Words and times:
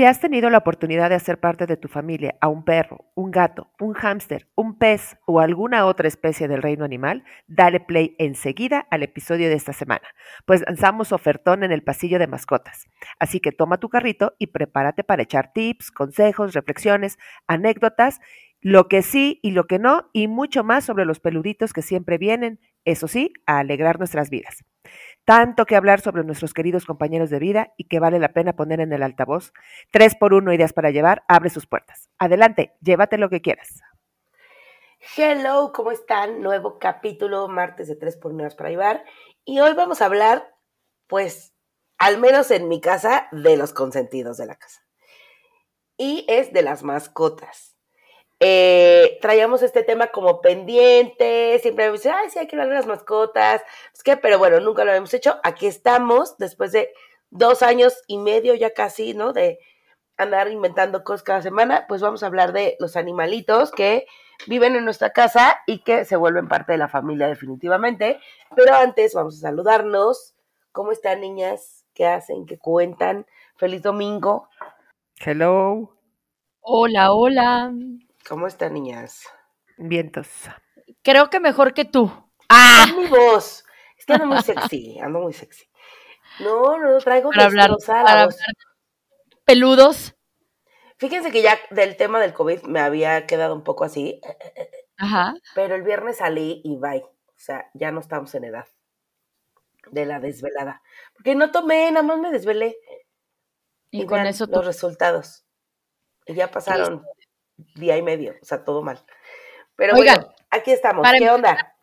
Si 0.00 0.06
has 0.06 0.18
tenido 0.18 0.48
la 0.48 0.56
oportunidad 0.56 1.10
de 1.10 1.16
hacer 1.16 1.40
parte 1.40 1.66
de 1.66 1.76
tu 1.76 1.86
familia 1.86 2.34
a 2.40 2.48
un 2.48 2.64
perro, 2.64 3.10
un 3.14 3.30
gato, 3.30 3.70
un 3.78 3.92
hámster, 3.92 4.48
un 4.54 4.78
pez 4.78 5.18
o 5.26 5.40
alguna 5.40 5.84
otra 5.84 6.08
especie 6.08 6.48
del 6.48 6.62
reino 6.62 6.86
animal, 6.86 7.22
dale 7.48 7.80
play 7.80 8.16
enseguida 8.18 8.86
al 8.90 9.02
episodio 9.02 9.50
de 9.50 9.56
esta 9.56 9.74
semana, 9.74 10.08
pues 10.46 10.62
lanzamos 10.66 11.12
ofertón 11.12 11.64
en 11.64 11.70
el 11.70 11.82
pasillo 11.82 12.18
de 12.18 12.28
mascotas. 12.28 12.88
Así 13.18 13.40
que 13.40 13.52
toma 13.52 13.76
tu 13.76 13.90
carrito 13.90 14.32
y 14.38 14.46
prepárate 14.46 15.04
para 15.04 15.22
echar 15.22 15.52
tips, 15.52 15.90
consejos, 15.90 16.54
reflexiones, 16.54 17.18
anécdotas, 17.46 18.20
lo 18.62 18.88
que 18.88 19.02
sí 19.02 19.38
y 19.42 19.50
lo 19.50 19.66
que 19.66 19.78
no, 19.78 20.08
y 20.14 20.28
mucho 20.28 20.64
más 20.64 20.82
sobre 20.82 21.04
los 21.04 21.20
peluditos 21.20 21.74
que 21.74 21.82
siempre 21.82 22.16
vienen, 22.16 22.58
eso 22.86 23.06
sí, 23.06 23.34
a 23.44 23.58
alegrar 23.58 23.98
nuestras 23.98 24.30
vidas. 24.30 24.64
Tanto 25.30 25.64
que 25.64 25.76
hablar 25.76 26.00
sobre 26.00 26.24
nuestros 26.24 26.52
queridos 26.52 26.86
compañeros 26.86 27.30
de 27.30 27.38
vida 27.38 27.72
y 27.76 27.84
que 27.84 28.00
vale 28.00 28.18
la 28.18 28.32
pena 28.32 28.54
poner 28.56 28.80
en 28.80 28.92
el 28.92 29.00
altavoz. 29.00 29.52
Tres 29.92 30.16
por 30.16 30.34
uno 30.34 30.52
ideas 30.52 30.72
para 30.72 30.90
llevar, 30.90 31.22
abre 31.28 31.50
sus 31.50 31.68
puertas. 31.68 32.08
Adelante, 32.18 32.74
llévate 32.80 33.16
lo 33.16 33.30
que 33.30 33.40
quieras. 33.40 33.80
Hello, 35.16 35.70
¿cómo 35.72 35.92
están? 35.92 36.42
Nuevo 36.42 36.80
capítulo, 36.80 37.46
martes 37.46 37.86
de 37.86 37.94
tres 37.94 38.16
por 38.16 38.32
ideas 38.32 38.56
para 38.56 38.70
llevar. 38.70 39.04
Y 39.44 39.60
hoy 39.60 39.72
vamos 39.74 40.02
a 40.02 40.06
hablar, 40.06 40.52
pues, 41.06 41.54
al 41.96 42.18
menos 42.18 42.50
en 42.50 42.66
mi 42.66 42.80
casa, 42.80 43.28
de 43.30 43.56
los 43.56 43.72
consentidos 43.72 44.36
de 44.36 44.46
la 44.46 44.56
casa. 44.56 44.84
Y 45.96 46.26
es 46.26 46.52
de 46.52 46.62
las 46.62 46.82
mascotas. 46.82 47.69
Eh, 48.42 49.18
traíamos 49.20 49.62
este 49.62 49.82
tema 49.82 50.06
como 50.06 50.40
pendiente, 50.40 51.58
siempre 51.60 51.86
me 51.86 51.92
dicen, 51.92 52.12
ay, 52.14 52.30
sí, 52.30 52.38
hay 52.38 52.46
que 52.46 52.56
hablar 52.56 52.70
de 52.70 52.74
las 52.76 52.86
mascotas, 52.86 53.62
es 53.92 54.02
que, 54.02 54.16
pero 54.16 54.38
bueno, 54.38 54.60
nunca 54.60 54.82
lo 54.82 54.90
habíamos 54.90 55.12
hecho. 55.12 55.38
Aquí 55.42 55.66
estamos, 55.66 56.38
después 56.38 56.72
de 56.72 56.90
dos 57.28 57.62
años 57.62 58.02
y 58.06 58.16
medio 58.16 58.54
ya 58.54 58.72
casi, 58.72 59.12
¿no? 59.12 59.34
De 59.34 59.58
andar 60.16 60.50
inventando 60.50 61.04
cosas 61.04 61.22
cada 61.22 61.42
semana, 61.42 61.84
pues 61.86 62.00
vamos 62.00 62.22
a 62.22 62.26
hablar 62.26 62.52
de 62.52 62.76
los 62.78 62.96
animalitos 62.96 63.70
que 63.70 64.06
viven 64.46 64.74
en 64.76 64.84
nuestra 64.84 65.10
casa 65.10 65.60
y 65.66 65.82
que 65.82 66.04
se 66.04 66.16
vuelven 66.16 66.48
parte 66.48 66.72
de 66.72 66.78
la 66.78 66.88
familia 66.88 67.26
definitivamente. 67.28 68.20
Pero 68.56 68.74
antes 68.74 69.14
vamos 69.14 69.36
a 69.36 69.40
saludarnos. 69.40 70.34
¿Cómo 70.72 70.92
están, 70.92 71.20
niñas? 71.20 71.84
¿Qué 71.94 72.06
hacen? 72.06 72.46
¿Qué 72.46 72.58
cuentan? 72.58 73.26
Feliz 73.56 73.82
domingo. 73.82 74.48
Hello. 75.24 75.96
Hola, 76.60 77.12
hola. 77.12 77.72
¿Cómo 78.30 78.46
están, 78.46 78.74
niñas? 78.74 79.24
Vientos. 79.76 80.28
Creo 81.02 81.30
que 81.30 81.40
mejor 81.40 81.74
que 81.74 81.84
tú. 81.84 82.12
¡Ah! 82.48 82.84
Es 82.86 82.96
mi 82.96 83.08
voz. 83.08 83.64
Es 83.98 84.06
que 84.06 84.12
ando 84.12 84.26
muy 84.26 84.40
sexy, 84.40 84.98
ando 85.02 85.18
muy 85.18 85.32
sexy. 85.32 85.68
No, 86.38 86.78
no, 86.78 86.96
traigo 86.98 87.30
para 87.30 87.46
hablar, 87.46 87.72
para 87.84 88.22
hablar 88.22 88.38
peludos. 89.44 90.14
Fíjense 90.96 91.32
que 91.32 91.42
ya 91.42 91.58
del 91.70 91.96
tema 91.96 92.20
del 92.20 92.32
COVID 92.32 92.62
me 92.62 92.78
había 92.78 93.26
quedado 93.26 93.52
un 93.52 93.64
poco 93.64 93.82
así. 93.82 94.20
Ajá. 94.96 95.34
Pero 95.56 95.74
el 95.74 95.82
viernes 95.82 96.18
salí 96.18 96.62
y 96.64 96.76
bye. 96.76 97.02
O 97.02 97.34
sea, 97.34 97.68
ya 97.74 97.90
no 97.90 97.98
estamos 97.98 98.32
en 98.36 98.44
edad 98.44 98.68
de 99.90 100.06
la 100.06 100.20
desvelada. 100.20 100.82
Porque 101.14 101.34
no 101.34 101.50
tomé, 101.50 101.90
nada 101.90 102.06
más 102.06 102.20
me 102.20 102.30
desvelé. 102.30 102.76
Y, 103.90 104.06
con 104.06 104.24
eso 104.24 104.46
los 104.46 104.64
resultados. 104.64 105.44
Y 106.26 106.34
ya 106.34 106.48
pasaron 106.48 107.04
día 107.74 107.96
y 107.96 108.02
medio, 108.02 108.34
o 108.40 108.44
sea, 108.44 108.64
todo 108.64 108.82
mal. 108.82 109.00
Pero 109.76 109.94
bueno, 109.94 110.28
aquí 110.50 110.72
estamos. 110.72 111.06
¿Qué 111.18 111.30
onda? 111.30 111.74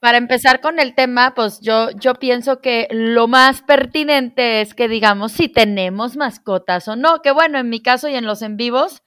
Para 0.00 0.18
empezar 0.18 0.60
con 0.60 0.78
el 0.78 0.94
tema, 0.94 1.34
pues 1.34 1.60
yo, 1.60 1.90
yo 1.90 2.14
pienso 2.14 2.60
que 2.60 2.86
lo 2.90 3.28
más 3.28 3.62
pertinente 3.62 4.60
es 4.60 4.74
que 4.74 4.88
digamos 4.88 5.32
si 5.32 5.48
tenemos 5.48 6.16
mascotas 6.16 6.86
o 6.88 6.96
no, 6.96 7.22
que 7.22 7.30
bueno, 7.30 7.58
en 7.58 7.70
mi 7.70 7.82
caso 7.82 8.08
y 8.08 8.14
en 8.14 8.26
los 8.26 8.42
en 8.42 8.56
vivos 8.56 9.02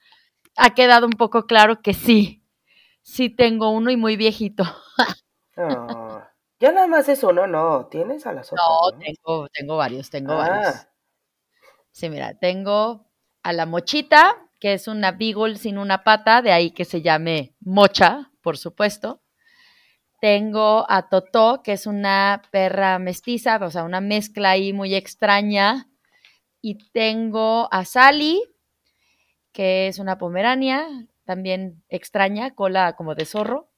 ha 0.56 0.74
quedado 0.74 1.06
un 1.06 1.12
poco 1.12 1.46
claro 1.46 1.80
que 1.80 1.94
sí, 1.94 2.44
sí 3.02 3.30
tengo 3.30 3.70
uno 3.70 3.90
y 3.90 3.96
muy 3.96 4.16
viejito. 4.16 4.64
Oh, 5.56 6.22
ya 6.58 6.72
nada 6.72 6.86
más 6.86 7.08
es 7.08 7.22
uno, 7.22 7.46
no, 7.46 7.86
tienes 7.86 8.26
a 8.26 8.32
las 8.32 8.52
otras. 8.52 8.66
No, 8.66 8.98
tengo, 8.98 9.48
tengo 9.48 9.76
varios, 9.76 10.10
tengo 10.10 10.36
varios. 10.36 10.74
Ah. 10.74 10.88
Sí, 11.90 12.08
mira, 12.08 12.38
tengo 12.38 13.10
a 13.42 13.52
la 13.52 13.66
mochita, 13.66 14.49
que 14.60 14.74
es 14.74 14.86
una 14.86 15.12
beagle 15.12 15.56
sin 15.56 15.78
una 15.78 16.04
pata, 16.04 16.42
de 16.42 16.52
ahí 16.52 16.70
que 16.70 16.84
se 16.84 17.02
llame 17.02 17.54
mocha, 17.60 18.30
por 18.42 18.58
supuesto. 18.58 19.22
Tengo 20.20 20.84
a 20.88 21.08
Totó, 21.08 21.62
que 21.62 21.72
es 21.72 21.86
una 21.86 22.42
perra 22.50 22.98
mestiza, 22.98 23.58
o 23.62 23.70
sea, 23.70 23.84
una 23.84 24.02
mezcla 24.02 24.50
ahí 24.50 24.74
muy 24.74 24.94
extraña. 24.94 25.88
Y 26.60 26.90
tengo 26.92 27.72
a 27.72 27.86
Sally, 27.86 28.42
que 29.52 29.88
es 29.88 29.98
una 29.98 30.18
pomerania, 30.18 30.86
también 31.24 31.82
extraña, 31.88 32.54
cola 32.54 32.96
como 32.96 33.14
de 33.14 33.24
zorro. 33.24 33.70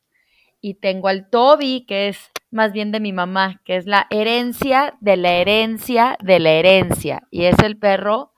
Y 0.61 0.75
tengo 0.75 1.07
al 1.07 1.31
Toby, 1.31 1.87
que 1.87 2.09
es 2.09 2.19
más 2.51 2.73
bien 2.73 2.91
de 2.91 2.99
mi 2.99 3.13
mamá, 3.13 3.61
que 3.65 3.77
es 3.77 3.87
la 3.87 4.09
herencia 4.11 4.97
de 5.01 5.17
la 5.17 5.33
herencia 5.33 6.17
de 6.23 6.41
la 6.41 6.51
herencia. 6.51 7.23
Y 7.31 7.45
es 7.45 7.59
el 7.61 7.79
perro 7.79 8.32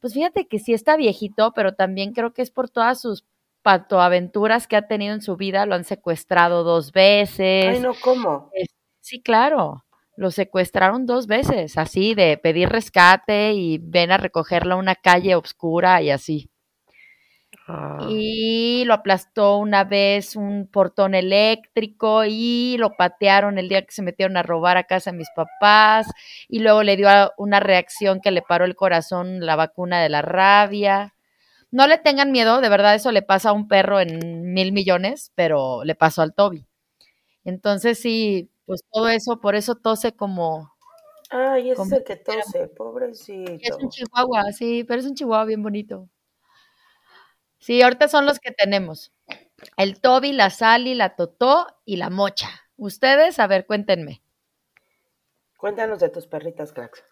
pues 0.00 0.14
fíjate 0.14 0.46
que 0.46 0.58
sí 0.58 0.72
está 0.72 0.96
viejito, 0.96 1.52
pero 1.54 1.74
también 1.74 2.12
creo 2.12 2.32
que 2.32 2.42
es 2.42 2.50
por 2.50 2.70
todas 2.70 3.00
sus 3.00 3.24
patoaventuras 3.62 4.68
que 4.68 4.76
ha 4.76 4.86
tenido 4.86 5.14
en 5.14 5.22
su 5.22 5.36
vida, 5.36 5.66
lo 5.66 5.74
han 5.74 5.84
secuestrado 5.84 6.62
dos 6.62 6.92
veces. 6.92 7.66
Ay, 7.66 7.80
no, 7.80 7.94
¿cómo? 8.00 8.50
Sí, 9.00 9.20
claro, 9.22 9.84
lo 10.16 10.30
secuestraron 10.30 11.06
dos 11.06 11.26
veces, 11.26 11.76
así 11.76 12.14
de 12.14 12.38
pedir 12.38 12.68
rescate 12.68 13.52
y 13.52 13.78
ven 13.78 14.12
a 14.12 14.16
recogerlo 14.16 14.74
a 14.74 14.78
una 14.78 14.94
calle 14.94 15.34
oscura 15.34 16.00
y 16.02 16.10
así. 16.10 16.50
Ah. 17.68 18.06
Y 18.08 18.84
lo 18.84 18.94
aplastó 18.94 19.58
una 19.58 19.82
vez 19.82 20.36
un 20.36 20.68
portón 20.68 21.14
eléctrico 21.14 22.24
y 22.24 22.76
lo 22.78 22.96
patearon 22.96 23.58
el 23.58 23.68
día 23.68 23.82
que 23.82 23.90
se 23.92 24.02
metieron 24.02 24.36
a 24.36 24.44
robar 24.44 24.76
a 24.76 24.84
casa 24.84 25.10
de 25.10 25.16
mis 25.16 25.30
papás 25.34 26.06
y 26.48 26.60
luego 26.60 26.84
le 26.84 26.96
dio 26.96 27.08
una 27.36 27.58
reacción 27.58 28.20
que 28.20 28.30
le 28.30 28.42
paró 28.42 28.64
el 28.64 28.76
corazón 28.76 29.44
la 29.44 29.56
vacuna 29.56 30.00
de 30.00 30.08
la 30.08 30.22
rabia. 30.22 31.14
No 31.72 31.88
le 31.88 31.98
tengan 31.98 32.30
miedo, 32.30 32.60
de 32.60 32.68
verdad 32.68 32.94
eso 32.94 33.10
le 33.10 33.22
pasa 33.22 33.50
a 33.50 33.52
un 33.52 33.66
perro 33.66 33.98
en 33.98 34.52
mil 34.52 34.72
millones, 34.72 35.32
pero 35.34 35.82
le 35.82 35.96
pasó 35.96 36.22
al 36.22 36.34
Toby. 36.34 36.64
Entonces 37.44 37.98
sí, 37.98 38.48
pues 38.64 38.84
todo 38.92 39.08
eso, 39.08 39.40
por 39.40 39.56
eso 39.56 39.74
tose 39.74 40.12
como... 40.12 40.72
Ay, 41.30 41.70
ese 41.70 42.04
que 42.04 42.14
tose, 42.14 42.68
pobrecito. 42.68 43.58
Es 43.60 43.76
un 43.82 43.88
chihuahua, 43.88 44.52
sí, 44.52 44.84
pero 44.84 45.00
es 45.00 45.06
un 45.06 45.14
chihuahua 45.14 45.44
bien 45.44 45.62
bonito. 45.64 46.08
Sí, 47.66 47.82
ahorita 47.82 48.06
son 48.06 48.26
los 48.26 48.38
que 48.38 48.52
tenemos. 48.52 49.12
El 49.76 50.00
Toby, 50.00 50.30
la 50.30 50.50
Sally, 50.50 50.94
la 50.94 51.16
Totó 51.16 51.66
y 51.84 51.96
la 51.96 52.10
Mocha. 52.10 52.48
Ustedes, 52.76 53.40
a 53.40 53.48
ver, 53.48 53.66
cuéntenme. 53.66 54.22
Cuéntanos 55.56 55.98
de 55.98 56.08
tus 56.08 56.28
perritas, 56.28 56.72
Clax. 56.72 57.02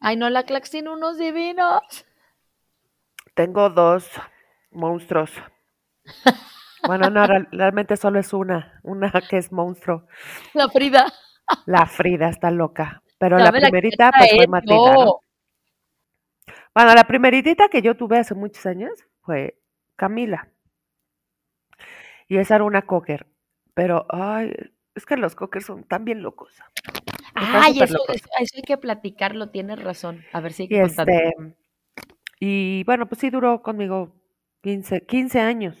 Ay, 0.00 0.16
no, 0.16 0.28
la 0.28 0.42
Clax 0.42 0.70
tiene 0.70 0.90
unos 0.90 1.18
divinos. 1.18 1.82
Tengo 3.34 3.70
dos 3.70 4.10
monstruos. 4.72 5.30
Bueno, 6.84 7.08
no, 7.08 7.24
realmente 7.52 7.96
solo 7.96 8.18
es 8.18 8.32
una, 8.32 8.80
una 8.82 9.12
que 9.30 9.36
es 9.36 9.52
monstruo. 9.52 10.08
La 10.52 10.68
Frida. 10.68 11.12
La 11.66 11.86
Frida 11.86 12.28
está 12.28 12.50
loca. 12.50 13.04
Pero 13.18 13.38
la 13.38 13.52
primerita, 13.52 14.10
pues 14.18 14.32
fue 14.34 14.48
Matilda. 14.48 15.12
Bueno, 16.74 16.92
la 16.92 17.04
primeritita 17.04 17.68
que 17.68 17.82
yo 17.82 17.96
tuve 17.96 18.18
hace 18.18 18.34
muchos 18.34 18.66
años 18.66 18.90
fue 19.20 19.61
Camila. 19.96 20.48
Y 22.28 22.38
esa 22.38 22.56
era 22.56 22.64
una 22.64 22.82
cocker. 22.82 23.26
Pero, 23.74 24.06
ay, 24.10 24.52
es 24.94 25.06
que 25.06 25.16
los 25.16 25.34
cockers 25.34 25.66
son 25.66 25.84
tan 25.84 26.04
bien 26.04 26.22
locos. 26.22 26.54
Ay, 27.34 27.80
eso, 27.80 27.98
hay 28.08 28.62
que 28.62 28.76
platicarlo, 28.76 29.50
tienes 29.50 29.82
razón. 29.82 30.22
A 30.32 30.40
ver 30.40 30.52
si 30.52 30.64
hay 30.64 30.68
que 30.68 30.76
y, 30.76 30.80
este, 30.80 31.32
y 32.38 32.84
bueno, 32.84 33.08
pues 33.08 33.20
sí 33.20 33.30
duró 33.30 33.62
conmigo 33.62 34.14
15, 34.62 35.06
15 35.06 35.40
años. 35.40 35.78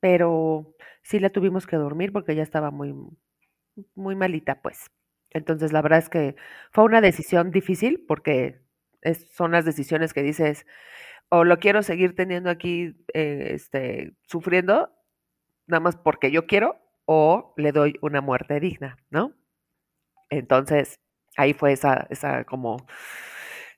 Pero 0.00 0.74
sí 1.02 1.20
la 1.20 1.30
tuvimos 1.30 1.66
que 1.66 1.76
dormir 1.76 2.12
porque 2.12 2.34
ya 2.34 2.42
estaba 2.42 2.70
muy, 2.70 2.94
muy 3.94 4.16
malita, 4.16 4.62
pues. 4.62 4.90
Entonces, 5.30 5.72
la 5.72 5.82
verdad 5.82 6.00
es 6.00 6.08
que 6.08 6.36
fue 6.72 6.84
una 6.84 7.00
decisión 7.00 7.50
difícil 7.50 8.04
porque 8.08 8.60
son 9.32 9.52
las 9.52 9.64
decisiones 9.64 10.12
que 10.12 10.22
dices, 10.22 10.66
o 11.30 11.44
lo 11.44 11.58
quiero 11.58 11.82
seguir 11.82 12.14
teniendo 12.14 12.50
aquí, 12.50 12.94
eh, 13.14 13.52
este, 13.54 14.14
sufriendo, 14.26 14.90
nada 15.66 15.80
más 15.80 15.96
porque 15.96 16.30
yo 16.30 16.46
quiero, 16.46 16.76
o 17.06 17.54
le 17.56 17.72
doy 17.72 17.94
una 18.02 18.20
muerte 18.20 18.60
digna, 18.60 18.98
¿no? 19.10 19.34
Entonces, 20.30 21.00
ahí 21.36 21.54
fue 21.54 21.72
esa, 21.72 22.06
esa 22.10 22.44
como 22.44 22.86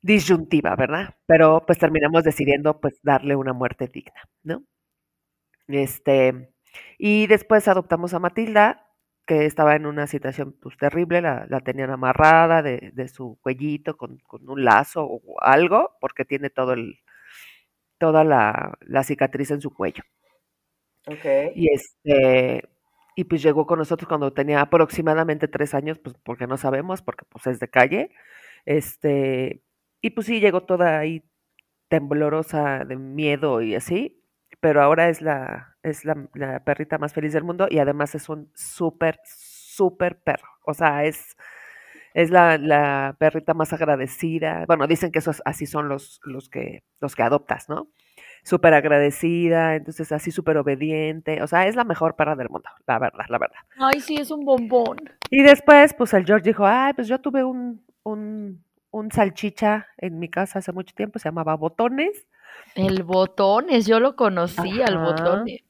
disyuntiva, 0.03 0.77
¿verdad? 0.77 1.17
Pero 1.27 1.65
pues 1.67 1.79
terminamos 1.79 2.25
decidiendo 2.25 2.81
pues 2.81 2.99
darle 3.03 3.37
una 3.37 3.53
muerte 3.53 3.89
digna, 3.89 4.23
¿no? 4.43 4.65
Este, 5.69 6.51
y 6.99 7.27
después 7.27 7.69
adoptamos 7.69 8.15
a 8.15 8.19
Matilda, 8.19 8.87
que 9.27 9.47
estaba 9.47 9.77
en 9.77 9.87
una 9.87 10.07
situación 10.07 10.57
pues 10.61 10.77
terrible, 10.77 11.23
la, 11.23 11.47
la 11.49 11.61
tenían 11.61 11.91
amarrada 11.91 12.63
de, 12.63 12.91
de 12.95 13.09
su 13.09 13.39
cuellito 13.43 13.97
con, 13.97 14.19
con, 14.27 14.49
un 14.49 14.65
lazo 14.65 15.05
o 15.05 15.41
algo, 15.41 15.97
porque 16.01 16.25
tiene 16.25 16.51
todo 16.51 16.73
el, 16.75 16.99
toda 18.03 18.25
la, 18.25 18.77
la 18.81 19.05
cicatriz 19.05 19.53
en 19.53 19.61
su 19.61 19.73
cuello. 19.73 20.03
Ok. 21.07 21.25
Y 21.55 21.73
este, 21.73 22.69
y 23.15 23.25
pues 23.25 23.43
llegó 23.45 23.65
con 23.65 23.79
nosotros 23.79 24.09
cuando 24.09 24.33
tenía 24.33 24.61
aproximadamente 24.61 25.47
tres 25.47 25.73
años, 25.73 26.01
pues 26.01 26.17
porque 26.25 26.49
no 26.49 26.57
sabemos, 26.57 27.01
porque 27.01 27.25
pues 27.29 27.47
es 27.47 27.61
de 27.61 27.69
calle. 27.69 28.11
Este, 28.67 29.63
y 30.01 30.11
pues 30.11 30.27
sí, 30.27 30.41
llegó 30.41 30.65
toda 30.65 30.99
ahí 30.99 31.23
temblorosa 31.89 32.85
de 32.85 32.97
miedo 32.97 33.63
y 33.63 33.77
así, 33.77 34.21
pero 34.61 34.83
ahora 34.83 35.09
es 35.09 35.23
la, 35.23 35.77
es 35.85 36.05
la, 36.05 36.29
la 36.35 36.65
perrita 36.65 36.99
más 36.99 37.15
feliz 37.15 37.33
del 37.33 37.45
mundo 37.45 37.69
y 37.71 37.79
además 37.79 38.17
es 38.17 38.29
un 38.29 38.51
súper, 38.57 39.21
súper 39.25 40.19
perro. 40.21 40.49
O 40.67 40.75
sea, 40.75 41.05
es, 41.05 41.37
es 42.15 42.31
la, 42.31 42.59
la, 42.59 43.17
perrita 43.19 43.55
más 43.55 43.73
agradecida. 43.73 44.65
Bueno, 44.67 44.87
dicen 44.87 45.13
que 45.13 45.21
esos 45.21 45.43
así 45.45 45.67
son 45.67 45.89
los, 45.89 46.21
los, 46.25 46.49
que, 46.49 46.83
los 47.01 47.15
que 47.15 47.23
adoptas, 47.23 47.69
¿no? 47.69 47.89
súper 48.45 48.75
agradecida, 48.75 49.77
entonces 49.77 50.11
así 50.13 50.31
súper 50.31 50.57
obediente, 50.57 51.43
o 51.43 51.47
sea, 51.47 51.67
es 51.67 51.77
la 51.77 51.85
mejor 51.85 52.17
perra 52.17 52.35
del 52.35 52.49
mundo, 52.49 52.69
la 52.87 52.99
verdad, 52.99 53.25
la 53.29 53.39
verdad. 53.39 53.61
Ay, 53.79 54.01
sí, 54.01 54.17
es 54.17 54.31
un 54.31 54.45
bombón. 54.45 54.97
Y 55.31 55.43
después, 55.43 55.95
pues 55.95 56.13
el 56.15 56.25
George 56.25 56.49
dijo, 56.49 56.67
ay, 56.67 56.93
pues 56.95 57.09
yo 57.09 57.21
tuve 57.21 57.45
un, 57.45 57.85
un, 58.03 58.65
un 58.91 59.11
salchicha 59.13 59.87
en 59.97 60.19
mi 60.19 60.29
casa 60.29 60.59
hace 60.59 60.73
mucho 60.73 60.95
tiempo, 60.95 61.19
se 61.19 61.29
llamaba 61.29 61.55
Botones. 61.55 62.27
El 62.75 63.05
Botones, 63.05 63.87
yo 63.87 64.01
lo 64.01 64.17
conocí, 64.17 64.83
al 64.83 64.99
Botones. 64.99 65.63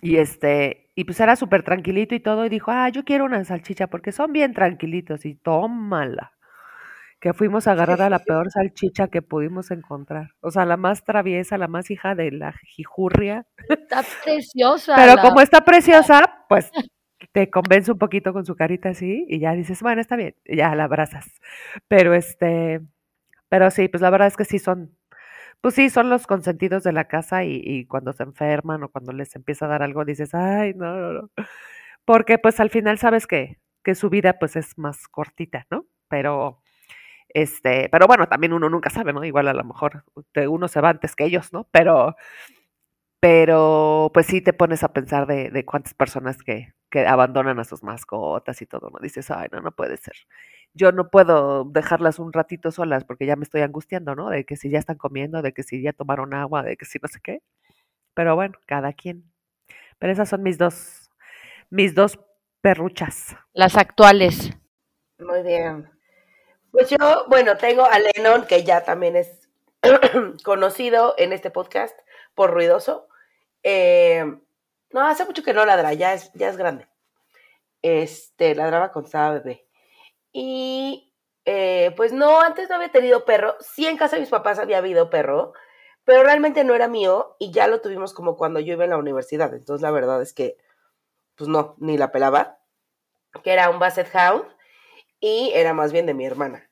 Y 0.00 0.16
este, 0.16 0.89
y 1.00 1.04
pues 1.04 1.18
era 1.18 1.34
súper 1.34 1.62
tranquilito 1.62 2.14
y 2.14 2.20
todo, 2.20 2.44
y 2.44 2.50
dijo, 2.50 2.70
ah, 2.70 2.90
yo 2.90 3.04
quiero 3.06 3.24
una 3.24 3.42
salchicha 3.42 3.86
porque 3.86 4.12
son 4.12 4.34
bien 4.34 4.52
tranquilitos, 4.52 5.24
y 5.24 5.34
tómala 5.34 6.32
que 7.20 7.32
fuimos 7.32 7.66
a 7.66 7.72
agarrar 7.72 8.02
a 8.02 8.10
la 8.10 8.18
peor 8.18 8.50
salchicha 8.50 9.08
que 9.08 9.22
pudimos 9.22 9.70
encontrar. 9.70 10.30
O 10.40 10.50
sea, 10.50 10.66
la 10.66 10.76
más 10.76 11.04
traviesa, 11.04 11.56
la 11.56 11.68
más 11.68 11.90
hija 11.90 12.14
de 12.14 12.32
la 12.32 12.52
jijurria. 12.52 13.46
Está 13.68 14.02
preciosa. 14.24 14.94
Pero 14.94 15.14
la... 15.14 15.22
como 15.22 15.40
está 15.40 15.62
preciosa, 15.62 16.44
pues 16.50 16.70
te 17.32 17.48
convence 17.48 17.92
un 17.92 17.98
poquito 17.98 18.34
con 18.34 18.44
su 18.44 18.54
carita 18.54 18.90
así 18.90 19.24
y 19.26 19.38
ya 19.38 19.52
dices, 19.52 19.80
bueno, 19.80 20.02
está 20.02 20.16
bien, 20.16 20.34
y 20.44 20.56
ya 20.56 20.74
la 20.74 20.84
abrazas. 20.84 21.26
Pero 21.88 22.12
este, 22.12 22.80
pero 23.48 23.70
sí, 23.70 23.88
pues 23.88 24.02
la 24.02 24.10
verdad 24.10 24.28
es 24.28 24.36
que 24.36 24.44
sí 24.44 24.58
son, 24.58 24.94
pues 25.60 25.74
sí, 25.74 25.90
son 25.90 26.10
los 26.10 26.26
consentidos 26.26 26.82
de 26.84 26.92
la 26.92 27.06
casa 27.08 27.44
y, 27.44 27.60
y 27.64 27.86
cuando 27.86 28.12
se 28.12 28.22
enferman 28.24 28.82
o 28.84 28.88
cuando 28.90 29.12
les 29.12 29.34
empieza 29.36 29.66
a 29.66 29.68
dar 29.68 29.82
algo 29.82 30.04
dices, 30.04 30.34
ay, 30.34 30.74
no, 30.74 30.94
no, 30.96 31.12
no. 31.12 31.30
Porque 32.04 32.38
pues 32.38 32.60
al 32.60 32.70
final 32.70 32.98
sabes 32.98 33.26
que, 33.26 33.58
que 33.84 33.94
su 33.94 34.10
vida 34.10 34.38
pues 34.38 34.56
es 34.56 34.78
más 34.78 35.08
cortita, 35.08 35.66
¿no? 35.70 35.86
Pero 36.08 36.62
este, 37.34 37.88
pero 37.90 38.06
bueno, 38.06 38.28
también 38.28 38.52
uno 38.52 38.68
nunca 38.70 38.90
sabe, 38.90 39.12
¿no? 39.12 39.24
Igual 39.24 39.48
a 39.48 39.54
lo 39.54 39.64
mejor 39.64 40.04
uno 40.48 40.68
se 40.68 40.80
va 40.80 40.90
antes 40.90 41.16
que 41.16 41.24
ellos, 41.24 41.52
¿no? 41.52 41.68
Pero, 41.72 42.16
pero 43.20 44.10
pues 44.14 44.26
sí 44.26 44.40
te 44.40 44.52
pones 44.52 44.82
a 44.82 44.92
pensar 44.92 45.26
de, 45.26 45.50
de 45.50 45.64
cuántas 45.64 45.94
personas 45.94 46.42
que, 46.42 46.72
que 46.90 47.06
abandonan 47.06 47.58
a 47.58 47.64
sus 47.64 47.82
mascotas 47.82 48.62
y 48.62 48.66
todo, 48.66 48.90
¿no? 48.90 48.98
Dices, 49.00 49.30
ay, 49.30 49.48
no, 49.52 49.60
no 49.60 49.72
puede 49.72 49.96
ser. 49.98 50.14
Yo 50.72 50.92
no 50.92 51.10
puedo 51.10 51.64
dejarlas 51.64 52.18
un 52.18 52.32
ratito 52.32 52.70
solas 52.70 53.04
porque 53.04 53.26
ya 53.26 53.36
me 53.36 53.44
estoy 53.44 53.62
angustiando, 53.62 54.14
¿no? 54.14 54.30
De 54.30 54.44
que 54.44 54.56
si 54.56 54.70
ya 54.70 54.78
están 54.78 54.98
comiendo, 54.98 55.42
de 55.42 55.52
que 55.52 55.62
si 55.62 55.82
ya 55.82 55.92
tomaron 55.92 56.34
agua, 56.34 56.62
de 56.62 56.76
que 56.76 56.84
si 56.84 56.98
no 57.02 57.08
sé 57.08 57.20
qué. 57.22 57.42
Pero 58.14 58.34
bueno, 58.36 58.58
cada 58.66 58.92
quien. 58.92 59.24
Pero 59.98 60.12
esas 60.12 60.28
son 60.28 60.42
mis 60.42 60.58
dos, 60.58 61.10
mis 61.70 61.94
dos 61.94 62.18
perruchas. 62.60 63.36
Las 63.52 63.76
actuales. 63.76 64.50
Muy 65.18 65.42
bien. 65.42 65.90
Pues 66.70 66.88
yo, 66.90 67.26
bueno, 67.28 67.56
tengo 67.56 67.84
a 67.84 67.98
Lennon, 67.98 68.46
que 68.46 68.62
ya 68.62 68.84
también 68.84 69.16
es 69.16 69.48
conocido 70.44 71.14
en 71.18 71.32
este 71.32 71.50
podcast 71.50 71.98
por 72.34 72.52
ruidoso. 72.52 73.08
Eh, 73.62 74.24
no, 74.92 75.06
hace 75.06 75.24
mucho 75.24 75.42
que 75.42 75.52
no 75.52 75.64
ladra, 75.64 75.92
ya 75.94 76.14
es, 76.14 76.32
ya 76.34 76.48
es 76.48 76.56
grande. 76.56 76.86
Este, 77.82 78.54
ladraba 78.54 78.92
cuando 78.92 79.06
estaba 79.06 79.34
bebé. 79.34 79.66
Y 80.32 81.12
eh, 81.44 81.92
pues 81.96 82.12
no, 82.12 82.40
antes 82.40 82.68
no 82.68 82.76
había 82.76 82.92
tenido 82.92 83.24
perro. 83.24 83.56
Sí, 83.60 83.86
en 83.86 83.96
casa 83.96 84.16
de 84.16 84.20
mis 84.20 84.30
papás 84.30 84.58
había 84.58 84.78
habido 84.78 85.10
perro, 85.10 85.52
pero 86.04 86.22
realmente 86.22 86.64
no 86.64 86.74
era 86.74 86.88
mío 86.88 87.36
y 87.38 87.50
ya 87.52 87.66
lo 87.66 87.80
tuvimos 87.80 88.14
como 88.14 88.36
cuando 88.36 88.60
yo 88.60 88.74
iba 88.74 88.84
en 88.84 88.90
la 88.90 88.98
universidad. 88.98 89.52
Entonces 89.54 89.82
la 89.82 89.90
verdad 89.90 90.22
es 90.22 90.32
que, 90.32 90.56
pues 91.36 91.48
no, 91.48 91.74
ni 91.78 91.98
la 91.98 92.12
pelaba. 92.12 92.58
Que 93.42 93.52
era 93.52 93.70
un 93.70 93.78
Basset 93.78 94.08
Hound 94.14 94.44
y 95.20 95.52
era 95.54 95.74
más 95.74 95.92
bien 95.92 96.06
de 96.06 96.14
mi 96.14 96.26
hermana. 96.26 96.70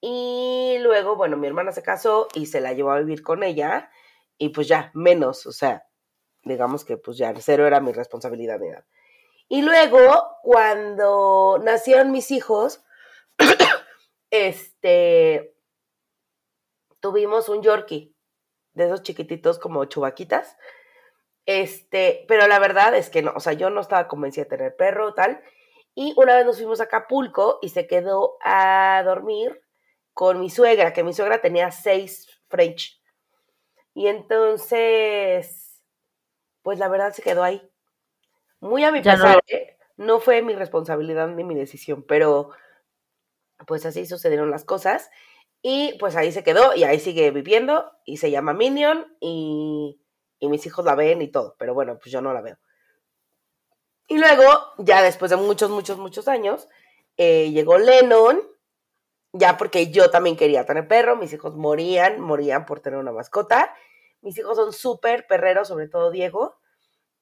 Y 0.00 0.78
luego, 0.80 1.16
bueno, 1.16 1.36
mi 1.36 1.46
hermana 1.48 1.72
se 1.72 1.82
casó 1.82 2.28
y 2.34 2.46
se 2.46 2.60
la 2.60 2.72
llevó 2.72 2.92
a 2.92 3.00
vivir 3.00 3.22
con 3.22 3.42
ella 3.42 3.90
y 4.36 4.50
pues 4.50 4.68
ya, 4.68 4.92
menos, 4.94 5.46
o 5.46 5.52
sea, 5.52 5.84
digamos 6.44 6.84
que 6.84 6.96
pues 6.96 7.18
ya 7.18 7.34
cero 7.40 7.66
era 7.66 7.80
mi 7.80 7.92
responsabilidad. 7.92 8.60
Nada. 8.60 8.86
Y 9.48 9.62
luego, 9.62 10.36
cuando 10.42 11.58
nacieron 11.62 12.12
mis 12.12 12.30
hijos, 12.30 12.84
este, 14.30 15.54
tuvimos 17.00 17.48
un 17.48 17.62
Yorkie, 17.62 18.14
de 18.74 18.86
esos 18.86 19.02
chiquititos 19.02 19.58
como 19.58 19.84
chubaquitas. 19.84 20.56
Este, 21.46 22.24
pero 22.28 22.46
la 22.46 22.58
verdad 22.58 22.94
es 22.94 23.10
que 23.10 23.22
no, 23.22 23.32
o 23.34 23.40
sea, 23.40 23.54
yo 23.54 23.70
no 23.70 23.80
estaba 23.80 24.08
convencida 24.08 24.44
de 24.44 24.50
tener 24.50 24.76
perro 24.76 25.08
o 25.08 25.14
tal. 25.14 25.42
Y 25.94 26.14
una 26.16 26.36
vez 26.36 26.46
nos 26.46 26.56
fuimos 26.56 26.80
a 26.80 26.84
Acapulco 26.84 27.58
y 27.60 27.70
se 27.70 27.86
quedó 27.86 28.36
a 28.42 29.02
dormir 29.04 29.60
con 30.14 30.40
mi 30.40 30.50
suegra, 30.50 30.92
que 30.92 31.02
mi 31.02 31.12
suegra 31.12 31.40
tenía 31.40 31.70
seis 31.70 32.28
French. 32.48 33.00
Y 33.94 34.06
entonces, 34.06 35.82
pues 36.62 36.78
la 36.78 36.88
verdad 36.88 37.12
se 37.12 37.22
quedó 37.22 37.42
ahí. 37.42 37.68
Muy 38.60 38.84
a 38.84 38.92
mi 38.92 39.00
pesar, 39.00 39.36
no. 39.36 39.40
¿eh? 39.46 39.76
no 39.96 40.20
fue 40.20 40.42
mi 40.42 40.54
responsabilidad 40.54 41.28
ni 41.28 41.44
mi 41.44 41.54
decisión, 41.54 42.04
pero 42.06 42.50
pues 43.66 43.86
así 43.86 44.06
sucedieron 44.06 44.50
las 44.50 44.64
cosas. 44.64 45.10
Y 45.62 45.96
pues 45.98 46.16
ahí 46.16 46.32
se 46.32 46.44
quedó 46.44 46.74
y 46.74 46.84
ahí 46.84 47.00
sigue 47.00 47.30
viviendo 47.30 47.90
y 48.04 48.18
se 48.18 48.30
llama 48.30 48.54
Minion 48.54 49.16
y, 49.20 50.00
y 50.38 50.48
mis 50.48 50.64
hijos 50.66 50.84
la 50.84 50.94
ven 50.94 51.20
y 51.22 51.28
todo, 51.28 51.56
pero 51.58 51.74
bueno, 51.74 51.98
pues 51.98 52.12
yo 52.12 52.20
no 52.20 52.32
la 52.32 52.40
veo. 52.40 52.58
Y 54.06 54.18
luego, 54.18 54.46
ya 54.78 55.02
después 55.02 55.30
de 55.30 55.36
muchos, 55.36 55.70
muchos, 55.70 55.98
muchos 55.98 56.28
años, 56.28 56.68
eh, 57.18 57.50
llegó 57.50 57.76
Lennon, 57.78 58.40
ya 59.32 59.58
porque 59.58 59.90
yo 59.90 60.10
también 60.10 60.36
quería 60.36 60.64
tener 60.64 60.88
perro, 60.88 61.16
mis 61.16 61.32
hijos 61.32 61.54
morían, 61.56 62.20
morían 62.20 62.64
por 62.64 62.80
tener 62.80 62.98
una 62.98 63.12
mascota. 63.12 63.74
Mis 64.22 64.38
hijos 64.38 64.56
son 64.56 64.72
súper 64.72 65.26
perreros, 65.26 65.68
sobre 65.68 65.88
todo 65.88 66.10
Diego. 66.10 66.58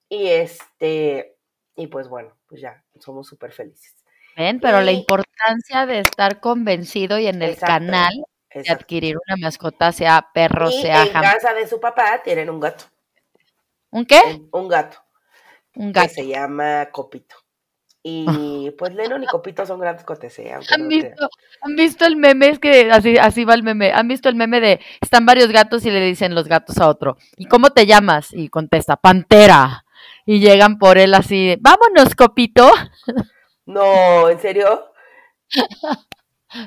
Y 0.08 0.28
este, 0.28 1.36
y 1.74 1.88
pues 1.88 2.08
bueno, 2.08 2.36
pues 2.46 2.60
ya, 2.60 2.84
somos 3.00 3.26
súper 3.26 3.52
felices. 3.52 3.96
Pero 4.36 4.82
la 4.82 4.92
importancia 4.92 5.86
de 5.86 6.00
estar 6.00 6.40
convencido 6.40 7.18
y 7.18 7.26
en 7.26 7.40
el 7.40 7.50
exacto, 7.50 7.66
canal 7.72 8.12
de 8.52 8.70
adquirir 8.70 9.16
una 9.26 9.36
mascota, 9.36 9.92
sea 9.92 10.28
perro, 10.32 10.68
y 10.68 10.82
sea 10.82 11.04
En 11.04 11.12
casa 11.12 11.54
de 11.54 11.66
su 11.66 11.80
papá 11.80 12.20
tienen 12.22 12.50
un 12.50 12.60
gato. 12.60 12.84
¿Un 13.90 14.04
qué? 14.04 14.20
Un, 14.26 14.48
un 14.52 14.68
gato. 14.68 14.98
Un 15.74 15.92
gato. 15.92 16.08
Que 16.08 16.14
se 16.14 16.26
llama 16.26 16.88
Copito. 16.92 17.36
Y 18.08 18.70
pues 18.78 18.94
Lennon 18.94 19.24
y 19.24 19.26
Copito 19.26 19.66
son 19.66 19.80
grandes 19.80 20.04
cotes, 20.04 20.38
¿eh? 20.38 20.52
¿Han, 20.52 20.82
no 20.82 20.88
visto. 20.88 21.28
¿Han 21.62 21.74
visto 21.74 22.06
el 22.06 22.14
meme? 22.14 22.50
Es 22.50 22.60
que 22.60 22.88
así, 22.92 23.16
así 23.18 23.44
va 23.44 23.54
el 23.54 23.64
meme. 23.64 23.90
¿Han 23.92 24.06
visto 24.06 24.28
el 24.28 24.36
meme 24.36 24.60
de 24.60 24.80
están 25.00 25.26
varios 25.26 25.50
gatos 25.50 25.84
y 25.86 25.90
le 25.90 26.00
dicen 26.00 26.34
los 26.34 26.46
gatos 26.46 26.78
a 26.78 26.88
otro? 26.88 27.16
¿Y 27.36 27.46
cómo 27.46 27.70
te 27.70 27.84
llamas? 27.84 28.32
Y 28.32 28.48
contesta, 28.48 28.96
Pantera. 28.96 29.84
Y 30.24 30.38
llegan 30.38 30.78
por 30.78 30.98
él 30.98 31.14
así, 31.14 31.56
vámonos, 31.58 32.14
Copito. 32.14 32.70
No, 33.66 34.30
¿en 34.30 34.38
serio? 34.40 34.92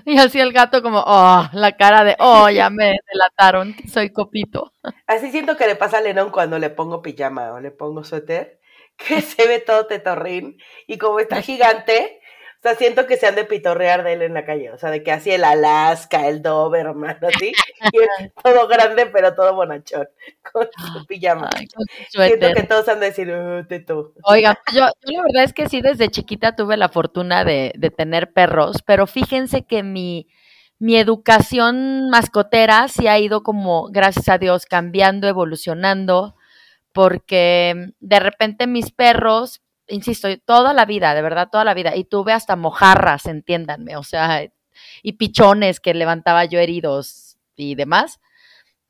y 0.06 0.18
así 0.18 0.40
el 0.40 0.54
gato 0.54 0.82
como, 0.82 1.04
oh, 1.06 1.50
la 1.54 1.78
cara 1.78 2.04
de, 2.04 2.16
oh, 2.20 2.50
ya 2.50 2.70
me 2.70 2.98
delataron, 3.12 3.76
soy 3.92 4.12
Copito. 4.12 4.74
Así 5.08 5.32
siento 5.32 5.58
que 5.58 5.68
le 5.68 5.76
pasa 5.76 5.98
a 5.98 6.02
Lennon 6.02 6.30
cuando 6.30 6.60
le 6.60 6.70
pongo 6.70 7.02
pijama 7.02 7.54
o 7.54 7.60
le 7.60 7.72
pongo 7.72 8.04
suéter 8.04 8.60
que 9.00 9.22
se 9.22 9.48
ve 9.48 9.60
todo 9.60 9.88
tetorrín 9.88 10.58
y 10.86 10.98
como 10.98 11.20
está 11.20 11.42
gigante, 11.42 12.19
O 12.60 12.62
sea, 12.62 12.76
siento 12.76 13.08
que 13.08 13.16
se 13.16 13.26
han 13.26 13.36
de 13.36 13.46
pitorrear 13.46 14.04
de 14.04 14.14
él 14.14 14.22
en 14.22 14.34
la 14.34 14.44
calle. 14.44 14.70
O 14.72 14.78
sea, 14.78 14.92
de 14.92 15.02
que 15.02 15.14
así 15.14 15.32
el 15.32 15.46
Alaska, 15.46 16.28
el 16.28 16.42
Doberman, 16.42 17.18
así. 17.26 17.54
y 17.94 17.98
todo 18.44 18.68
grande, 18.68 19.06
pero 19.06 19.34
todo 19.34 19.56
bonachón. 19.56 20.10
Con 20.52 20.68
su 20.94 21.06
pijama. 21.06 21.50
siento 22.10 22.54
que 22.54 22.64
todos 22.64 22.90
han 22.90 23.00
de 23.00 23.06
decir, 23.06 23.32
oh, 23.32 23.66
teto. 23.66 24.12
Oiga, 24.24 24.60
yo, 24.74 24.88
yo, 25.06 25.20
la 25.20 25.24
verdad 25.24 25.44
es 25.46 25.54
que 25.54 25.70
sí, 25.70 25.80
desde 25.80 26.10
chiquita 26.10 26.58
tuve 26.58 26.76
la 26.76 26.90
fortuna 26.90 27.46
de, 27.46 27.72
de 27.78 27.92
tener 27.92 28.34
perros, 28.34 28.82
pero 28.86 29.08
fíjense 29.08 29.62
que 29.62 29.82
mi, 29.82 30.28
mi 30.80 30.98
educación 30.98 32.10
mascotera 32.10 32.90
sí 32.90 33.08
ha 33.08 33.20
ido 33.20 33.42
como, 33.42 33.88
gracias 33.90 34.28
a 34.28 34.38
Dios, 34.38 34.66
cambiando, 34.66 35.30
evolucionando, 35.30 36.36
porque 36.92 37.94
de 38.02 38.20
repente 38.20 38.68
mis 38.68 38.92
perros 38.92 39.62
insisto, 39.90 40.28
toda 40.46 40.74
la 40.74 40.86
vida, 40.86 41.14
de 41.14 41.22
verdad, 41.22 41.50
toda 41.52 41.64
la 41.64 41.74
vida. 41.74 41.96
Y 41.96 42.06
tuve 42.06 42.34
hasta 42.34 42.56
mojarras, 42.56 43.26
entiéndanme, 43.26 43.98
o 43.98 44.04
sea, 44.04 44.48
y 45.04 45.14
pichones 45.14 45.80
que 45.80 45.94
levantaba 45.94 46.46
yo 46.46 46.60
heridos 46.60 47.38
y 47.56 47.76
demás. 47.76 48.20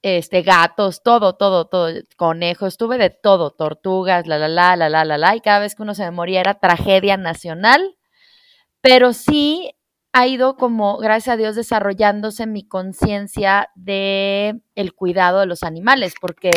Este, 0.01 0.43
gatos, 0.43 1.03
todo, 1.03 1.35
todo, 1.35 1.65
todo, 1.67 1.89
conejos, 2.15 2.77
tuve 2.77 2.97
de 2.97 3.09
todo, 3.09 3.51
tortugas, 3.51 4.27
la, 4.27 4.37
la, 4.37 4.47
la, 4.47 4.77
la, 4.77 4.89
la, 4.89 5.03
la, 5.03 5.17
la, 5.17 5.35
y 5.35 5.41
cada 5.41 5.59
vez 5.59 5.75
que 5.75 5.83
uno 5.83 5.93
se 5.93 6.03
me 6.03 6.11
moría 6.11 6.39
era 6.39 6.53
tragedia 6.59 7.17
nacional, 7.17 7.97
pero 8.79 9.11
sí 9.11 9.71
ha 10.13 10.25
ido 10.25 10.55
como, 10.55 10.97
gracias 10.97 11.33
a 11.33 11.37
Dios, 11.37 11.55
desarrollándose 11.55 12.47
mi 12.47 12.65
conciencia 12.65 13.69
de 13.75 14.61
el 14.75 14.93
cuidado 14.93 15.41
de 15.41 15.45
los 15.47 15.63
animales, 15.63 16.13
porque 16.19 16.51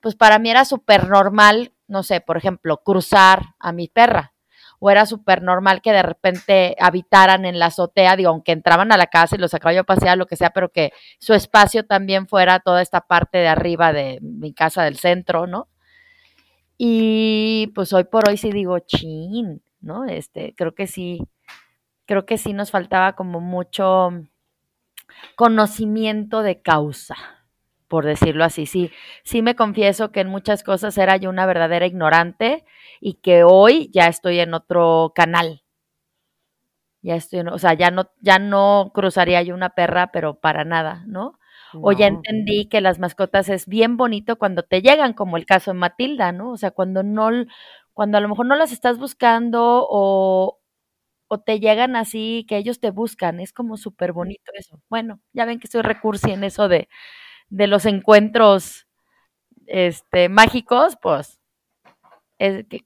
pues 0.00 0.14
para 0.16 0.38
mí 0.38 0.50
era 0.50 0.64
súper 0.64 1.08
normal 1.08 1.72
no 1.90 2.02
sé, 2.02 2.20
por 2.20 2.36
ejemplo, 2.36 2.78
cruzar 2.78 3.54
a 3.58 3.72
mi 3.72 3.88
perra. 3.88 4.32
O 4.78 4.90
era 4.90 5.04
súper 5.04 5.42
normal 5.42 5.82
que 5.82 5.92
de 5.92 6.02
repente 6.02 6.74
habitaran 6.80 7.44
en 7.44 7.58
la 7.58 7.66
azotea, 7.66 8.16
digo, 8.16 8.30
aunque 8.30 8.52
entraban 8.52 8.92
a 8.92 8.96
la 8.96 9.08
casa 9.08 9.36
y 9.36 9.38
los 9.38 9.50
sacaba 9.50 9.74
yo 9.74 9.82
a 9.82 9.84
pasear, 9.84 10.16
lo 10.16 10.26
que 10.26 10.36
sea, 10.36 10.50
pero 10.50 10.70
que 10.70 10.92
su 11.18 11.34
espacio 11.34 11.84
también 11.84 12.28
fuera 12.28 12.60
toda 12.60 12.80
esta 12.80 13.02
parte 13.02 13.38
de 13.38 13.48
arriba 13.48 13.92
de 13.92 14.20
mi 14.22 14.54
casa 14.54 14.84
del 14.84 14.96
centro, 14.96 15.46
¿no? 15.46 15.68
Y 16.78 17.72
pues 17.74 17.92
hoy 17.92 18.04
por 18.04 18.28
hoy 18.28 18.38
sí 18.38 18.52
digo, 18.52 18.78
chin, 18.78 19.62
¿no? 19.80 20.06
Este, 20.06 20.54
creo 20.56 20.74
que 20.74 20.86
sí, 20.86 21.28
creo 22.06 22.24
que 22.24 22.38
sí 22.38 22.54
nos 22.54 22.70
faltaba 22.70 23.16
como 23.16 23.40
mucho 23.40 24.10
conocimiento 25.36 26.42
de 26.42 26.62
causa 26.62 27.39
por 27.90 28.06
decirlo 28.06 28.44
así. 28.44 28.66
Sí, 28.66 28.92
sí 29.24 29.42
me 29.42 29.56
confieso 29.56 30.12
que 30.12 30.20
en 30.20 30.28
muchas 30.30 30.64
cosas 30.64 30.96
era 30.98 31.18
yo 31.18 31.30
una 31.30 31.46
verdadera 31.46 31.86
ignorante 31.86 32.64
y 33.00 33.16
que 33.16 33.44
hoy 33.44 33.90
ya 33.92 34.06
estoy 34.08 34.40
en 34.40 34.54
otro 34.54 35.12
canal. 35.14 35.62
Ya 37.02 37.14
estoy, 37.16 37.40
o 37.40 37.58
sea, 37.58 37.72
ya 37.74 37.90
no, 37.90 38.10
ya 38.20 38.38
no 38.38 38.90
cruzaría 38.94 39.42
yo 39.42 39.54
una 39.54 39.70
perra, 39.70 40.10
pero 40.12 40.38
para 40.38 40.64
nada, 40.64 41.02
¿no? 41.06 41.38
O 41.80 41.92
ya 41.92 42.06
entendí 42.08 42.68
que 42.68 42.80
las 42.82 42.98
mascotas 42.98 43.48
es 43.48 43.66
bien 43.66 43.96
bonito 43.96 44.36
cuando 44.38 44.62
te 44.64 44.82
llegan, 44.82 45.14
como 45.14 45.36
el 45.36 45.46
caso 45.46 45.70
de 45.72 45.78
Matilda, 45.78 46.32
¿no? 46.32 46.50
O 46.50 46.56
sea, 46.58 46.72
cuando 46.72 47.02
no, 47.02 47.30
cuando 47.94 48.18
a 48.18 48.20
lo 48.20 48.28
mejor 48.28 48.44
no 48.46 48.56
las 48.56 48.72
estás 48.72 48.98
buscando 48.98 49.86
o, 49.88 50.58
o 51.28 51.40
te 51.40 51.60
llegan 51.60 51.96
así, 51.96 52.46
que 52.48 52.58
ellos 52.58 52.80
te 52.80 52.90
buscan, 52.90 53.40
es 53.40 53.52
como 53.52 53.76
súper 53.78 54.12
bonito 54.12 54.52
eso. 54.54 54.80
Bueno, 54.90 55.20
ya 55.34 55.46
ven 55.46 55.60
que 55.60 55.68
soy 55.68 55.82
recursi 55.82 56.32
en 56.32 56.44
eso 56.44 56.68
de, 56.68 56.88
de 57.50 57.66
los 57.66 57.84
encuentros 57.84 58.86
este, 59.66 60.28
mágicos, 60.28 60.96
pues 61.00 61.40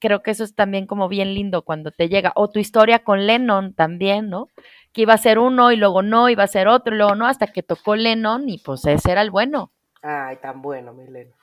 creo 0.01 0.23
que 0.23 0.33
eso 0.33 0.43
es 0.43 0.55
también 0.55 0.87
como 0.87 1.09
bien 1.09 1.35
lindo 1.35 1.63
cuando 1.63 1.93
te 1.93 2.09
llega. 2.09 2.33
O 2.35 2.51
tu 2.51 2.59
historia 2.59 3.05
con 3.05 3.27
Lennon 3.27 3.73
también, 3.75 4.29
¿no? 4.29 4.49
Que 4.93 5.03
iba 5.03 5.15
a 5.15 5.19
ser 5.19 5.39
uno 5.39 5.71
y 5.71 5.77
luego 5.77 6.03
no, 6.03 6.29
iba 6.29 6.43
a 6.43 6.49
ser 6.49 6.67
otro 6.67 6.95
y 6.95 6.99
luego 6.99 7.15
no, 7.15 7.27
hasta 7.27 7.47
que 7.47 7.63
tocó 7.63 7.95
Lennon 7.95 8.49
y 8.49 8.59
pues 8.59 8.85
ese 8.87 9.13
era 9.13 9.23
el 9.23 9.31
bueno. 9.31 9.73
Ay, 10.03 10.37
tan 10.37 10.61
bueno, 10.61 10.93
mi 10.93 11.07
Lennon. 11.07 11.35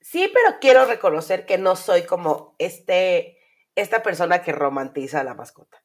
Sí, 0.00 0.30
pero 0.32 0.58
quiero 0.60 0.86
reconocer 0.86 1.46
que 1.46 1.58
no 1.58 1.76
soy 1.76 2.02
como 2.02 2.54
este, 2.58 3.38
esta 3.74 4.02
persona 4.02 4.42
que 4.42 4.52
romantiza 4.52 5.20
a 5.20 5.24
la 5.24 5.34
mascota. 5.34 5.82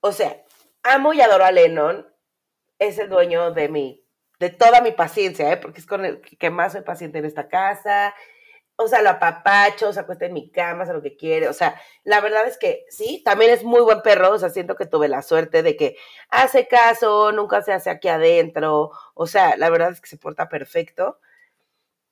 O 0.00 0.12
sea, 0.12 0.42
amo 0.82 1.12
y 1.12 1.20
adoro 1.20 1.44
a 1.44 1.52
Lennon, 1.52 2.08
es 2.78 2.98
el 2.98 3.08
dueño 3.08 3.52
de 3.52 3.68
mi 3.68 4.01
de 4.42 4.50
toda 4.50 4.80
mi 4.80 4.90
paciencia, 4.90 5.52
¿eh? 5.52 5.56
porque 5.56 5.78
es 5.78 5.86
con 5.86 6.04
el 6.04 6.20
que 6.20 6.50
más 6.50 6.72
soy 6.72 6.80
paciente 6.80 7.18
en 7.18 7.26
esta 7.26 7.46
casa. 7.46 8.12
O 8.74 8.88
sea, 8.88 9.00
lo 9.00 9.10
apapacho, 9.10 9.92
se 9.92 10.00
acuesta 10.00 10.26
en 10.26 10.32
mi 10.32 10.50
cama, 10.50 10.82
hace 10.82 10.92
lo 10.92 11.00
que 11.00 11.16
quiere. 11.16 11.46
O 11.46 11.52
sea, 11.52 11.80
la 12.02 12.20
verdad 12.20 12.48
es 12.48 12.58
que 12.58 12.84
sí, 12.88 13.22
también 13.24 13.52
es 13.52 13.62
muy 13.62 13.82
buen 13.82 14.02
perro. 14.02 14.32
O 14.32 14.38
sea, 14.40 14.50
siento 14.50 14.74
que 14.74 14.86
tuve 14.86 15.06
la 15.06 15.22
suerte 15.22 15.62
de 15.62 15.76
que 15.76 15.96
hace 16.28 16.66
caso, 16.66 17.30
nunca 17.30 17.62
se 17.62 17.72
hace 17.72 17.88
aquí 17.88 18.08
adentro. 18.08 18.90
O 19.14 19.28
sea, 19.28 19.56
la 19.56 19.70
verdad 19.70 19.92
es 19.92 20.00
que 20.00 20.08
se 20.08 20.18
porta 20.18 20.48
perfecto. 20.48 21.20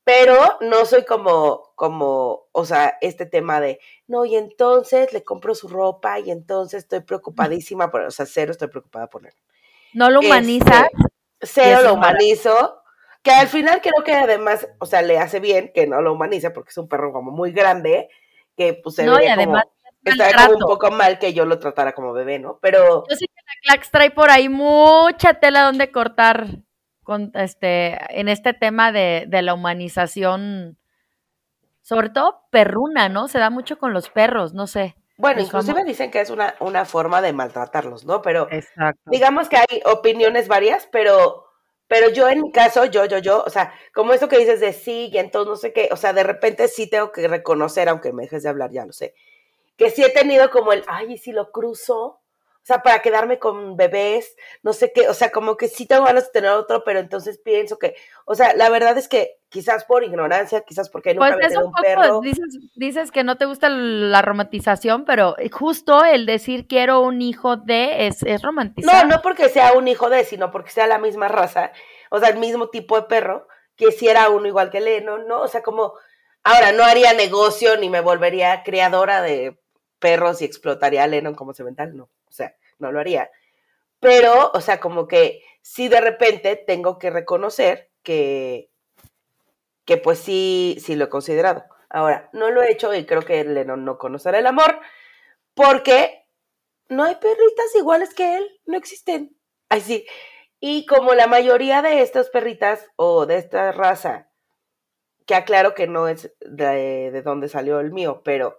Pero 0.05 0.37
no 0.61 0.85
soy 0.85 1.05
como, 1.05 1.73
como, 1.75 2.47
o 2.53 2.65
sea, 2.65 2.97
este 3.01 3.27
tema 3.27 3.61
de, 3.61 3.81
no, 4.07 4.25
y 4.25 4.37
entonces 4.37 5.13
le 5.13 5.25
compro 5.25 5.57
su 5.57 5.67
ropa 5.67 6.21
y 6.21 6.31
entonces 6.31 6.85
estoy 6.85 7.01
preocupadísima 7.01 7.91
por, 7.91 8.03
o 8.03 8.11
sea, 8.13 8.27
cero 8.27 8.53
estoy 8.53 8.69
preocupada 8.69 9.09
por 9.09 9.27
él. 9.27 9.35
No 9.95 10.11
lo 10.11 10.21
humaniza. 10.21 10.87
Este, 10.87 11.10
cero 11.41 11.81
lo 11.83 11.95
humanizo, 11.95 12.83
que 13.23 13.31
al 13.31 13.49
final 13.49 13.81
creo 13.81 14.03
que 14.05 14.15
además, 14.15 14.69
o 14.79 14.87
sea, 14.87 15.03
le 15.03 15.19
hace 15.19 15.41
bien 15.41 15.73
que 15.75 15.87
no 15.87 16.01
lo 16.01 16.13
humanice 16.13 16.51
porque 16.51 16.71
es 16.71 16.79
un 16.79 16.89
perro 16.89 17.13
como 17.13 17.31
muy 17.31 17.53
grande, 17.53 18.09
que 18.57 18.75
pues 18.75 18.97
se 18.97 19.05
no, 19.05 19.21
y 19.21 19.27
además 19.27 19.65
está 20.05 20.47
como 20.47 20.59
un 20.59 20.61
poco 20.61 20.91
mal 20.91 21.19
que 21.19 21.33
yo 21.33 21.45
lo 21.45 21.59
tratara 21.59 21.93
como 21.93 22.13
bebé, 22.13 22.39
¿no? 22.39 22.59
Pero... 22.63 23.05
Yo 23.09 23.17
sé 23.17 23.27
que 23.27 23.35
la 23.47 23.75
Clax 23.75 23.91
trae 23.91 24.11
por 24.11 24.31
ahí 24.31 24.49
mucha 24.49 25.35
tela 25.35 25.63
donde 25.63 25.91
cortar 25.91 26.47
con 27.03 27.31
este, 27.35 27.99
en 28.19 28.29
este 28.29 28.55
tema 28.55 28.93
de, 28.93 29.25
de 29.29 29.43
la 29.43 29.55
humanización, 29.55 30.79
sobre 31.83 32.11
todo 32.11 32.43
perruna, 32.51 33.09
¿no? 33.09 33.29
Se 33.29 33.39
da 33.39 33.51
mucho 33.51 33.79
con 33.79 33.93
los 33.93 34.11
perros, 34.11 34.55
no 34.55 34.67
sé. 34.67 34.97
Bueno, 35.21 35.43
inclusive 35.43 35.85
dicen 35.85 36.11
que 36.11 36.21
es 36.23 36.31
una, 36.31 36.55
una 36.61 36.87
forma 36.87 37.21
de 37.21 37.35
maltratarlos, 37.35 38.07
¿no? 38.07 38.23
Pero 38.23 38.49
digamos 39.05 39.51
que 39.51 39.59
hay 39.59 39.83
opiniones 39.85 40.49
varias, 40.49 40.89
pero, 40.91 41.45
pero 41.89 42.09
yo 42.09 42.29
en 42.31 42.41
mi 42.41 42.51
caso, 42.51 42.87
yo, 42.87 43.05
yo, 43.05 43.19
yo, 43.19 43.45
o 43.45 43.51
sea, 43.51 43.75
como 43.93 44.15
eso 44.15 44.29
que 44.29 44.39
dices 44.39 44.61
de 44.61 44.73
sí 44.73 45.11
y 45.13 45.19
entonces 45.19 45.51
no 45.51 45.57
sé 45.57 45.75
qué, 45.75 45.91
o 45.93 45.97
sea, 45.97 46.15
de 46.15 46.23
repente 46.23 46.69
sí 46.69 46.89
tengo 46.89 47.13
que 47.13 47.29
reconocer, 47.29 47.91
aunque 47.91 48.15
me 48.15 48.23
dejes 48.23 48.45
de 48.45 48.49
hablar, 48.49 48.71
ya 48.71 48.87
lo 48.87 48.95
sé, 48.95 49.15
que 49.77 49.91
sí 49.91 50.03
he 50.03 50.09
tenido 50.09 50.49
como 50.49 50.73
el, 50.73 50.85
ay, 50.87 51.13
¿y 51.13 51.19
si 51.19 51.33
lo 51.33 51.53
cruzo? 51.53 52.20
O 52.63 52.67
sea, 52.67 52.83
para 52.83 53.01
quedarme 53.01 53.39
con 53.39 53.77
bebés, 53.77 54.37
no 54.63 54.75
sé 54.75 54.93
qué, 54.93 55.09
o 55.09 55.15
sea, 55.15 55.33
como 55.33 55.57
que 55.57 55.67
sí 55.67 55.87
tengo 55.87 56.05
ganas 56.05 56.27
de 56.27 56.33
tener 56.33 56.51
otro, 56.51 56.85
pero 56.85 57.01
entonces 57.01 57.39
pienso 57.39 57.79
que, 57.79 57.97
o 58.27 58.35
sea, 58.35 58.55
la 58.55 58.69
verdad 58.69 58.99
es 58.99 59.09
que 59.09 59.39
quizás 59.49 59.85
por 59.85 60.05
ignorancia, 60.05 60.61
quizás 60.61 60.91
porque 60.91 61.15
nunca 61.15 61.39
pues 61.41 61.57
un, 61.57 61.73
perro. 61.73 62.21
Dices, 62.21 62.59
dices 62.77 63.11
que 63.11 63.25
no 63.25 63.39
te 63.39 63.47
gusta 63.47 63.71
la 63.71 64.21
romantización, 64.21 65.07
pero 65.07 65.37
justo 65.51 66.05
el 66.05 66.27
decir 66.27 66.67
quiero 66.69 67.01
un 67.01 67.23
hijo 67.23 67.57
de 67.57 68.07
es, 68.07 68.23
es 68.25 68.43
romantizar. 68.43 69.07
No, 69.07 69.17
no 69.17 69.23
porque 69.23 69.49
sea 69.49 69.73
un 69.73 69.89
hijo 69.89 70.11
de, 70.11 70.25
sino 70.25 70.51
porque 70.51 70.71
sea 70.71 70.87
la 70.87 70.99
misma 70.99 71.29
raza, 71.29 71.73
o 72.11 72.21
sea, 72.21 72.29
el 72.29 72.39
mismo 72.39 72.69
tipo 72.69 72.95
de 72.97 73.07
perro, 73.07 73.49
quisiera 73.75 74.29
uno 74.29 74.47
igual 74.47 74.71
que 74.71 74.81
Lennon, 74.81 75.27
¿no? 75.27 75.41
O 75.41 75.49
sea, 75.49 75.63
como, 75.63 75.95
ahora 76.45 76.73
no 76.73 76.85
haría 76.85 77.15
negocio 77.15 77.79
ni 77.79 77.89
me 77.89 78.03
volvería 78.03 78.63
criadora 78.65 79.23
de 79.23 79.59
perros 79.99 80.43
y 80.43 80.45
explotaría 80.45 81.05
a 81.05 81.07
Lennon 81.07 81.35
como 81.35 81.55
cemental, 81.55 81.97
no 81.97 82.11
o 82.31 82.33
sea, 82.33 82.57
no 82.79 82.93
lo 82.93 83.01
haría. 83.01 83.31
Pero, 84.01 84.51
o 84.55 84.61
sea, 84.61 84.81
como 84.81 85.07
que 85.07 85.43
sí 85.63 85.89
de 85.89 86.01
repente 86.01 86.57
tengo 86.57 86.99
que 86.99 87.11
reconocer 87.11 87.91
que, 88.03 88.71
que 89.85 89.99
pues 89.99 90.19
sí, 90.19 90.79
sí 90.81 90.97
lo 90.97 91.07
he 91.07 91.09
considerado. 91.09 91.65
Ahora, 91.91 92.31
no 92.33 92.51
lo 92.51 92.63
he 92.63 92.71
hecho 92.71 92.95
y 92.95 93.05
creo 93.05 93.23
que 93.23 93.45
Lennon 93.45 93.85
no 93.85 93.99
conocerá 93.99 94.39
el 94.39 94.47
amor 94.47 94.81
porque 95.55 96.25
no 96.89 97.05
hay 97.05 97.17
perritas 97.17 97.75
iguales 97.77 98.15
que 98.15 98.39
él, 98.39 98.61
no 98.67 98.77
existen. 98.77 99.37
Ay, 99.69 99.81
sí. 99.81 100.07
Y 100.61 100.87
como 100.87 101.15
la 101.15 101.27
mayoría 101.27 101.83
de 101.83 102.01
estas 102.01 102.31
perritas 102.31 102.87
o 102.97 103.27
de 103.27 103.37
esta 103.37 103.73
raza, 103.73 104.29
que 105.27 105.35
aclaro 105.35 105.75
que 105.75 105.87
no 105.87 106.09
es 106.09 106.33
de, 106.41 107.11
de 107.11 107.49
salió 107.49 107.81
el 107.81 107.93
mío, 107.93 108.23
pero 108.25 108.59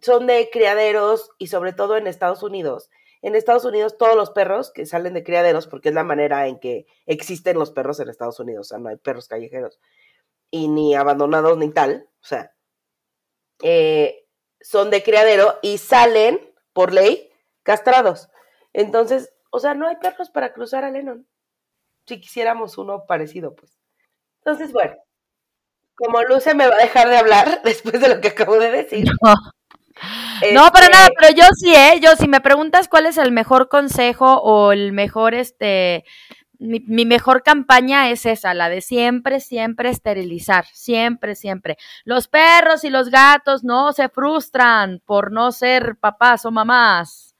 son 0.00 0.26
de 0.26 0.48
criaderos 0.50 1.30
y 1.38 1.48
sobre 1.48 1.72
todo 1.72 1.96
en 1.96 2.06
Estados 2.06 2.42
Unidos, 2.42 2.90
en 3.22 3.34
Estados 3.34 3.64
Unidos 3.64 3.98
todos 3.98 4.16
los 4.16 4.30
perros 4.30 4.72
que 4.72 4.86
salen 4.86 5.14
de 5.14 5.24
criaderos, 5.24 5.66
porque 5.66 5.90
es 5.90 5.94
la 5.94 6.04
manera 6.04 6.46
en 6.46 6.58
que 6.58 6.86
existen 7.06 7.58
los 7.58 7.70
perros 7.70 8.00
en 8.00 8.08
Estados 8.08 8.40
Unidos, 8.40 8.66
o 8.66 8.70
sea, 8.70 8.78
no 8.78 8.88
hay 8.88 8.96
perros 8.96 9.28
callejeros 9.28 9.80
y 10.50 10.68
ni 10.68 10.94
abandonados 10.94 11.56
ni 11.58 11.70
tal, 11.70 12.08
o 12.22 12.26
sea, 12.26 12.52
eh, 13.62 14.26
son 14.60 14.90
de 14.90 15.02
criadero 15.02 15.58
y 15.62 15.78
salen, 15.78 16.40
por 16.72 16.92
ley, 16.92 17.30
castrados. 17.62 18.28
Entonces, 18.72 19.32
o 19.50 19.60
sea, 19.60 19.74
no 19.74 19.86
hay 19.86 19.96
perros 19.96 20.30
para 20.30 20.52
cruzar 20.52 20.84
a 20.84 20.90
Lennon. 20.90 21.26
Si 22.06 22.20
quisiéramos 22.20 22.78
uno 22.78 23.06
parecido, 23.06 23.54
pues. 23.54 23.78
Entonces, 24.38 24.72
bueno, 24.72 24.96
como 25.94 26.22
Luce 26.22 26.54
me 26.54 26.66
va 26.66 26.74
a 26.74 26.82
dejar 26.82 27.08
de 27.08 27.16
hablar 27.16 27.62
después 27.64 28.00
de 28.00 28.08
lo 28.08 28.20
que 28.20 28.28
acabo 28.28 28.58
de 28.58 28.70
decir. 28.70 29.06
No, 29.22 29.34
para 30.40 30.86
Este, 30.86 30.96
nada, 30.96 31.08
pero 31.18 31.34
yo 31.34 31.44
sí, 31.56 31.74
¿eh? 31.74 32.00
Yo, 32.00 32.16
si 32.16 32.28
me 32.28 32.40
preguntas 32.40 32.88
cuál 32.88 33.06
es 33.06 33.18
el 33.18 33.32
mejor 33.32 33.68
consejo 33.68 34.40
o 34.42 34.72
el 34.72 34.92
mejor, 34.92 35.34
este, 35.34 36.04
mi, 36.58 36.80
mi 36.80 37.06
mejor 37.06 37.42
campaña 37.42 38.10
es 38.10 38.26
esa, 38.26 38.54
la 38.54 38.68
de 38.68 38.80
siempre, 38.80 39.40
siempre 39.40 39.90
esterilizar, 39.90 40.66
siempre, 40.66 41.34
siempre. 41.34 41.76
Los 42.04 42.28
perros 42.28 42.84
y 42.84 42.90
los 42.90 43.10
gatos 43.10 43.64
no 43.64 43.92
se 43.92 44.08
frustran 44.08 45.00
por 45.04 45.32
no 45.32 45.52
ser 45.52 45.96
papás 45.96 46.44
o 46.44 46.50
mamás. 46.50 47.34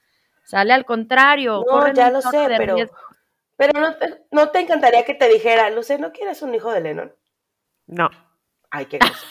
Sale 0.45 0.73
al 0.73 0.85
contrario. 0.85 1.63
No, 1.71 1.93
ya 1.93 2.11
lo 2.11 2.21
sé, 2.23 2.47
pero, 2.57 2.75
riesgo. 2.75 2.97
pero 3.57 3.79
no, 3.79 3.95
te, 3.95 4.25
no 4.33 4.49
te 4.49 4.61
encantaría 4.61 5.05
que 5.05 5.15
te 5.15 5.29
dijera, 5.29 5.71
Luce, 5.71 5.99
¿no 5.99 6.11
quieres 6.13 6.43
un 6.43 6.55
hijo 6.55 6.73
de 6.73 6.81
Lennon? 6.81 7.15
No. 7.87 8.11
Ay, 8.71 8.87
qué 8.87 8.99
cosa. 8.99 9.27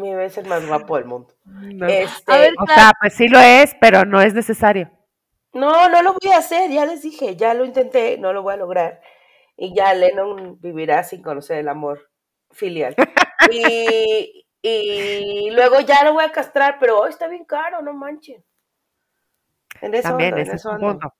Mi 0.00 0.10
bebé 0.10 0.26
es 0.26 0.38
el 0.38 0.46
más 0.46 0.66
guapo 0.66 0.96
del 0.96 1.04
mundo. 1.06 1.34
no. 1.44 1.86
Este, 1.86 2.32
A 2.32 2.38
ver, 2.38 2.52
O 2.58 2.66
sea, 2.66 2.92
pues 3.00 3.14
sí 3.14 3.28
lo 3.28 3.38
es, 3.40 3.74
pero 3.80 4.04
no 4.04 4.20
es 4.20 4.34
necesario. 4.34 4.90
no, 5.52 5.88
no 5.88 6.02
lo 6.02 6.14
voy 6.20 6.32
a 6.32 6.38
hacer, 6.38 6.70
ya 6.70 6.86
les 6.86 7.02
dije, 7.02 7.36
ya 7.36 7.54
lo 7.54 7.64
intenté, 7.64 8.18
no 8.18 8.32
lo 8.32 8.42
voy 8.42 8.54
a 8.54 8.58
lograr. 8.58 9.00
Y 9.56 9.74
ya 9.74 9.92
Lennon 9.94 10.58
vivirá 10.60 11.02
sin 11.04 11.22
conocer 11.22 11.58
el 11.58 11.68
amor 11.68 12.10
filial. 12.50 12.94
Y, 13.50 14.46
y 14.62 15.50
luego 15.50 15.80
ya 15.80 16.04
lo 16.04 16.14
voy 16.14 16.24
a 16.24 16.32
castrar, 16.32 16.78
pero 16.80 17.00
hoy 17.00 17.10
está 17.10 17.28
bien 17.28 17.44
caro, 17.44 17.82
no 17.82 17.92
manchen. 17.92 18.42
En 19.80 19.94
eso 19.94 20.08
También, 20.08 20.34
ando, 20.34 20.50
en 20.50 20.56
eso 20.56 20.76
punto. 20.78 21.14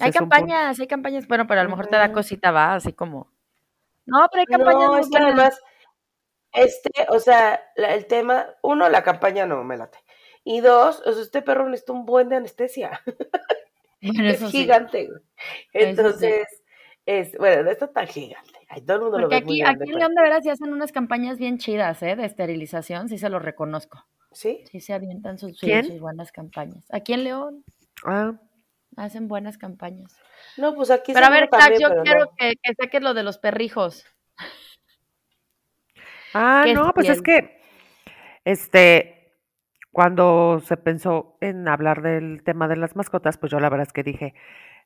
Hay 0.00 0.12
campañas, 0.12 0.78
hay 0.78 0.86
campañas, 0.86 1.26
bueno, 1.26 1.46
pero 1.46 1.60
a 1.60 1.64
lo 1.64 1.70
mejor 1.70 1.86
te 1.86 1.96
da 1.96 2.12
cosita, 2.12 2.50
va, 2.50 2.74
así 2.74 2.92
como. 2.92 3.30
No, 4.06 4.26
pero 4.30 4.40
hay 4.40 4.46
campañas 4.46 4.90
No, 4.90 4.98
es 4.98 5.08
que 5.08 5.18
además, 5.18 5.60
este, 6.54 6.90
o 7.08 7.18
sea, 7.18 7.60
la- 7.76 7.94
el 7.94 8.06
tema, 8.06 8.46
uno, 8.62 8.88
la 8.88 9.02
campaña 9.02 9.46
no 9.46 9.62
me 9.64 9.76
late. 9.76 9.98
Y 10.44 10.60
dos, 10.60 11.02
o 11.06 11.12
sea, 11.12 11.22
este 11.22 11.42
perro 11.42 11.68
necesita 11.68 11.92
un 11.92 12.04
buen 12.06 12.28
de 12.28 12.36
anestesia. 12.36 13.00
Bueno, 14.06 14.28
Es 14.28 14.44
gigante, 14.50 15.06
güey. 15.06 15.18
sí. 15.38 15.68
Entonces, 15.72 16.46
es, 17.06 17.36
bueno, 17.38 17.62
no 17.62 17.70
está 17.70 17.90
tan 17.90 18.06
gigante. 18.06 18.52
Ay, 18.68 18.82
todo 18.82 18.96
el 18.98 19.02
mundo 19.04 19.18
lo 19.18 19.28
ve 19.30 19.40
muy 19.40 19.54
aquí, 19.54 19.60
grande. 19.62 19.84
aquí 19.84 19.92
en 19.94 19.98
León 19.98 20.14
de 20.14 20.22
veras 20.22 20.40
sí 20.42 20.50
hacen 20.50 20.72
unas 20.74 20.92
campañas 20.92 21.38
bien 21.38 21.56
chidas, 21.56 22.02
¿eh? 22.02 22.14
De 22.14 22.26
esterilización, 22.26 23.08
sí 23.08 23.16
se 23.16 23.30
los 23.30 23.40
reconozco. 23.40 24.04
¿Sí? 24.30 24.62
Sí 24.70 24.80
se 24.80 24.92
avientan 24.92 25.38
sus, 25.38 25.52
sí, 25.58 25.64
¿Quién? 25.66 25.86
sus 25.86 26.00
buenas 26.00 26.32
campañas. 26.32 26.84
Aquí 26.90 27.14
en 27.14 27.24
León 27.24 27.64
Ah, 28.04 28.34
hacen 28.98 29.26
buenas 29.26 29.56
campañas. 29.56 30.14
No, 30.58 30.74
pues 30.74 30.90
aquí 30.90 31.14
Pero 31.14 31.24
a 31.24 31.30
ver, 31.30 31.48
también, 31.48 31.80
yo 31.80 32.02
quiero 32.02 32.24
no. 32.26 32.30
que, 32.36 32.52
que 32.62 32.74
saques 32.74 33.00
lo 33.00 33.14
de 33.14 33.22
los 33.22 33.38
perrijos. 33.38 34.04
Ah, 36.34 36.62
¿Qué 36.64 36.74
no, 36.74 36.92
pues 36.92 37.08
es 37.08 37.22
que, 37.22 37.60
este, 38.44 39.32
cuando 39.92 40.60
se 40.64 40.76
pensó 40.76 41.36
en 41.40 41.68
hablar 41.68 42.02
del 42.02 42.42
tema 42.42 42.68
de 42.68 42.76
las 42.76 42.96
mascotas, 42.96 43.38
pues 43.38 43.52
yo 43.52 43.60
la 43.60 43.68
verdad 43.70 43.86
es 43.86 43.92
que 43.92 44.02
dije, 44.02 44.34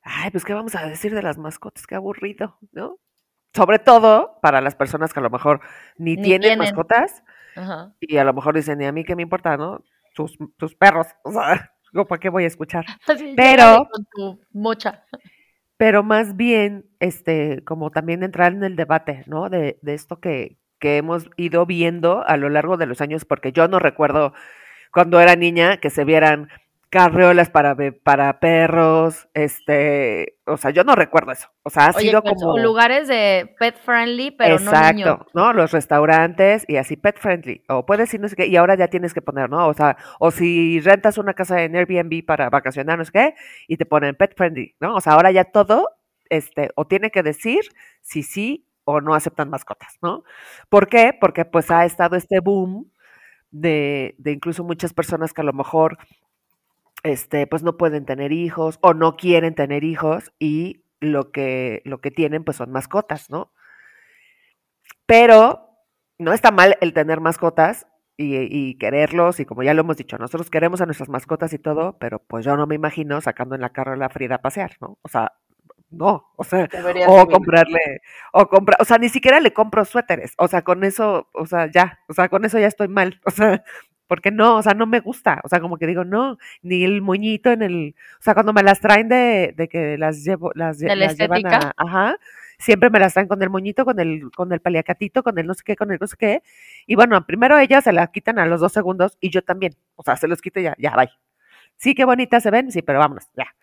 ay, 0.03 0.31
pues 0.31 0.45
qué 0.45 0.53
vamos 0.53 0.75
a 0.75 0.85
decir 0.87 1.13
de 1.13 1.23
las 1.23 1.37
mascotas, 1.37 1.87
qué 1.87 1.95
aburrido, 1.95 2.57
¿no? 2.71 2.97
Sobre 3.55 3.79
todo 3.79 4.37
para 4.41 4.61
las 4.61 4.75
personas 4.75 5.11
que 5.11 5.19
a 5.19 5.23
lo 5.23 5.29
mejor 5.31 5.61
ni, 5.97 6.15
Ni 6.15 6.21
tienen, 6.21 6.41
tienen. 6.41 6.59
mascotas 6.59 7.23
Ajá. 7.55 7.93
y 7.99 8.17
a 8.17 8.23
lo 8.23 8.33
mejor 8.33 8.55
dicen, 8.55 8.79
y 8.81 8.85
a 8.85 8.91
mí 8.91 9.03
qué 9.03 9.15
me 9.15 9.23
importa, 9.23 9.57
¿no? 9.57 9.83
Tus, 10.13 10.37
tus 10.57 10.75
perros, 10.75 11.07
o 11.23 11.31
sea, 11.31 11.71
¿yo 11.91 12.05
¿para 12.05 12.19
qué 12.19 12.29
voy 12.29 12.43
a 12.43 12.47
escuchar? 12.47 12.85
Pero- 13.07 13.17
llégale 13.17 13.87
Con 13.91 14.05
tu 14.11 14.39
mocha. 14.53 15.03
pero 15.77 16.03
más 16.03 16.35
bien, 16.35 16.85
este, 16.99 17.63
como 17.65 17.89
también 17.89 18.21
entrar 18.21 18.51
en 18.53 18.63
el 18.63 18.75
debate, 18.75 19.23
¿no? 19.25 19.49
De, 19.49 19.79
de 19.81 19.93
esto 19.95 20.19
que, 20.19 20.58
que 20.79 20.97
hemos 20.97 21.29
ido 21.37 21.65
viendo 21.65 22.23
a 22.25 22.37
lo 22.37 22.49
largo 22.49 22.77
de 22.77 22.85
los 22.85 23.01
años, 23.01 23.25
porque 23.25 23.51
yo 23.51 23.67
no 23.67 23.79
recuerdo 23.79 24.33
cuando 24.91 25.19
era 25.19 25.35
niña 25.35 25.77
que 25.77 25.89
se 25.89 26.03
vieran 26.03 26.49
carreolas 26.89 27.51
para, 27.51 27.77
para 28.03 28.39
perros, 28.39 29.29
este, 29.35 30.39
o 30.45 30.57
sea, 30.57 30.71
yo 30.71 30.83
no 30.83 30.95
recuerdo 30.95 31.31
eso. 31.31 31.47
O 31.61 31.69
sea, 31.69 31.85
ha 31.85 31.91
Oye, 31.95 32.09
sido 32.09 32.23
pues, 32.23 32.33
como... 32.41 32.57
lugares 32.57 33.07
de 33.07 33.55
pet 33.59 33.77
friendly, 33.77 34.31
pero 34.31 34.57
no 34.59 34.71
niños. 34.71 35.09
Exacto, 35.09 35.27
¿no? 35.33 35.53
Los 35.53 35.71
restaurantes 35.71 36.65
y 36.67 36.77
así 36.77 36.97
pet 36.97 37.19
friendly. 37.19 37.63
O 37.69 37.85
puedes 37.85 38.11
ir, 38.13 38.19
no 38.19 38.27
sé 38.27 38.35
qué, 38.35 38.47
y 38.47 38.55
ahora 38.55 38.75
ya 38.75 38.87
tienes 38.87 39.13
que 39.13 39.21
poner, 39.21 39.49
¿no? 39.49 39.67
O 39.67 39.73
sea, 39.73 39.97
o 40.19 40.31
si 40.31 40.79
rentas 40.79 41.19
una 41.19 41.35
casa 41.35 41.61
en 41.61 41.75
Airbnb 41.75 42.25
para 42.25 42.49
vacacionar, 42.49 42.97
no 42.97 43.05
sé 43.05 43.11
qué, 43.11 43.33
y 43.67 43.77
te 43.77 43.85
ponen 43.85 44.15
pet 44.15 44.33
friendly, 44.35 44.75
¿no? 44.79 44.95
O 44.95 45.01
sea, 45.01 45.13
ahora 45.13 45.31
ya 45.31 45.43
todo, 45.43 45.89
este, 46.29 46.71
o 46.75 46.87
tiene 46.87 47.11
que 47.11 47.21
decir 47.21 47.61
si 48.01 48.23
sí 48.23 48.65
o 48.89 49.01
no 49.01 49.13
aceptan 49.13 49.49
mascotas, 49.49 49.97
¿no? 50.01 50.23
¿Por 50.69 50.89
qué? 50.89 51.15
Porque 51.19 51.45
pues 51.45 51.69
ha 51.71 51.85
estado 51.85 52.15
este 52.15 52.39
boom 52.39 52.91
de, 53.51 54.15
de 54.17 54.31
incluso 54.31 54.63
muchas 54.63 54.93
personas 54.93 55.31
que 55.33 55.41
a 55.41 55.43
lo 55.43 55.53
mejor, 55.53 55.97
este, 57.03 57.47
pues 57.47 57.63
no 57.63 57.77
pueden 57.77 58.05
tener 58.05 58.31
hijos 58.31 58.79
o 58.81 58.93
no 58.93 59.15
quieren 59.15 59.55
tener 59.55 59.83
hijos 59.83 60.31
y 60.39 60.83
lo 60.99 61.31
que, 61.31 61.81
lo 61.85 61.99
que 62.01 62.11
tienen 62.11 62.43
pues 62.43 62.57
son 62.57 62.71
mascotas, 62.71 63.29
¿no? 63.29 63.51
Pero 65.05 65.69
no 66.17 66.33
está 66.33 66.51
mal 66.51 66.77
el 66.81 66.93
tener 66.93 67.21
mascotas 67.21 67.87
y, 68.17 68.35
y 68.37 68.77
quererlos, 68.77 69.39
y 69.39 69.45
como 69.45 69.63
ya 69.63 69.73
lo 69.73 69.81
hemos 69.81 69.97
dicho, 69.97 70.17
nosotros 70.17 70.49
queremos 70.49 70.81
a 70.81 70.85
nuestras 70.85 71.09
mascotas 71.09 71.53
y 71.53 71.59
todo, 71.59 71.97
pero 71.99 72.19
pues 72.19 72.43
yo 72.43 72.57
no 72.57 72.67
me 72.67 72.75
imagino 72.75 73.21
sacando 73.21 73.55
en 73.55 73.61
la 73.61 73.69
carro 73.71 73.93
a 73.93 73.97
la 73.97 74.09
Frida 74.09 74.35
a 74.35 74.41
pasear, 74.41 74.71
¿no? 74.81 74.97
O 75.03 75.09
sea, 75.09 75.33
no, 75.91 76.31
o 76.35 76.43
sea, 76.43 76.69
o 77.07 77.27
comprarle, 77.27 78.01
o 78.31 78.47
comprar, 78.47 78.77
o 78.79 78.85
sea, 78.85 78.97
ni 78.97 79.09
siquiera 79.09 79.39
le 79.39 79.53
compro 79.53 79.85
suéteres, 79.85 80.33
o 80.37 80.47
sea, 80.47 80.61
con 80.61 80.83
eso, 80.83 81.29
o 81.33 81.45
sea, 81.45 81.69
ya, 81.71 81.99
o 82.07 82.13
sea, 82.13 82.29
con 82.29 82.45
eso 82.45 82.59
ya 82.59 82.67
estoy 82.67 82.87
mal, 82.87 83.19
o 83.25 83.31
sea, 83.31 83.63
porque 84.07 84.31
no, 84.31 84.57
o 84.57 84.63
sea, 84.63 84.73
no 84.73 84.87
me 84.87 84.99
gusta, 84.99 85.41
o 85.43 85.49
sea, 85.49 85.59
como 85.59 85.77
que 85.77 85.87
digo, 85.87 86.03
no, 86.03 86.37
ni 86.61 86.83
el 86.83 87.01
moñito 87.01 87.51
en 87.51 87.61
el, 87.63 87.95
o 88.19 88.23
sea, 88.23 88.33
cuando 88.33 88.53
me 88.53 88.63
las 88.63 88.79
traen 88.81 89.09
de, 89.09 89.53
de 89.55 89.67
que 89.67 89.97
las 89.97 90.23
llevo, 90.23 90.51
las, 90.55 90.79
¿De 90.79 90.87
la 90.87 90.95
las 90.95 91.17
llevan 91.17 91.45
a, 91.47 91.73
ajá, 91.75 92.17
siempre 92.59 92.89
me 92.89 92.99
las 92.99 93.13
traen 93.13 93.27
con 93.27 93.41
el 93.41 93.49
moñito, 93.49 93.85
con 93.85 93.99
el, 93.99 94.29
con 94.35 94.51
el 94.53 94.59
paliacatito, 94.59 95.23
con 95.23 95.37
el 95.39 95.47
no 95.47 95.53
sé 95.53 95.63
qué, 95.63 95.75
con 95.75 95.91
el 95.91 95.97
no 95.99 96.07
sé 96.07 96.17
qué, 96.17 96.43
y 96.85 96.95
bueno, 96.95 97.25
primero 97.25 97.57
ellas 97.57 97.83
se 97.83 97.93
la 97.93 98.07
quitan 98.11 98.37
a 98.39 98.45
los 98.45 98.61
dos 98.61 98.73
segundos, 98.73 99.17
y 99.21 99.31
yo 99.31 99.43
también, 99.43 99.75
o 99.95 100.03
sea, 100.03 100.17
se 100.17 100.27
los 100.27 100.41
quito 100.41 100.59
y 100.59 100.63
ya, 100.63 100.75
ya, 100.77 100.95
bye. 100.95 101.09
Sí, 101.77 101.95
qué 101.95 102.03
bonitas 102.03 102.43
se 102.43 102.51
ven, 102.51 102.71
sí, 102.71 102.81
pero 102.81 102.99
vámonos, 102.99 103.29
ya. 103.37 103.55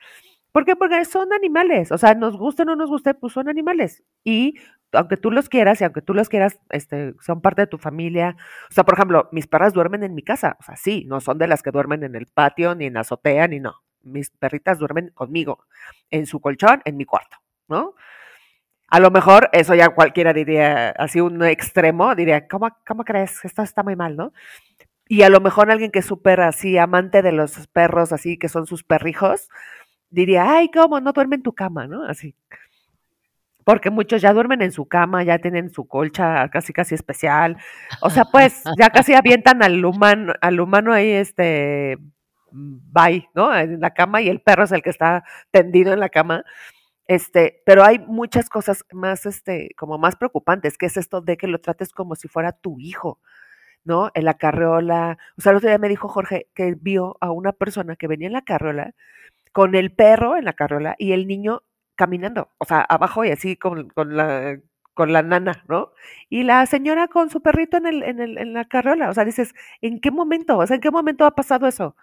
¿Por 0.56 0.64
qué? 0.64 0.74
Porque 0.74 1.04
son 1.04 1.34
animales, 1.34 1.92
o 1.92 1.98
sea, 1.98 2.14
nos 2.14 2.38
guste 2.38 2.62
o 2.62 2.64
no 2.64 2.76
nos 2.76 2.88
guste, 2.88 3.12
pues 3.12 3.34
son 3.34 3.50
animales. 3.50 4.02
Y 4.24 4.54
aunque 4.90 5.18
tú 5.18 5.30
los 5.30 5.50
quieras 5.50 5.82
y 5.82 5.84
aunque 5.84 6.00
tú 6.00 6.14
los 6.14 6.30
quieras, 6.30 6.58
este, 6.70 7.12
son 7.20 7.42
parte 7.42 7.60
de 7.60 7.66
tu 7.66 7.76
familia. 7.76 8.38
O 8.70 8.72
sea, 8.72 8.82
por 8.82 8.94
ejemplo, 8.94 9.28
mis 9.32 9.46
perras 9.46 9.74
duermen 9.74 10.02
en 10.02 10.14
mi 10.14 10.22
casa, 10.22 10.56
o 10.58 10.62
sea, 10.62 10.76
sí, 10.76 11.04
no 11.08 11.20
son 11.20 11.36
de 11.36 11.46
las 11.46 11.62
que 11.62 11.72
duermen 11.72 12.04
en 12.04 12.14
el 12.14 12.24
patio, 12.24 12.74
ni 12.74 12.86
en 12.86 12.94
la 12.94 13.00
azotea, 13.00 13.46
ni 13.48 13.60
no. 13.60 13.82
Mis 14.00 14.30
perritas 14.30 14.78
duermen 14.78 15.10
conmigo, 15.10 15.66
en 16.10 16.24
su 16.24 16.40
colchón, 16.40 16.80
en 16.86 16.96
mi 16.96 17.04
cuarto, 17.04 17.36
¿no? 17.68 17.94
A 18.88 18.98
lo 18.98 19.10
mejor 19.10 19.50
eso 19.52 19.74
ya 19.74 19.90
cualquiera 19.90 20.32
diría, 20.32 20.88
así 20.92 21.20
un 21.20 21.44
extremo, 21.44 22.14
diría, 22.14 22.48
¿cómo, 22.48 22.70
cómo 22.86 23.04
crees? 23.04 23.44
Esto 23.44 23.60
está 23.60 23.82
muy 23.82 23.94
mal, 23.94 24.16
¿no? 24.16 24.32
Y 25.06 25.20
a 25.20 25.28
lo 25.28 25.40
mejor 25.40 25.70
alguien 25.70 25.90
que 25.90 25.98
es 25.98 26.06
súper 26.06 26.40
así, 26.40 26.78
amante 26.78 27.20
de 27.20 27.32
los 27.32 27.66
perros, 27.68 28.14
así, 28.14 28.38
que 28.38 28.48
son 28.48 28.66
sus 28.66 28.84
perrijos, 28.84 29.50
diría, 30.10 30.50
ay, 30.50 30.70
¿cómo? 30.70 31.00
No 31.00 31.12
duerme 31.12 31.36
en 31.36 31.42
tu 31.42 31.52
cama, 31.54 31.86
¿no? 31.86 32.04
Así. 32.04 32.34
Porque 33.64 33.90
muchos 33.90 34.22
ya 34.22 34.32
duermen 34.32 34.62
en 34.62 34.70
su 34.72 34.86
cama, 34.86 35.24
ya 35.24 35.38
tienen 35.38 35.70
su 35.70 35.88
colcha 35.88 36.48
casi 36.50 36.72
casi 36.72 36.94
especial. 36.94 37.56
O 38.00 38.10
sea, 38.10 38.24
pues 38.24 38.62
ya 38.78 38.90
casi 38.90 39.14
avientan 39.14 39.62
al 39.62 39.84
humano, 39.84 40.34
al 40.40 40.60
humano 40.60 40.92
ahí, 40.92 41.10
este, 41.10 41.98
bye, 42.52 43.28
¿no? 43.34 43.56
En 43.56 43.80
la 43.80 43.90
cama 43.90 44.22
y 44.22 44.28
el 44.28 44.40
perro 44.40 44.64
es 44.64 44.72
el 44.72 44.82
que 44.82 44.90
está 44.90 45.24
tendido 45.50 45.92
en 45.92 46.00
la 46.00 46.08
cama. 46.08 46.44
Este, 47.08 47.62
pero 47.66 47.84
hay 47.84 47.98
muchas 47.98 48.48
cosas 48.48 48.84
más, 48.92 49.26
este, 49.26 49.70
como 49.76 49.98
más 49.98 50.16
preocupantes, 50.16 50.78
que 50.78 50.86
es 50.86 50.96
esto 50.96 51.20
de 51.20 51.36
que 51.36 51.46
lo 51.48 51.60
trates 51.60 51.92
como 51.92 52.16
si 52.16 52.28
fuera 52.28 52.52
tu 52.52 52.78
hijo, 52.80 53.20
¿no? 53.84 54.10
En 54.14 54.24
la 54.24 54.34
carriola. 54.34 55.18
O 55.38 55.40
sea, 55.42 55.52
el 55.52 55.58
otro 55.58 55.68
día 55.68 55.78
me 55.78 55.88
dijo 55.88 56.08
Jorge 56.08 56.48
que 56.54 56.76
vio 56.80 57.16
a 57.20 57.30
una 57.32 57.52
persona 57.52 57.96
que 57.96 58.08
venía 58.08 58.28
en 58.28 58.32
la 58.34 58.42
carriola 58.42 58.94
con 59.56 59.74
el 59.74 59.90
perro 59.90 60.36
en 60.36 60.44
la 60.44 60.52
carriola 60.52 60.96
y 60.98 61.12
el 61.12 61.26
niño 61.26 61.62
caminando, 61.94 62.50
o 62.58 62.66
sea, 62.66 62.82
abajo 62.82 63.24
y 63.24 63.30
así 63.30 63.56
con, 63.56 63.88
con 63.88 64.14
la 64.14 64.58
con 64.92 65.14
la 65.14 65.22
nana, 65.22 65.64
¿no? 65.66 65.92
Y 66.28 66.42
la 66.42 66.66
señora 66.66 67.08
con 67.08 67.30
su 67.30 67.40
perrito 67.40 67.78
en 67.78 67.86
el, 67.86 68.02
en 68.02 68.20
el, 68.20 68.36
en 68.36 68.52
la 68.52 68.66
carriola. 68.66 69.08
O 69.08 69.14
sea, 69.14 69.24
dices, 69.24 69.54
¿en 69.80 69.98
qué 70.00 70.10
momento? 70.10 70.58
O 70.58 70.66
sea, 70.66 70.74
¿en 70.76 70.82
qué 70.82 70.90
momento 70.90 71.24
ha 71.24 71.34
pasado 71.34 71.66
eso? 71.66 71.96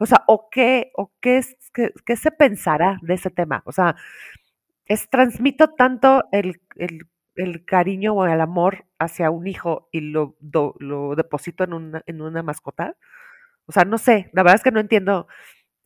O 0.00 0.06
sea, 0.06 0.24
¿o 0.26 0.48
qué, 0.50 0.90
o 0.96 1.12
qué, 1.20 1.42
qué, 1.72 1.92
qué 2.04 2.16
se 2.16 2.32
pensará 2.32 2.98
de 3.02 3.14
ese 3.14 3.30
tema? 3.30 3.62
O 3.66 3.72
sea, 3.72 3.94
es 4.86 5.08
transmito 5.10 5.68
tanto 5.74 6.24
el, 6.32 6.60
el, 6.76 7.06
el 7.36 7.64
cariño 7.64 8.14
o 8.14 8.26
el 8.26 8.40
amor 8.40 8.84
hacia 8.98 9.30
un 9.30 9.46
hijo 9.46 9.88
y 9.92 10.00
lo, 10.00 10.36
lo 10.80 11.14
deposito 11.16 11.62
en 11.64 11.72
una, 11.72 12.02
en 12.06 12.20
una 12.20 12.42
mascota. 12.42 12.96
O 13.66 13.72
sea, 13.72 13.84
no 13.84 13.98
sé, 13.98 14.30
la 14.32 14.42
verdad 14.42 14.56
es 14.56 14.62
que 14.64 14.72
no 14.72 14.80
entiendo. 14.80 15.28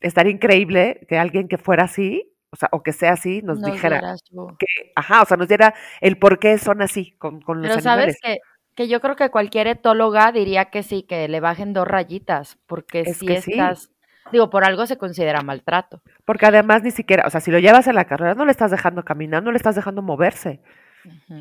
Estaría 0.01 0.33
increíble 0.33 1.07
que 1.09 1.19
alguien 1.19 1.49
que 1.49 1.59
fuera 1.59 1.85
así, 1.85 2.33
o 2.51 2.57
sea, 2.57 2.69
o 2.73 2.83
que 2.83 2.93
sea 2.93 3.13
así, 3.13 3.43
nos, 3.43 3.61
Nos 3.61 3.73
dijera 3.73 4.17
que, 4.59 4.67
ajá, 4.97 5.23
o 5.23 5.27
sea, 5.27 5.37
nos 5.37 5.49
diera 5.49 5.75
el 6.01 6.19
por 6.19 6.39
qué 6.39 6.59
son 6.59 6.83
así 6.83 7.13
con, 7.19 7.41
con 7.41 7.63
los 7.63 7.71
Pero 7.71 7.81
sabes 7.81 8.19
que, 8.21 8.39
Que 8.75 8.89
yo 8.89 9.01
creo 9.01 9.15
que 9.15 9.31
cualquier 9.31 9.67
etóloga 9.67 10.33
diría 10.33 10.67
que 10.67 10.83
sí, 10.83 11.03
que 11.03 11.29
le 11.29 11.41
bajen 11.41 11.73
dos 11.73 11.87
rayitas, 11.87 12.59
porque 12.67 13.05
si 13.15 13.31
estás, 13.33 13.93
digo, 14.33 14.51
por 14.51 14.65
algo 14.65 14.87
se 14.87 14.99
considera 14.99 15.43
maltrato. 15.43 16.03
Porque 16.25 16.47
además 16.47 16.83
ni 16.83 16.91
siquiera, 16.91 17.27
o 17.27 17.31
sea, 17.31 17.41
si 17.41 17.51
lo 17.51 17.59
llevas 17.59 17.87
en 17.87 17.95
la 17.95 18.07
carrera, 18.07 18.35
no 18.35 18.45
le 18.45 18.53
estás 18.53 18.71
dejando 18.71 19.05
caminar, 19.05 19.43
no 19.43 19.53
le 19.53 19.59
estás 19.59 19.77
dejando 19.77 20.03
moverse. 20.03 20.61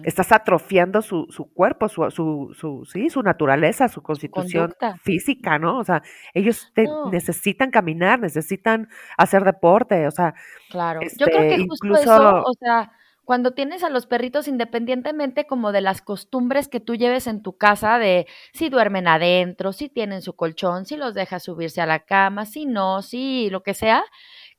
Estás 0.04 0.32
atrofiando 0.32 1.02
su, 1.02 1.28
su 1.30 1.52
cuerpo, 1.54 1.90
su, 1.90 2.10
su, 2.12 2.56
su, 2.58 2.86
sí, 2.86 3.10
su 3.10 3.22
naturaleza, 3.22 3.88
su 3.88 4.02
constitución 4.02 4.74
física, 5.02 5.60
¿no? 5.60 5.78
O 5.80 5.84
sea, 5.84 6.02
ellos 6.34 6.72
necesitan 7.12 7.72
caminar, 7.72 8.20
necesitan 8.20 8.90
hacer 9.18 9.44
deporte, 9.44 10.08
o 10.08 10.12
sea. 10.12 10.34
Claro, 10.70 11.02
yo 11.02 11.26
creo 11.26 11.40
que 11.40 11.56
este, 11.56 11.68
justo 11.68 11.88
incluso, 11.88 12.02
eso, 12.02 12.44
o 12.46 12.54
sea, 12.60 12.92
cuando 13.30 13.52
tienes 13.52 13.84
a 13.84 13.92
los 13.92 14.08
perritos, 14.08 14.48
independientemente 14.48 15.46
como 15.46 15.72
de 15.72 15.82
las 15.82 16.02
costumbres 16.02 16.68
que 16.68 16.80
tú 16.80 16.96
lleves 16.96 17.28
en 17.28 17.44
tu 17.44 17.58
casa, 17.58 18.00
de 18.00 18.26
si 18.54 18.70
duermen 18.70 19.08
adentro, 19.08 19.72
si 19.72 19.88
tienen 19.88 20.24
su 20.24 20.36
colchón, 20.36 20.86
si 20.86 20.98
los 20.98 21.14
dejas 21.14 21.44
subirse 21.44 21.80
a 21.80 21.86
la 21.86 22.00
cama, 22.00 22.48
si 22.48 22.66
no, 22.66 23.04
si 23.04 23.52
lo 23.52 23.62
que 23.62 23.76
sea, 23.76 24.04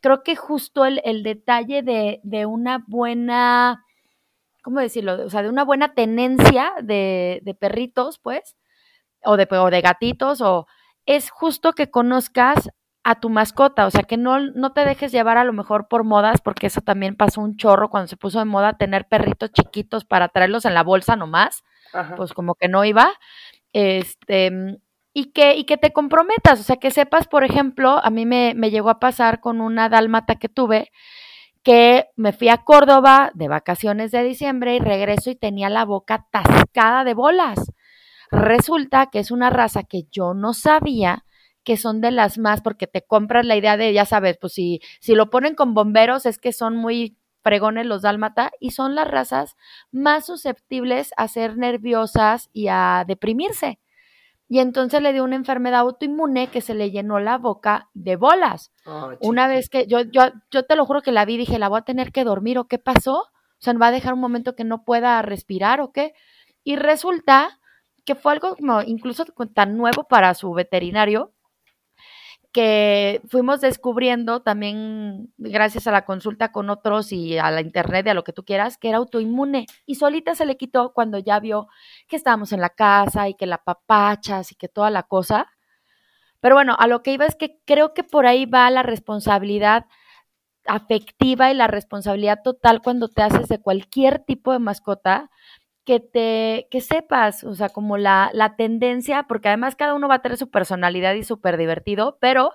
creo 0.00 0.22
que 0.22 0.36
justo 0.36 0.84
el, 0.84 1.00
el 1.04 1.24
detalle 1.24 1.82
de, 1.82 2.20
de 2.22 2.46
una 2.46 2.84
buena 2.86 3.84
¿cómo 4.62 4.80
decirlo? 4.80 5.24
O 5.24 5.30
sea, 5.30 5.42
de 5.42 5.48
una 5.48 5.64
buena 5.64 5.94
tenencia 5.94 6.72
de, 6.82 7.40
de 7.44 7.54
perritos, 7.54 8.18
pues, 8.18 8.56
o 9.24 9.36
de, 9.36 9.48
o 9.50 9.70
de 9.70 9.80
gatitos, 9.80 10.40
o 10.40 10.66
es 11.06 11.30
justo 11.30 11.72
que 11.72 11.90
conozcas 11.90 12.70
a 13.02 13.18
tu 13.18 13.30
mascota, 13.30 13.86
o 13.86 13.90
sea, 13.90 14.02
que 14.02 14.16
no, 14.18 14.40
no 14.40 14.72
te 14.72 14.84
dejes 14.84 15.10
llevar 15.12 15.38
a 15.38 15.44
lo 15.44 15.52
mejor 15.52 15.88
por 15.88 16.04
modas, 16.04 16.40
porque 16.42 16.66
eso 16.66 16.82
también 16.82 17.16
pasó 17.16 17.40
un 17.40 17.56
chorro 17.56 17.88
cuando 17.88 18.08
se 18.08 18.16
puso 18.16 18.38
de 18.38 18.44
moda 18.44 18.76
tener 18.76 19.08
perritos 19.08 19.52
chiquitos 19.52 20.04
para 20.04 20.28
traerlos 20.28 20.66
en 20.66 20.74
la 20.74 20.82
bolsa 20.82 21.16
nomás, 21.16 21.62
pues 22.16 22.32
como 22.34 22.54
que 22.54 22.68
no 22.68 22.84
iba, 22.84 23.10
este, 23.72 24.78
y 25.14 25.32
que, 25.32 25.56
y 25.56 25.64
que 25.64 25.78
te 25.78 25.92
comprometas, 25.92 26.60
o 26.60 26.62
sea, 26.62 26.76
que 26.76 26.90
sepas, 26.90 27.26
por 27.26 27.42
ejemplo, 27.44 28.00
a 28.02 28.10
mí 28.10 28.26
me, 28.26 28.52
me 28.54 28.70
llegó 28.70 28.90
a 28.90 29.00
pasar 29.00 29.40
con 29.40 29.60
una 29.60 29.88
dálmata 29.88 30.36
que 30.36 30.48
tuve, 30.48 30.90
que 31.62 32.06
me 32.16 32.32
fui 32.32 32.48
a 32.48 32.58
Córdoba 32.58 33.30
de 33.34 33.48
vacaciones 33.48 34.10
de 34.12 34.22
diciembre 34.22 34.76
y 34.76 34.78
regreso 34.78 35.30
y 35.30 35.36
tenía 35.36 35.68
la 35.68 35.84
boca 35.84 36.26
tascada 36.30 37.04
de 37.04 37.14
bolas. 37.14 37.72
Resulta 38.30 39.06
que 39.06 39.18
es 39.18 39.30
una 39.30 39.50
raza 39.50 39.82
que 39.82 40.04
yo 40.10 40.34
no 40.34 40.54
sabía 40.54 41.24
que 41.64 41.76
son 41.76 42.00
de 42.00 42.10
las 42.10 42.38
más, 42.38 42.62
porque 42.62 42.86
te 42.86 43.02
compras 43.02 43.44
la 43.44 43.56
idea 43.56 43.76
de, 43.76 43.92
ya 43.92 44.06
sabes, 44.06 44.38
pues 44.40 44.54
si, 44.54 44.80
si 45.00 45.14
lo 45.14 45.28
ponen 45.28 45.54
con 45.54 45.74
bomberos 45.74 46.24
es 46.26 46.38
que 46.38 46.52
son 46.52 46.76
muy 46.76 47.18
fregones 47.42 47.86
los 47.86 48.02
dálmata 48.02 48.50
y 48.60 48.70
son 48.70 48.94
las 48.94 49.08
razas 49.08 49.56
más 49.92 50.26
susceptibles 50.26 51.12
a 51.16 51.28
ser 51.28 51.56
nerviosas 51.56 52.48
y 52.52 52.68
a 52.68 53.04
deprimirse 53.06 53.78
y 54.52 54.58
entonces 54.58 55.00
le 55.00 55.12
dio 55.12 55.22
una 55.22 55.36
enfermedad 55.36 55.78
autoinmune 55.78 56.48
que 56.48 56.60
se 56.60 56.74
le 56.74 56.90
llenó 56.90 57.20
la 57.20 57.38
boca 57.38 57.88
de 57.94 58.16
bolas. 58.16 58.72
una 59.20 59.46
vez 59.46 59.68
que 59.68 59.86
yo, 59.86 60.00
yo, 60.00 60.32
yo 60.50 60.64
te 60.64 60.74
lo 60.74 60.84
juro 60.84 61.02
que 61.02 61.12
la 61.12 61.24
vi, 61.24 61.36
dije, 61.36 61.60
la 61.60 61.68
voy 61.68 61.78
a 61.78 61.84
tener 61.84 62.10
que 62.10 62.24
dormir 62.24 62.58
o 62.58 62.66
qué 62.66 62.76
pasó. 62.76 63.18
O 63.20 63.60
sea, 63.60 63.74
va 63.74 63.86
a 63.86 63.92
dejar 63.92 64.12
un 64.12 64.18
momento 64.18 64.56
que 64.56 64.64
no 64.64 64.82
pueda 64.84 65.22
respirar 65.22 65.80
o 65.80 65.92
qué. 65.92 66.14
Y 66.64 66.74
resulta 66.74 67.60
que 68.04 68.16
fue 68.16 68.32
algo 68.32 68.56
como 68.56 68.82
incluso 68.82 69.24
tan 69.54 69.76
nuevo 69.76 70.08
para 70.08 70.34
su 70.34 70.52
veterinario 70.52 71.32
que 72.52 73.20
fuimos 73.28 73.60
descubriendo 73.60 74.40
también 74.42 75.32
gracias 75.38 75.86
a 75.86 75.92
la 75.92 76.04
consulta 76.04 76.52
con 76.52 76.70
otros 76.70 77.12
y 77.12 77.38
a 77.38 77.50
la 77.50 77.60
internet 77.60 78.06
y 78.06 78.10
a 78.10 78.14
lo 78.14 78.24
que 78.24 78.32
tú 78.32 78.44
quieras, 78.44 78.76
que 78.78 78.88
era 78.88 78.98
autoinmune. 78.98 79.66
Y 79.86 79.96
solita 79.96 80.34
se 80.34 80.46
le 80.46 80.56
quitó 80.56 80.92
cuando 80.92 81.18
ya 81.18 81.38
vio 81.40 81.68
que 82.08 82.16
estábamos 82.16 82.52
en 82.52 82.60
la 82.60 82.70
casa 82.70 83.28
y 83.28 83.34
que 83.34 83.46
la 83.46 83.58
papachas 83.58 84.52
y 84.52 84.56
que 84.56 84.68
toda 84.68 84.90
la 84.90 85.04
cosa. 85.04 85.48
Pero 86.40 86.56
bueno, 86.56 86.76
a 86.78 86.86
lo 86.86 87.02
que 87.02 87.12
iba 87.12 87.26
es 87.26 87.36
que 87.36 87.60
creo 87.66 87.94
que 87.94 88.04
por 88.04 88.26
ahí 88.26 88.46
va 88.46 88.70
la 88.70 88.82
responsabilidad 88.82 89.86
afectiva 90.66 91.50
y 91.50 91.54
la 91.54 91.66
responsabilidad 91.66 92.40
total 92.42 92.82
cuando 92.82 93.08
te 93.08 93.22
haces 93.22 93.48
de 93.48 93.60
cualquier 93.60 94.20
tipo 94.20 94.52
de 94.52 94.58
mascota, 94.58 95.30
que 95.84 96.00
te, 96.00 96.68
que 96.70 96.80
sepas, 96.80 97.44
o 97.44 97.54
sea, 97.54 97.68
como 97.70 97.96
la, 97.96 98.30
la 98.32 98.56
tendencia, 98.56 99.24
porque 99.24 99.48
además 99.48 99.76
cada 99.76 99.94
uno 99.94 100.08
va 100.08 100.16
a 100.16 100.22
tener 100.22 100.38
su 100.38 100.50
personalidad 100.50 101.14
y 101.14 101.24
súper 101.24 101.56
divertido, 101.56 102.18
pero 102.20 102.52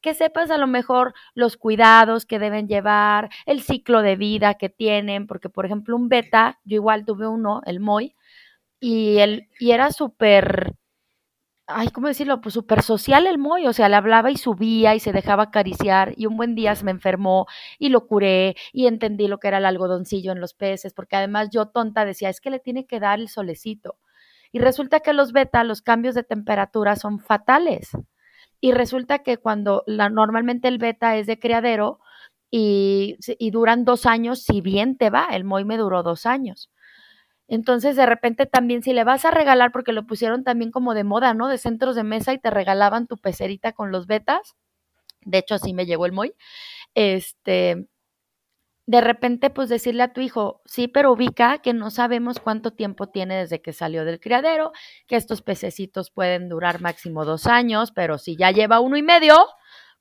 que 0.00 0.14
sepas 0.14 0.50
a 0.50 0.58
lo 0.58 0.66
mejor 0.66 1.14
los 1.34 1.56
cuidados 1.56 2.24
que 2.26 2.38
deben 2.38 2.68
llevar, 2.68 3.30
el 3.46 3.62
ciclo 3.62 4.02
de 4.02 4.16
vida 4.16 4.54
que 4.54 4.68
tienen, 4.68 5.26
porque 5.26 5.48
por 5.48 5.66
ejemplo 5.66 5.96
un 5.96 6.08
beta, 6.08 6.60
yo 6.64 6.76
igual 6.76 7.04
tuve 7.04 7.26
uno, 7.26 7.62
el 7.66 7.80
Moy, 7.80 8.14
y, 8.80 9.18
él, 9.18 9.48
y 9.58 9.72
era 9.72 9.90
súper 9.92 10.74
ay, 11.68 11.88
¿cómo 11.90 12.08
decirlo? 12.08 12.40
Pues 12.40 12.54
súper 12.54 12.82
social 12.82 13.26
el 13.26 13.38
Moy, 13.38 13.66
o 13.66 13.72
sea, 13.72 13.88
le 13.88 13.96
hablaba 13.96 14.30
y 14.30 14.36
subía 14.36 14.94
y 14.94 15.00
se 15.00 15.12
dejaba 15.12 15.44
acariciar 15.44 16.14
y 16.16 16.26
un 16.26 16.36
buen 16.36 16.54
día 16.54 16.74
se 16.74 16.84
me 16.84 16.90
enfermó 16.90 17.46
y 17.78 17.90
lo 17.90 18.06
curé 18.06 18.56
y 18.72 18.86
entendí 18.86 19.28
lo 19.28 19.38
que 19.38 19.48
era 19.48 19.58
el 19.58 19.66
algodoncillo 19.66 20.32
en 20.32 20.40
los 20.40 20.54
peces, 20.54 20.94
porque 20.94 21.16
además 21.16 21.50
yo 21.50 21.66
tonta 21.68 22.04
decía, 22.04 22.30
es 22.30 22.40
que 22.40 22.50
le 22.50 22.58
tiene 22.60 22.86
que 22.86 23.00
dar 23.00 23.20
el 23.20 23.28
solecito. 23.28 23.96
Y 24.52 24.60
resulta 24.60 25.00
que 25.00 25.12
los 25.12 25.32
beta, 25.32 25.62
los 25.64 25.82
cambios 25.82 26.14
de 26.14 26.22
temperatura 26.24 26.96
son 26.96 27.20
fatales. 27.20 27.90
Y 28.60 28.72
resulta 28.72 29.20
que 29.20 29.38
cuando 29.38 29.84
la, 29.86 30.08
normalmente 30.10 30.68
el 30.68 30.78
beta 30.78 31.16
es 31.16 31.26
de 31.26 31.38
criadero 31.38 32.00
y, 32.50 33.16
y 33.38 33.50
duran 33.50 33.84
dos 33.84 34.06
años, 34.06 34.42
si 34.42 34.60
bien 34.62 34.96
te 34.98 35.10
va, 35.10 35.28
el 35.32 35.44
Moy 35.44 35.64
me 35.64 35.76
duró 35.76 36.02
dos 36.02 36.26
años. 36.26 36.70
Entonces, 37.48 37.96
de 37.96 38.06
repente 38.06 38.46
también, 38.46 38.82
si 38.82 38.92
le 38.92 39.04
vas 39.04 39.24
a 39.24 39.30
regalar, 39.30 39.72
porque 39.72 39.92
lo 39.92 40.06
pusieron 40.06 40.44
también 40.44 40.70
como 40.70 40.94
de 40.94 41.04
moda, 41.04 41.34
¿no? 41.34 41.48
De 41.48 41.58
centros 41.58 41.96
de 41.96 42.04
mesa 42.04 42.34
y 42.34 42.38
te 42.38 42.50
regalaban 42.50 43.06
tu 43.06 43.16
pecerita 43.16 43.72
con 43.72 43.90
los 43.90 44.06
betas. 44.06 44.54
De 45.22 45.38
hecho, 45.38 45.54
así 45.56 45.74
me 45.74 45.86
llegó 45.86 46.06
el 46.06 46.12
Moy. 46.12 46.34
Este, 46.94 47.88
de 48.86 49.02
repente, 49.02 49.50
pues 49.50 49.68
decirle 49.68 50.02
a 50.02 50.14
tu 50.14 50.22
hijo, 50.22 50.62
sí, 50.64 50.88
pero 50.88 51.12
ubica 51.12 51.58
que 51.58 51.74
no 51.74 51.90
sabemos 51.90 52.40
cuánto 52.40 52.72
tiempo 52.72 53.08
tiene 53.08 53.36
desde 53.36 53.60
que 53.60 53.74
salió 53.74 54.06
del 54.06 54.18
criadero, 54.18 54.72
que 55.06 55.16
estos 55.16 55.42
pececitos 55.42 56.10
pueden 56.10 56.48
durar 56.48 56.80
máximo 56.80 57.26
dos 57.26 57.46
años, 57.46 57.92
pero 57.92 58.16
si 58.16 58.36
ya 58.36 58.50
lleva 58.50 58.80
uno 58.80 58.96
y 58.96 59.02
medio, 59.02 59.36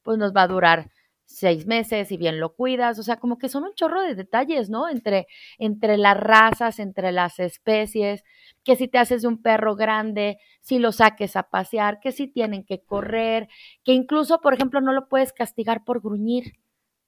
pues 0.04 0.18
nos 0.18 0.34
va 0.34 0.44
a 0.44 0.48
durar 0.48 0.90
seis 1.28 1.68
meses 1.68 2.12
y 2.12 2.18
bien 2.18 2.40
lo 2.40 2.56
cuidas, 2.56 2.98
o 3.00 3.04
sea, 3.04 3.18
como 3.18 3.38
que 3.38 3.50
son 3.50 3.64
un 3.66 3.74
chorro 3.76 4.02
de 4.02 4.16
detalles, 4.16 4.70
¿no? 4.70 4.90
Entre, 4.90 5.28
entre 5.60 5.98
las 5.98 6.18
razas, 6.18 6.80
entre 6.80 7.12
las 7.12 7.40
especies, 7.40 8.24
que 8.64 8.76
si 8.76 8.88
te 8.88 8.98
haces 8.98 9.22
de 9.22 9.28
un 9.28 9.42
perro 9.42 9.76
grande, 9.76 10.40
si 10.62 10.80
lo 10.80 10.92
saques 10.92 11.36
a 11.36 11.44
pasear, 11.44 12.00
que 12.00 12.12
si 12.12 12.28
tienen 12.28 12.64
que 12.64 12.82
correr, 12.82 13.50
que 13.84 13.94
incluso, 13.94 14.40
por 14.42 14.54
ejemplo, 14.54 14.82
no 14.82 14.94
lo 14.94 15.10
puedes 15.10 15.34
castigar 15.34 15.84
por 15.84 16.02
gruñir, 16.02 16.54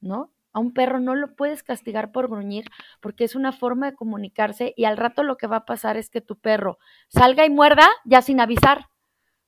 ¿no? 0.02 0.32
A 0.52 0.60
un 0.60 0.74
perro 0.74 1.00
no 1.00 1.16
lo 1.16 1.36
puedes 1.36 1.64
castigar 1.64 2.12
por 2.12 2.28
gruñir 2.28 2.66
porque 3.02 3.24
es 3.24 3.36
una 3.36 3.52
forma 3.52 3.92
de 3.92 3.96
comunicarse 3.96 4.74
y 4.76 4.86
al 4.86 4.98
rato 4.98 5.24
lo 5.24 5.38
que 5.38 5.48
va 5.48 5.58
a 5.58 5.66
pasar 5.66 5.96
es 5.96 6.10
que 6.10 6.22
tu 6.22 6.38
perro 6.38 6.80
salga 7.08 7.46
y 7.46 7.50
muerda 7.50 7.88
ya 8.04 8.22
sin 8.22 8.40
avisar, 8.42 8.90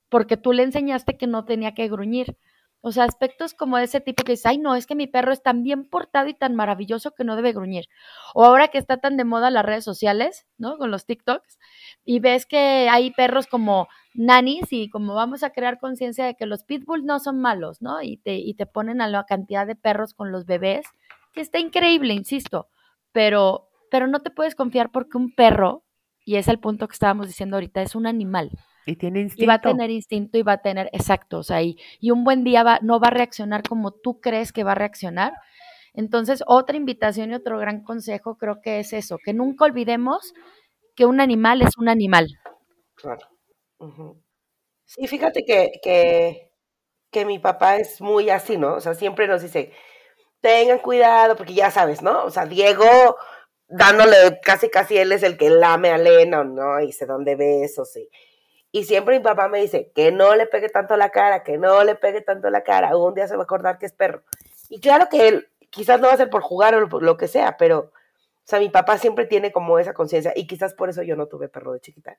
porque 0.09 0.37
tú 0.37 0.53
le 0.53 0.63
enseñaste 0.63 1.17
que 1.17 1.27
no 1.27 1.45
tenía 1.45 1.73
que 1.73 1.89
gruñir. 1.89 2.37
O 2.81 2.91
sea, 2.91 3.03
aspectos 3.03 3.53
como 3.53 3.77
ese 3.77 4.01
tipo 4.01 4.23
que 4.23 4.33
dices, 4.33 4.47
ay, 4.47 4.57
no, 4.57 4.75
es 4.75 4.87
que 4.87 4.95
mi 4.95 5.05
perro 5.05 5.31
es 5.31 5.43
tan 5.43 5.63
bien 5.63 5.87
portado 5.87 6.27
y 6.27 6.33
tan 6.33 6.55
maravilloso 6.55 7.11
que 7.11 7.23
no 7.23 7.35
debe 7.35 7.53
gruñir. 7.53 7.85
O 8.33 8.43
ahora 8.43 8.69
que 8.69 8.79
está 8.79 8.97
tan 8.97 9.17
de 9.17 9.23
moda 9.23 9.51
las 9.51 9.63
redes 9.63 9.83
sociales, 9.83 10.47
¿no? 10.57 10.77
Con 10.77 10.89
los 10.89 11.05
TikToks, 11.05 11.59
y 12.05 12.19
ves 12.19 12.47
que 12.47 12.89
hay 12.89 13.11
perros 13.11 13.45
como 13.45 13.87
nanis 14.15 14.73
y 14.73 14.89
como 14.89 15.13
vamos 15.13 15.43
a 15.43 15.51
crear 15.51 15.79
conciencia 15.79 16.25
de 16.25 16.35
que 16.35 16.47
los 16.47 16.63
pitbulls 16.63 17.03
no 17.03 17.19
son 17.19 17.39
malos, 17.39 17.81
¿no? 17.81 18.01
Y 18.01 18.17
te, 18.17 18.35
y 18.35 18.55
te 18.55 18.65
ponen 18.65 18.99
a 18.99 19.07
la 19.07 19.25
cantidad 19.25 19.67
de 19.67 19.75
perros 19.75 20.13
con 20.15 20.31
los 20.31 20.45
bebés, 20.45 20.85
que 21.33 21.41
está 21.41 21.59
increíble, 21.59 22.13
insisto, 22.13 22.67
pero, 23.11 23.69
pero 23.89 24.07
no 24.07 24.21
te 24.21 24.31
puedes 24.31 24.55
confiar 24.55 24.91
porque 24.91 25.17
un 25.17 25.33
perro, 25.33 25.83
y 26.25 26.35
es 26.37 26.47
el 26.47 26.59
punto 26.59 26.87
que 26.87 26.93
estábamos 26.93 27.27
diciendo 27.27 27.57
ahorita, 27.57 27.81
es 27.81 27.95
un 27.95 28.07
animal. 28.07 28.51
Y 28.85 28.95
tiene 28.95 29.21
instinto. 29.21 29.43
Y 29.43 29.47
va 29.47 29.55
a 29.55 29.61
tener 29.61 29.89
instinto 29.89 30.37
y 30.37 30.43
va 30.43 30.53
a 30.53 30.61
tener, 30.61 30.89
exacto, 30.93 31.39
o 31.39 31.43
sea, 31.43 31.61
y, 31.61 31.77
un 32.11 32.23
buen 32.23 32.43
día 32.43 32.63
va, 32.63 32.79
no 32.81 32.99
va 32.99 33.07
a 33.07 33.11
reaccionar 33.11 33.63
como 33.63 33.91
tú 33.91 34.19
crees 34.19 34.51
que 34.51 34.63
va 34.63 34.71
a 34.71 34.75
reaccionar. 34.75 35.33
Entonces, 35.93 36.43
otra 36.47 36.77
invitación 36.77 37.31
y 37.31 37.35
otro 37.35 37.59
gran 37.59 37.83
consejo 37.83 38.37
creo 38.37 38.61
que 38.61 38.79
es 38.79 38.93
eso, 38.93 39.17
que 39.23 39.33
nunca 39.33 39.65
olvidemos 39.65 40.33
que 40.95 41.05
un 41.05 41.19
animal 41.21 41.61
es 41.61 41.77
un 41.77 41.89
animal. 41.89 42.27
Claro. 42.95 43.27
Sí, 44.85 45.07
fíjate 45.07 45.43
que, 45.45 45.71
que, 45.81 46.51
que 47.11 47.25
mi 47.25 47.39
papá 47.39 47.77
es 47.77 48.01
muy 48.01 48.29
así, 48.29 48.57
¿no? 48.57 48.75
O 48.75 48.81
sea, 48.81 48.93
siempre 48.93 49.27
nos 49.27 49.41
dice, 49.41 49.71
tengan 50.41 50.79
cuidado, 50.79 51.35
porque 51.35 51.53
ya 51.53 51.71
sabes, 51.71 52.01
¿no? 52.01 52.23
O 52.25 52.29
sea, 52.29 52.45
Diego 52.45 53.17
dándole 53.71 54.39
casi 54.43 54.69
casi 54.69 54.97
él 54.97 55.13
es 55.13 55.23
el 55.23 55.37
que 55.37 55.49
lame 55.49 55.91
a 55.91 55.97
Lena, 55.97 56.43
¿no? 56.43 56.81
Y 56.81 56.91
se 56.91 57.05
dónde 57.05 57.35
besos 57.35 57.95
y 57.95 58.09
y 58.71 58.85
siempre 58.85 59.17
mi 59.17 59.23
papá 59.23 59.49
me 59.49 59.59
dice 59.59 59.91
que 59.93 60.11
no 60.11 60.35
le 60.35 60.47
pegue 60.47 60.69
tanto 60.69 60.95
la 60.95 61.09
cara, 61.09 61.43
que 61.43 61.57
no 61.57 61.83
le 61.83 61.95
pegue 61.95 62.21
tanto 62.21 62.49
la 62.49 62.63
cara. 62.63 62.95
Un 62.95 63.13
día 63.13 63.27
se 63.27 63.35
va 63.35 63.41
a 63.41 63.43
acordar 63.43 63.77
que 63.77 63.85
es 63.85 63.91
perro. 63.91 64.23
Y 64.69 64.79
claro 64.79 65.09
que 65.09 65.27
él 65.27 65.49
quizás 65.69 65.99
no 65.99 66.07
va 66.07 66.13
a 66.13 66.17
ser 66.17 66.29
por 66.29 66.41
jugar 66.41 66.75
o 66.75 66.99
lo 66.99 67.17
que 67.17 67.27
sea, 67.27 67.57
pero, 67.57 67.79
o 67.79 67.91
sea, 68.45 68.59
mi 68.59 68.69
papá 68.69 68.97
siempre 68.97 69.25
tiene 69.25 69.51
como 69.51 69.77
esa 69.79 69.93
conciencia 69.93 70.31
y 70.35 70.47
quizás 70.47 70.73
por 70.73 70.89
eso 70.89 71.03
yo 71.03 71.15
no 71.15 71.27
tuve 71.27 71.49
perro 71.49 71.73
de 71.73 71.81
chiquita. 71.81 72.17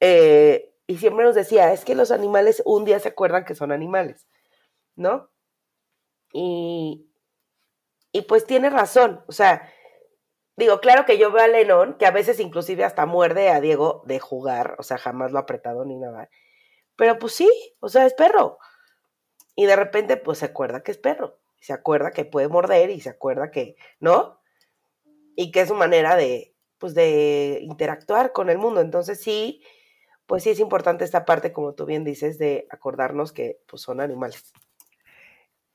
Eh, 0.00 0.74
y 0.86 0.98
siempre 0.98 1.24
nos 1.24 1.34
decía, 1.34 1.72
es 1.72 1.84
que 1.84 1.94
los 1.94 2.10
animales 2.10 2.62
un 2.66 2.84
día 2.84 3.00
se 3.00 3.08
acuerdan 3.08 3.44
que 3.44 3.54
son 3.54 3.72
animales, 3.72 4.26
¿no? 4.96 5.30
Y, 6.32 7.06
y 8.12 8.22
pues 8.22 8.44
tiene 8.44 8.68
razón, 8.68 9.22
o 9.26 9.32
sea, 9.32 9.70
digo, 10.58 10.80
claro 10.80 11.06
que 11.06 11.18
yo 11.18 11.30
veo 11.30 11.44
a 11.44 11.48
Lenón, 11.48 11.96
que 11.98 12.06
a 12.06 12.10
veces 12.10 12.40
inclusive 12.40 12.84
hasta 12.84 13.06
muerde 13.06 13.48
a 13.48 13.60
Diego 13.60 14.02
de 14.06 14.18
jugar, 14.18 14.74
o 14.78 14.82
sea, 14.82 14.98
jamás 14.98 15.30
lo 15.32 15.38
ha 15.38 15.42
apretado 15.42 15.84
ni 15.84 15.96
nada, 15.96 16.28
pero 16.96 17.18
pues 17.18 17.34
sí, 17.34 17.48
o 17.80 17.88
sea, 17.88 18.06
es 18.06 18.14
perro. 18.14 18.58
Y 19.54 19.66
de 19.66 19.76
repente, 19.76 20.16
pues 20.16 20.38
se 20.38 20.46
acuerda 20.46 20.82
que 20.82 20.90
es 20.92 20.98
perro, 20.98 21.38
se 21.60 21.72
acuerda 21.72 22.10
que 22.10 22.24
puede 22.24 22.48
morder 22.48 22.90
y 22.90 23.00
se 23.00 23.10
acuerda 23.10 23.50
que, 23.50 23.76
¿no? 24.00 24.40
Y 25.36 25.52
que 25.52 25.60
es 25.60 25.68
su 25.68 25.74
manera 25.74 26.16
de, 26.16 26.54
pues, 26.78 26.94
de 26.94 27.60
interactuar 27.62 28.32
con 28.32 28.50
el 28.50 28.58
mundo. 28.58 28.80
Entonces 28.80 29.20
sí, 29.20 29.62
pues 30.26 30.42
sí 30.42 30.50
es 30.50 30.60
importante 30.60 31.04
esta 31.04 31.24
parte, 31.24 31.52
como 31.52 31.74
tú 31.74 31.86
bien 31.86 32.04
dices, 32.04 32.38
de 32.38 32.66
acordarnos 32.70 33.32
que 33.32 33.60
pues 33.66 33.82
son 33.82 34.00
animales. 34.00 34.52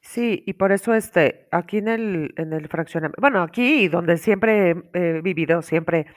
Sí, 0.03 0.43
y 0.45 0.53
por 0.53 0.73
eso 0.73 0.93
este, 0.93 1.47
aquí 1.51 1.77
en 1.77 1.87
el, 1.87 2.33
en 2.35 2.51
el 2.51 2.67
fraccionamiento, 2.67 3.21
bueno, 3.21 3.41
aquí 3.41 3.87
donde 3.87 4.17
siempre 4.17 4.75
he 4.93 5.21
vivido, 5.21 5.61
siempre 5.61 6.07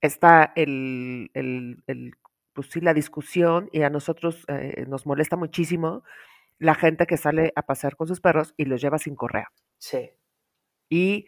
está 0.00 0.52
el, 0.56 1.30
el, 1.34 1.82
el, 1.86 2.14
pues 2.52 2.66
sí, 2.68 2.80
la 2.80 2.94
discusión 2.94 3.70
y 3.72 3.82
a 3.82 3.90
nosotros 3.90 4.44
eh, 4.48 4.84
nos 4.88 5.06
molesta 5.06 5.36
muchísimo 5.36 6.02
la 6.58 6.74
gente 6.74 7.06
que 7.06 7.16
sale 7.16 7.52
a 7.54 7.62
pasear 7.62 7.94
con 7.94 8.08
sus 8.08 8.20
perros 8.20 8.54
y 8.56 8.64
los 8.64 8.80
lleva 8.80 8.98
sin 8.98 9.14
correa. 9.14 9.52
Sí. 9.78 10.10
Y 10.90 11.26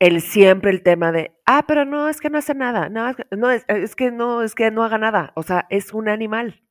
el 0.00 0.20
siempre 0.20 0.70
el 0.72 0.82
tema 0.82 1.10
de, 1.10 1.34
ah, 1.46 1.64
pero 1.66 1.86
no, 1.86 2.10
es 2.10 2.20
que 2.20 2.28
no 2.28 2.36
hace 2.36 2.54
nada, 2.54 2.90
no, 2.90 3.08
es, 3.08 3.16
no 3.30 3.50
es, 3.50 3.64
es 3.68 3.96
que 3.96 4.10
no, 4.10 4.42
es 4.42 4.54
que 4.54 4.70
no 4.70 4.84
haga 4.84 4.98
nada, 4.98 5.32
o 5.36 5.42
sea, 5.42 5.66
es 5.70 5.94
un 5.94 6.10
animal. 6.10 6.62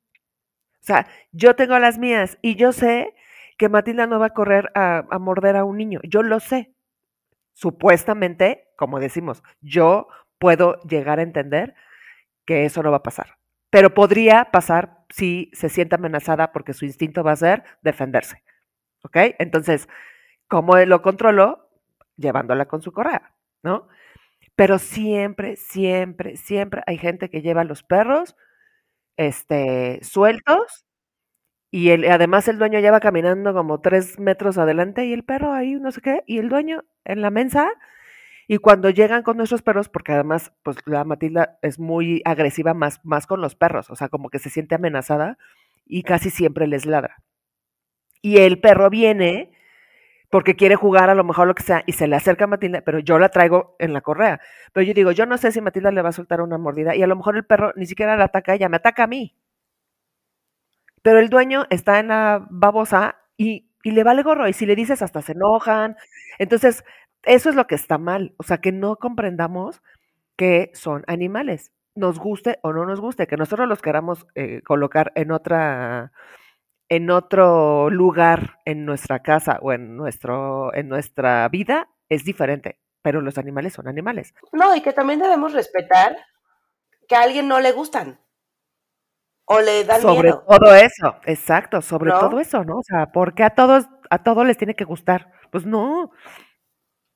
O 0.81 0.85
sea, 0.85 1.07
yo 1.31 1.55
tengo 1.55 1.79
las 1.79 1.97
mías 1.97 2.37
y 2.43 2.55
yo 2.55 2.71
sé 2.71 3.15
que 3.57 3.69
Matilda 3.69 4.07
no 4.07 4.19
va 4.19 4.27
a 4.27 4.33
correr 4.33 4.71
a, 4.75 5.03
morder 5.19 5.55
a 5.55 5.63
un 5.63 5.77
niño, 5.77 5.99
yo 6.03 6.23
lo 6.23 6.39
sé. 6.39 6.73
Supuestamente, 7.53 8.67
como 8.75 8.99
decimos, 8.99 9.43
yo 9.61 10.07
puedo 10.39 10.79
llegar 10.81 11.19
a 11.19 11.23
entender 11.23 11.75
que 12.45 12.65
eso 12.65 12.83
no 12.83 12.91
va 12.91 12.97
a 12.97 13.03
pasar. 13.03 13.37
Pero 13.69 13.93
podría 13.93 14.45
pasar 14.51 15.05
si 15.09 15.51
se 15.53 15.69
siente 15.69 15.95
amenazada 15.95 16.51
porque 16.51 16.73
su 16.73 16.85
instinto 16.85 17.23
va 17.23 17.31
a 17.31 17.37
ser 17.37 17.63
defenderse. 17.81 18.43
¿Ok? 19.03 19.17
Entonces, 19.39 19.87
¿cómo 20.47 20.77
lo 20.77 21.01
controló? 21.01 21.69
Llevándola 22.17 22.67
con 22.67 22.81
su 22.81 22.91
correa, 22.91 23.33
¿no? 23.63 23.87
Pero 24.55 24.79
siempre, 24.79 25.55
siempre, 25.55 26.37
siempre 26.37 26.83
hay 26.85 26.97
gente 26.97 27.29
que 27.29 27.41
lleva 27.41 27.61
a 27.61 27.65
los 27.65 27.83
perros 27.83 28.35
este, 29.17 29.99
sueltos 30.03 30.85
y 31.73 31.89
el, 31.89 32.05
además 32.05 32.47
el 32.47 32.59
dueño 32.59 32.79
ya 32.79 32.91
va 32.91 32.99
caminando 32.99 33.51
como 33.51 33.81
tres 33.81 34.19
metros 34.19 34.59
adelante 34.59 35.07
y 35.07 35.13
el 35.13 35.23
perro 35.23 35.53
ahí, 35.53 35.73
no 35.73 35.91
sé 35.91 36.01
qué, 36.01 36.23
y 36.27 36.37
el 36.37 36.47
dueño 36.47 36.83
en 37.03 37.23
la 37.23 37.31
mensa 37.31 37.71
y 38.47 38.59
cuando 38.59 38.91
llegan 38.91 39.23
con 39.23 39.37
nuestros 39.37 39.63
perros, 39.63 39.89
porque 39.89 40.11
además, 40.11 40.53
pues 40.61 40.77
la 40.85 41.03
Matilda 41.03 41.57
es 41.63 41.79
muy 41.79 42.21
agresiva 42.25 42.75
más, 42.75 43.03
más 43.03 43.25
con 43.25 43.41
los 43.41 43.55
perros, 43.55 43.89
o 43.89 43.95
sea, 43.95 44.07
como 44.09 44.29
que 44.29 44.37
se 44.37 44.51
siente 44.51 44.75
amenazada 44.75 45.39
y 45.83 46.03
casi 46.03 46.29
siempre 46.29 46.67
les 46.67 46.85
ladra. 46.85 47.23
Y 48.21 48.37
el 48.37 48.59
perro 48.61 48.91
viene 48.91 49.49
porque 50.29 50.55
quiere 50.55 50.75
jugar 50.75 51.09
a 51.09 51.15
lo 51.15 51.23
mejor 51.23 51.47
lo 51.47 51.55
que 51.55 51.63
sea 51.63 51.83
y 51.87 51.93
se 51.93 52.07
le 52.07 52.15
acerca 52.15 52.43
a 52.43 52.47
Matilda, 52.47 52.81
pero 52.81 52.99
yo 52.99 53.17
la 53.17 53.29
traigo 53.29 53.75
en 53.79 53.93
la 53.93 54.01
correa. 54.01 54.39
Pero 54.73 54.85
yo 54.85 54.93
digo, 54.93 55.11
yo 55.11 55.25
no 55.25 55.39
sé 55.39 55.51
si 55.51 55.59
Matilda 55.59 55.91
le 55.91 56.03
va 56.03 56.09
a 56.09 56.11
soltar 56.11 56.39
una 56.41 56.59
mordida 56.59 56.95
y 56.95 57.01
a 57.01 57.07
lo 57.07 57.15
mejor 57.15 57.35
el 57.35 57.45
perro 57.45 57.73
ni 57.75 57.87
siquiera 57.87 58.15
la 58.15 58.25
ataca 58.25 58.53
ella, 58.53 58.69
me 58.69 58.77
ataca 58.77 59.05
a 59.05 59.07
mí. 59.07 59.35
Pero 61.03 61.19
el 61.19 61.29
dueño 61.29 61.65
está 61.69 61.99
en 61.99 62.07
la 62.07 62.47
babosa 62.49 63.17
y, 63.37 63.69
y 63.83 63.91
le 63.91 64.03
vale 64.03 64.23
gorro 64.23 64.47
y 64.47 64.53
si 64.53 64.65
le 64.65 64.75
dices 64.75 65.03
hasta 65.03 65.21
se 65.21 65.33
enojan. 65.33 65.95
Entonces, 66.39 66.83
eso 67.23 67.49
es 67.49 67.55
lo 67.55 67.67
que 67.67 67.75
está 67.75 67.97
mal, 67.97 68.33
o 68.37 68.43
sea, 68.43 68.57
que 68.57 68.71
no 68.71 68.97
comprendamos 68.97 69.81
que 70.35 70.71
son 70.73 71.03
animales, 71.07 71.71
nos 71.95 72.19
guste 72.19 72.59
o 72.63 72.73
no 72.73 72.85
nos 72.85 72.99
guste, 72.99 73.27
que 73.27 73.37
nosotros 73.37 73.67
los 73.67 73.81
queramos 73.81 74.27
eh, 74.35 74.61
colocar 74.63 75.11
en 75.15 75.31
otra 75.31 76.11
en 76.89 77.09
otro 77.09 77.89
lugar 77.89 78.59
en 78.65 78.85
nuestra 78.85 79.23
casa 79.23 79.57
o 79.61 79.71
en 79.73 79.95
nuestro 79.95 80.73
en 80.73 80.89
nuestra 80.89 81.47
vida 81.49 81.89
es 82.09 82.23
diferente, 82.23 82.79
pero 83.01 83.21
los 83.21 83.37
animales 83.37 83.73
son 83.73 83.87
animales. 83.87 84.33
No, 84.51 84.75
y 84.75 84.81
que 84.81 84.93
también 84.93 85.19
debemos 85.19 85.53
respetar 85.53 86.17
que 87.07 87.15
a 87.15 87.21
alguien 87.21 87.47
no 87.47 87.59
le 87.59 87.71
gustan 87.71 88.19
o 89.45 89.59
le 89.59 89.83
dan 89.83 90.01
sobre 90.01 90.31
todo 90.31 90.75
eso, 90.75 91.15
exacto, 91.25 91.81
sobre 91.81 92.11
todo 92.11 92.39
eso, 92.39 92.63
¿no? 92.63 92.77
O 92.77 92.83
sea, 92.83 93.11
porque 93.11 93.43
a 93.43 93.51
todos 93.51 93.87
a 94.13 94.19
todos 94.23 94.45
les 94.45 94.57
tiene 94.57 94.75
que 94.75 94.83
gustar. 94.85 95.31
Pues 95.51 95.65
no. 95.65 96.11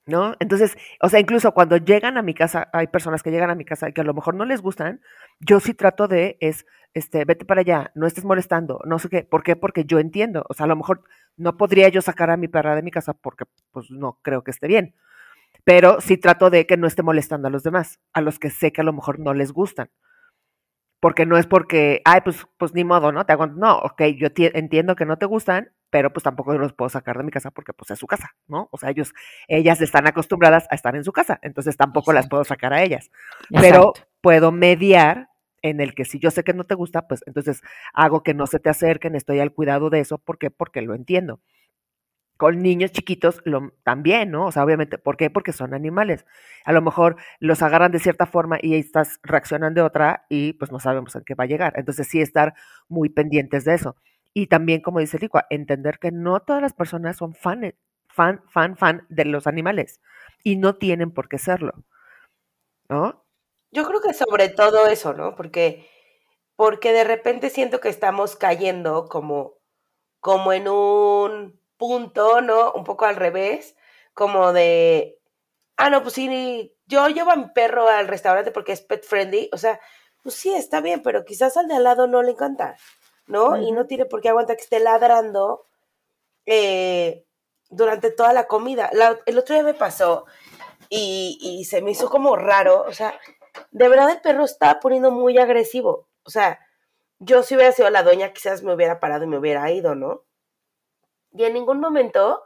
¿no? 0.08 0.36
Entonces, 0.40 0.78
o 1.02 1.10
sea, 1.10 1.20
incluso 1.20 1.54
cuando 1.54 1.78
llegan 1.78 2.18
a 2.18 2.22
mi 2.22 2.34
casa, 2.34 2.70
hay 2.74 2.88
personas 2.88 3.22
que 3.24 3.30
llegan 3.30 3.50
a 3.50 3.56
mi 3.56 3.66
casa 3.66 3.90
y 3.90 3.94
que 3.94 4.02
a 4.02 4.06
lo 4.06 4.14
mejor 4.14 4.36
no 4.36 4.46
les 4.46 4.62
gustan, 4.62 5.02
yo 5.42 5.60
sí 5.60 5.74
trato 5.74 6.08
de, 6.08 6.38
es, 6.40 6.66
este, 6.94 7.26
vete 7.26 7.46
para 7.46 7.62
allá, 7.62 7.92
no 7.94 8.08
estés 8.08 8.24
molestando, 8.24 8.80
no 8.86 9.00
sé 9.00 9.10
qué, 9.10 9.24
¿por 9.24 9.44
qué? 9.44 9.58
Porque 9.58 9.84
yo 9.84 10.00
entiendo, 10.00 10.46
o 10.50 10.54
sea, 10.54 10.64
a 10.64 10.68
lo 10.68 10.78
mejor 10.78 11.04
no 11.36 11.58
podría 11.58 11.90
yo 11.90 12.02
sacar 12.02 12.30
a 12.30 12.38
mi 12.38 12.48
perra 12.48 12.76
de 12.76 12.84
mi 12.84 12.92
casa 12.92 13.14
porque, 13.14 13.46
pues, 13.72 13.92
no 13.92 14.18
creo 14.22 14.44
que 14.44 14.52
esté 14.52 14.68
bien, 14.68 14.96
pero 15.66 16.00
sí 16.02 16.18
trato 16.18 16.50
de 16.50 16.66
que 16.66 16.78
no 16.78 16.88
esté 16.88 17.04
molestando 17.04 17.50
a 17.50 17.52
los 17.52 17.64
demás, 17.64 18.00
a 18.14 18.22
los 18.22 18.40
que 18.40 18.50
sé 18.50 18.72
que 18.72 18.82
a 18.82 18.86
lo 18.86 18.94
mejor 18.94 19.20
no 19.20 19.34
les 19.34 19.52
gustan. 19.52 19.90
Porque 21.08 21.26
no 21.26 21.38
es 21.38 21.48
porque, 21.48 22.02
ay, 22.04 22.20
pues, 22.20 22.46
pues 22.58 22.74
ni 22.74 22.84
modo, 22.84 23.14
¿no? 23.14 23.26
Te 23.26 23.32
hago, 23.32 23.48
no, 23.48 23.78
ok, 23.78 24.02
yo 24.18 24.28
entiendo 24.36 24.94
que 24.98 25.06
no 25.06 25.18
te 25.18 25.26
gustan, 25.26 25.72
pero 25.90 26.12
pues 26.12 26.22
tampoco 26.22 26.58
los 26.58 26.74
puedo 26.74 26.90
sacar 26.90 27.18
de 27.18 27.24
mi 27.24 27.32
casa 27.32 27.50
porque 27.50 27.72
pues 27.72 27.92
es 27.92 27.98
su 27.98 28.08
casa, 28.08 28.36
¿no? 28.46 28.68
O 28.72 28.78
sea, 28.78 28.90
ellos, 28.90 29.14
ellas 29.48 29.80
están 29.80 30.06
acostumbradas 30.06 30.68
a 30.70 30.76
estar 30.76 30.98
en 30.98 31.06
su 31.06 31.14
casa, 31.14 31.40
entonces 31.44 31.78
tampoco 31.78 32.12
las 32.12 32.28
puedo 32.28 32.44
sacar 32.44 32.74
a 32.74 32.84
ellas. 32.84 33.10
Pero 33.50 33.94
puedo 34.20 34.52
mediar 34.52 35.30
en 35.62 35.80
el 35.80 35.96
que 35.96 36.04
si 36.04 36.20
yo 36.20 36.30
sé 36.30 36.44
que 36.44 36.54
no 36.54 36.66
te 36.66 36.76
gusta, 36.76 37.08
pues 37.08 37.24
entonces 37.26 37.62
hago 37.94 38.22
que 38.22 38.34
no 38.34 38.46
se 38.46 38.60
te 38.60 38.70
acerquen, 38.70 39.16
estoy 39.16 39.40
al 39.40 39.54
cuidado 39.54 39.90
de 39.90 40.02
eso, 40.02 40.18
¿por 40.18 40.38
qué? 40.38 40.52
Porque 40.52 40.82
lo 40.82 40.94
entiendo. 40.94 41.40
Con 42.38 42.62
niños 42.62 42.92
chiquitos 42.92 43.42
lo, 43.46 43.74
también, 43.84 44.32
¿no? 44.32 44.46
O 44.46 44.52
sea, 44.52 44.64
obviamente, 44.64 44.98
¿por 44.98 45.18
qué? 45.18 45.30
Porque 45.30 45.54
son 45.54 45.74
animales. 45.74 46.26
A 46.66 46.72
lo 46.72 46.82
mejor 46.82 47.18
los 47.40 47.62
agarran 47.64 47.92
de 47.92 48.00
cierta 48.00 48.26
forma 48.28 48.58
y 48.62 48.76
estás 48.76 49.20
reaccionan 49.24 49.74
de 49.74 49.82
otra 49.82 50.26
y 50.30 50.54
pues 50.54 50.72
no 50.72 50.80
sabemos 50.80 51.16
en 51.16 51.24
qué 51.24 51.34
va 51.34 51.46
a 51.46 51.48
llegar. 51.48 51.74
Entonces 51.76 52.08
sí 52.08 52.22
estar 52.22 52.54
muy 52.88 53.10
pendientes 53.10 53.66
de 53.66 53.74
eso. 53.74 53.96
Y 54.34 54.48
también, 54.48 54.82
como 54.82 55.00
dice 55.00 55.18
Licua, 55.18 55.48
entender 55.50 55.98
que 55.98 56.12
no 56.12 56.40
todas 56.42 56.62
las 56.62 56.74
personas 56.74 57.18
son 57.18 57.34
fan, 57.34 57.74
fan, 58.08 58.44
fan, 58.50 58.78
fan 58.78 59.06
de 59.10 59.26
los 59.26 59.48
animales 59.48 60.00
y 60.44 60.58
no 60.58 60.76
tienen 60.76 61.12
por 61.12 61.28
qué 61.28 61.40
serlo. 61.40 61.74
¿No? 62.90 63.26
Yo 63.72 63.86
creo 63.88 64.00
que 64.02 64.14
sobre 64.14 64.50
todo 64.50 64.88
eso, 64.88 65.14
¿no? 65.14 65.36
Porque, 65.36 65.90
porque 66.56 66.94
de 66.94 67.04
repente 67.04 67.50
siento 67.50 67.80
que 67.80 67.90
estamos 67.90 68.36
cayendo 68.36 69.08
como, 69.10 69.56
como 70.20 70.54
en 70.54 70.68
un 70.68 71.60
punto, 71.78 72.42
¿no? 72.42 72.74
Un 72.74 72.84
poco 72.84 73.06
al 73.06 73.16
revés, 73.16 73.76
como 74.14 74.54
de, 74.54 75.20
ah, 75.78 75.90
no, 75.90 76.02
pues 76.02 76.16
sí, 76.16 76.76
yo 76.88 77.08
llevo 77.10 77.32
a 77.32 77.36
mi 77.36 77.50
perro 77.54 77.88
al 77.88 78.08
restaurante 78.08 78.52
porque 78.52 78.74
es 78.74 78.82
pet 78.82 79.06
friendly, 79.06 79.50
o 79.54 79.58
sea, 79.58 79.80
pues 80.24 80.36
sí, 80.36 80.54
está 80.54 80.82
bien, 80.82 81.02
pero 81.04 81.26
quizás 81.26 81.58
al 81.58 81.68
de 81.68 81.76
al 81.76 81.84
lado 81.84 82.08
no 82.08 82.24
le 82.24 82.32
encanta. 82.32 82.78
¿no? 83.28 83.58
Y 83.58 83.72
no 83.72 83.86
tiene 83.86 84.06
por 84.06 84.22
qué 84.22 84.30
aguantar 84.30 84.56
que 84.56 84.64
esté 84.64 84.80
ladrando 84.80 85.68
eh, 86.46 87.26
durante 87.70 88.12
toda 88.12 88.34
la 88.34 88.48
comida. 88.48 88.90
el 89.26 89.38
otro 89.38 89.54
día 89.54 89.64
me 89.64 89.74
pasó 89.74 90.26
y, 90.90 91.38
y, 91.42 91.66
se 91.66 91.82
me 91.82 91.92
hizo 91.92 92.10
como 92.10 92.36
raro, 92.38 92.86
o 92.88 92.94
sea, 92.94 93.20
de 93.72 93.90
verdad 93.90 94.10
el 94.10 94.22
perro 94.22 94.46
estaba 94.46 94.80
poniendo 94.80 95.12
muy 95.12 95.38
agresivo, 95.38 96.08
o 96.24 96.30
sea, 96.30 96.60
yo 97.20 97.44
si 97.44 97.56
hubiera 97.56 97.74
sido 97.74 97.90
la 97.90 98.04
doña 98.04 98.32
quizás 98.32 98.64
me 98.64 98.74
hubiera 98.74 99.00
parado 99.00 99.26
y 99.26 99.28
me 99.28 99.38
hubiera 99.38 99.70
ido, 99.72 99.96
¿no? 99.96 100.24
Y 101.32 101.44
en 101.44 101.54
ningún 101.54 101.80
momento 101.80 102.44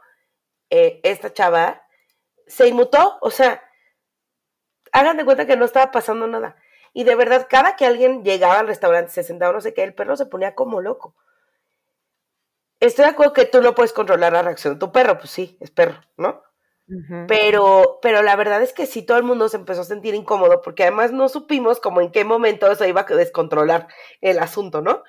eh, 0.70 1.00
esta 1.02 1.32
chava 1.32 1.82
se 2.46 2.68
inmutó, 2.68 3.18
o 3.20 3.30
sea, 3.30 3.62
hagan 4.92 5.16
de 5.16 5.24
cuenta 5.24 5.46
que 5.46 5.56
no 5.56 5.64
estaba 5.64 5.90
pasando 5.90 6.26
nada. 6.26 6.56
Y 6.92 7.04
de 7.04 7.14
verdad, 7.14 7.46
cada 7.48 7.76
que 7.76 7.86
alguien 7.86 8.22
llegaba 8.22 8.58
al 8.58 8.66
restaurante, 8.66 9.12
se 9.12 9.22
sentaba, 9.22 9.52
no 9.52 9.60
sé 9.60 9.72
qué, 9.72 9.82
el 9.82 9.94
perro 9.94 10.16
se 10.16 10.26
ponía 10.26 10.54
como 10.54 10.80
loco. 10.80 11.14
Estoy 12.80 13.04
de 13.04 13.12
acuerdo 13.12 13.32
que 13.32 13.46
tú 13.46 13.62
no 13.62 13.74
puedes 13.74 13.92
controlar 13.92 14.32
la 14.32 14.42
reacción 14.42 14.74
de 14.74 14.80
tu 14.80 14.92
perro, 14.92 15.16
pues 15.18 15.30
sí, 15.30 15.56
es 15.60 15.70
perro, 15.70 16.00
¿no? 16.16 16.42
Pero, 17.26 18.00
pero 18.02 18.22
la 18.22 18.36
verdad 18.36 18.60
es 18.60 18.74
que 18.74 18.84
sí 18.84 19.02
todo 19.02 19.16
el 19.16 19.22
mundo 19.22 19.48
se 19.48 19.56
empezó 19.56 19.80
a 19.80 19.84
sentir 19.84 20.14
incómodo, 20.14 20.60
porque 20.60 20.82
además 20.82 21.10
no 21.10 21.30
supimos 21.30 21.80
como 21.80 22.02
en 22.02 22.10
qué 22.10 22.24
momento 22.24 22.70
eso 22.70 22.84
iba 22.84 23.06
a 23.08 23.14
descontrolar 23.14 23.88
el 24.20 24.38
asunto, 24.38 24.82
¿no? 24.82 25.02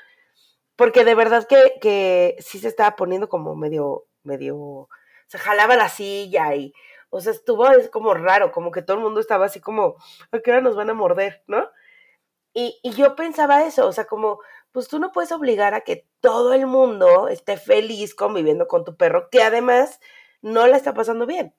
Porque 0.76 1.06
de 1.06 1.16
verdad 1.16 1.48
que, 1.48 1.76
que 1.82 2.36
sí 2.40 2.60
se 2.60 2.68
estaba 2.68 2.96
poniendo 2.96 3.30
como 3.30 3.56
medio, 3.56 4.06
medio, 4.24 4.90
se 5.28 5.38
jalaba 5.38 5.76
la 5.76 5.90
silla 5.90 6.56
y, 6.56 6.74
o 7.10 7.22
sea, 7.22 7.32
estuvo 7.32 7.70
es 7.70 7.90
como 7.90 8.14
raro, 8.14 8.52
como 8.52 8.72
que 8.72 8.82
todo 8.82 8.98
el 8.98 9.04
mundo 9.04 9.20
estaba 9.20 9.46
así 9.46 9.60
como, 9.60 9.98
¿a 10.32 10.40
qué 10.40 10.52
hora 10.52 10.62
nos 10.62 10.76
van 10.76 10.90
a 10.90 10.96
morder, 10.96 11.44
no? 11.48 11.70
Y, 12.54 12.80
y 12.84 12.92
yo 12.94 13.16
pensaba 13.16 13.66
eso, 13.66 13.88
o 13.88 13.92
sea, 13.92 14.06
como, 14.06 14.40
pues 14.72 14.88
tú 14.88 15.00
no 15.00 15.12
puedes 15.12 15.32
obligar 15.32 15.74
a 15.74 15.82
que 15.82 16.08
todo 16.20 16.54
el 16.54 16.66
mundo 16.66 17.28
esté 17.28 17.58
feliz 17.58 18.16
conviviendo 18.16 18.68
con 18.68 18.84
tu 18.84 18.96
perro, 18.96 19.30
que 19.30 19.44
además 19.44 20.00
no 20.42 20.68
la 20.68 20.78
está 20.78 20.94
pasando 20.94 21.26
bien. 21.26 21.56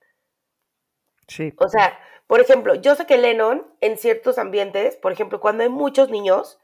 Sí. 1.29 1.53
O 1.57 1.68
sea, 1.68 1.98
por 2.27 2.40
ejemplo, 2.40 2.74
yo 2.74 2.94
sé 2.94 3.07
que 3.07 3.18
Lennon 3.18 3.66
en 3.81 3.98
ciertos 3.98 4.38
ambientes, 4.38 4.96
por 4.96 5.12
ejemplo, 5.12 5.40
cuando 5.40 5.62
hay 5.62 5.68
muchos 5.68 6.11
niños, 6.11 6.59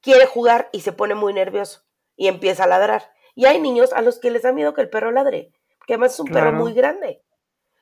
quiere 0.00 0.26
jugar 0.26 0.68
y 0.72 0.80
se 0.80 0.92
pone 0.92 1.14
muy 1.14 1.32
nervioso 1.32 1.82
y 2.16 2.28
empieza 2.28 2.64
a 2.64 2.68
ladrar. 2.68 3.12
Y 3.34 3.46
hay 3.46 3.60
niños 3.60 3.92
a 3.92 4.02
los 4.02 4.18
que 4.18 4.30
les 4.30 4.42
da 4.42 4.52
miedo 4.52 4.74
que 4.74 4.82
el 4.82 4.90
perro 4.90 5.10
ladre, 5.10 5.52
que 5.86 5.94
además 5.94 6.14
es 6.14 6.20
un 6.20 6.28
perro 6.28 6.52
muy 6.52 6.74
grande. 6.74 7.22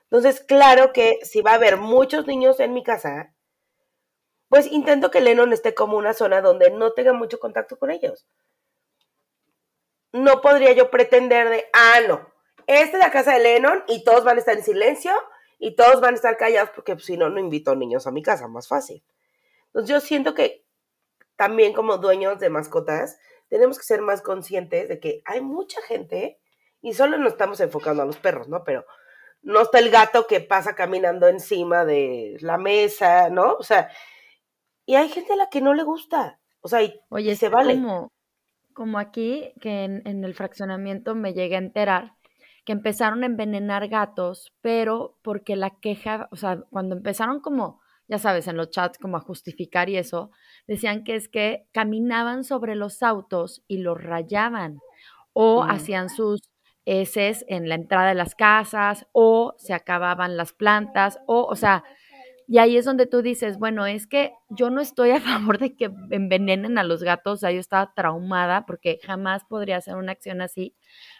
Entonces, 0.05 0.41
claro 0.41 0.93
que 0.93 1.19
si 1.23 1.43
va 1.43 1.53
a 1.53 1.55
haber 1.55 1.77
muchos 1.77 2.27
niños 2.27 2.61
en 2.61 2.73
mi 2.73 2.83
casa, 2.83 3.35
pues 4.49 4.67
intento 4.67 5.11
que 5.11 5.21
Lennon 5.21 5.53
esté 5.53 5.75
como 5.75 5.99
una 5.99 6.15
zona 6.15 6.41
donde 6.41 6.71
no 6.71 6.93
tenga 6.93 7.13
mucho 7.13 7.39
contacto 7.39 7.79
con 7.79 7.91
ellos. 7.91 8.27
No 10.13 10.41
podría 10.41 10.73
yo 10.73 10.91
pretender 10.91 11.51
de, 11.51 11.67
ah, 11.75 12.01
no, 12.09 12.33
esta 12.67 12.97
es 12.97 13.03
la 13.03 13.11
casa 13.11 13.35
de 13.35 13.41
Lennon 13.41 13.85
y 13.89 14.05
todos 14.05 14.25
van 14.25 14.37
a 14.37 14.41
estar 14.41 14.57
en 14.57 14.65
silencio 14.65 15.13
y 15.59 15.75
todos 15.75 16.01
van 16.01 16.15
a 16.15 16.17
estar 16.17 16.37
callados 16.37 16.71
porque 16.71 16.95
pues, 16.95 17.05
si 17.05 17.17
no, 17.17 17.29
no 17.29 17.39
invito 17.39 17.75
niños 17.75 18.07
a 18.07 18.11
mi 18.11 18.23
casa, 18.23 18.49
más 18.49 18.69
fácil. 18.69 19.03
Entonces 19.67 19.91
yo 19.91 20.01
siento 20.01 20.35
que 20.35 20.65
también 21.39 21.73
como 21.73 21.99
dueños 21.99 22.41
de 22.41 22.51
mascotas 22.51 23.17
tenemos 23.49 23.79
que 23.79 23.85
ser 23.85 24.03
más 24.03 24.23
conscientes 24.23 24.89
de 24.89 24.99
que 24.99 25.23
hay 25.25 25.41
mucha 25.41 25.81
gente 25.83 26.39
y 26.83 26.95
solo 26.95 27.17
nos 27.17 27.33
estamos 27.33 27.61
enfocando 27.61 28.03
a 28.03 28.07
los 28.07 28.19
perros, 28.19 28.49
¿no? 28.49 28.65
Pero 28.65 28.85
no 29.43 29.63
está 29.63 29.79
el 29.79 29.89
gato 29.89 30.27
que 30.27 30.41
pasa 30.41 30.75
caminando 30.75 31.29
encima 31.29 31.85
de 31.85 32.37
la 32.41 32.59
mesa, 32.59 33.31
¿no? 33.31 33.55
O 33.55 33.63
sea, 33.63 33.89
y 34.85 34.97
hay 34.97 35.09
gente 35.09 35.33
a 35.33 35.37
la 35.37 35.49
que 35.49 35.61
no 35.61 35.75
le 35.75 35.85
gusta, 35.85 36.41
o 36.61 36.69
sea, 36.69 36.83
y, 36.83 37.01
Oye, 37.09 37.37
se 37.37 37.49
vale. 37.49 37.75
Como, 37.75 38.13
como 38.75 38.99
aquí, 38.99 39.55
que 39.61 39.85
en, 39.85 40.03
en 40.07 40.25
el 40.25 40.35
fraccionamiento 40.35 41.15
me 41.15 41.35
llegué 41.35 41.55
a 41.55 41.61
enterar 41.61 42.19
que 42.65 42.73
empezaron 42.73 43.23
a 43.23 43.27
envenenar 43.27 43.89
gatos, 43.89 44.53
pero 44.61 45.17
porque 45.23 45.57
la 45.57 45.71
queja, 45.81 46.29
o 46.33 46.37
sea, 46.37 46.61
cuando 46.69 46.97
empezaron 46.97 47.41
como, 47.41 47.81
ya 48.09 48.19
sabes, 48.19 48.47
en 48.47 48.59
los 48.59 48.71
chats 48.71 48.99
como 48.99 49.17
a 49.17 49.21
justificar 49.21 49.89
y 49.89 49.97
eso, 49.97 50.33
decían 50.69 51.05
que 51.05 51.17
es 51.17 51.29
que 51.29 51.67
caminaban 51.73 52.45
sobre 52.45 52.77
los 52.77 53.03
autos 53.03 53.65
y 53.69 53.79
los 53.79 54.01
rayaban 54.03 54.79
o 55.33 55.65
Mm. 55.65 55.71
hacían 55.71 56.11
sus 56.11 56.43
heces 56.87 57.45
en 57.49 57.69
la 57.69 57.75
entrada 57.77 58.09
de 58.09 58.15
las 58.15 58.35
casas 58.37 59.07
o 59.13 59.55
se 59.59 59.75
acababan 59.75 60.37
las 60.37 60.53
plantas 60.53 61.19
o, 61.27 61.45
o 61.45 61.57
sea, 61.57 61.85
y 62.47 62.59
ahí 62.59 62.79
es 62.79 62.87
donde 62.87 63.07
tú 63.07 63.21
dices, 63.23 63.59
bueno, 63.59 63.87
es 63.87 64.07
que 64.07 64.33
yo 64.49 64.71
no 64.71 64.81
estoy 64.81 65.11
a 65.11 65.21
favor 65.57 65.59
de 65.59 65.77
que 65.77 65.91
envenenen 66.11 66.79
a 66.79 66.85
los 66.85 67.03
gatos, 67.03 67.35
o 67.35 67.37
sea, 67.41 67.53
yo 67.53 67.61
estaba 67.61 67.93
traumada 67.95 68.65
porque 68.67 68.99
jamás 69.05 69.45
podría 69.45 69.77
hacer 69.79 69.97
una 69.97 70.13
acción 70.13 70.41
así, 70.41 70.75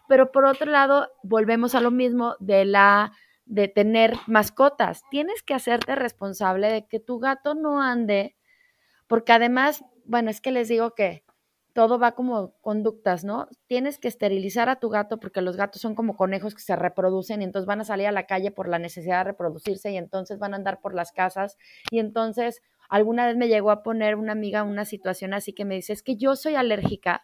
pero 0.09 0.33
por 0.33 0.47
otro 0.47 0.71
lado, 0.71 1.09
volvemos 1.23 1.75
a 1.75 1.81
lo 1.83 1.91
mismo 1.91 2.37
de 2.41 2.65
la 2.65 3.13
de 3.45 3.69
tener 3.69 4.15
mascotas. 4.27 5.03
Tienes 5.11 5.43
que 5.43 5.55
hacerte 5.55 5.95
responsable 5.97 6.71
de 6.71 6.87
que 6.87 7.01
tu 7.01 7.19
gato 7.19 7.55
no 7.55 7.81
ande, 7.83 8.37
porque 9.09 9.33
además, 9.33 9.85
bueno, 10.05 10.31
es 10.31 10.41
que 10.41 10.53
les 10.53 10.69
digo 10.69 10.95
que 10.95 11.25
todo 11.73 11.99
va 11.99 12.13
como 12.13 12.55
conductas, 12.61 13.25
¿no? 13.25 13.49
Tienes 13.69 13.99
que 13.99 14.09
esterilizar 14.09 14.69
a 14.69 14.81
tu 14.81 14.89
gato 14.89 15.21
porque 15.21 15.43
los 15.43 15.57
gatos 15.57 15.81
son 15.81 15.95
como 15.95 16.17
conejos 16.17 16.55
que 16.55 16.61
se 16.63 16.77
reproducen 16.77 17.41
y 17.41 17.45
entonces 17.45 17.67
van 17.67 17.81
a 17.81 17.85
salir 17.85 18.07
a 18.09 18.13
la 18.13 18.27
calle 18.27 18.51
por 18.51 18.69
la 18.69 18.79
necesidad 18.79 19.19
de 19.19 19.31
reproducirse 19.31 19.93
y 19.93 19.97
entonces 19.97 20.39
van 20.39 20.55
a 20.55 20.57
andar 20.57 20.81
por 20.81 20.95
las 20.95 21.13
casas 21.13 21.57
y 21.91 22.01
entonces 22.01 22.63
alguna 22.89 23.27
vez 23.27 23.37
me 23.37 23.49
llegó 23.49 23.71
a 23.71 23.83
poner 23.83 24.17
una 24.17 24.33
amiga 24.33 24.65
una 24.65 24.85
situación 24.85 25.35
así 25.35 25.53
que 25.53 25.65
me 25.65 25.77
dice, 25.77 25.93
es 25.93 26.03
que 26.03 26.17
yo 26.17 26.35
soy 26.37 26.57
alérgica 26.57 27.23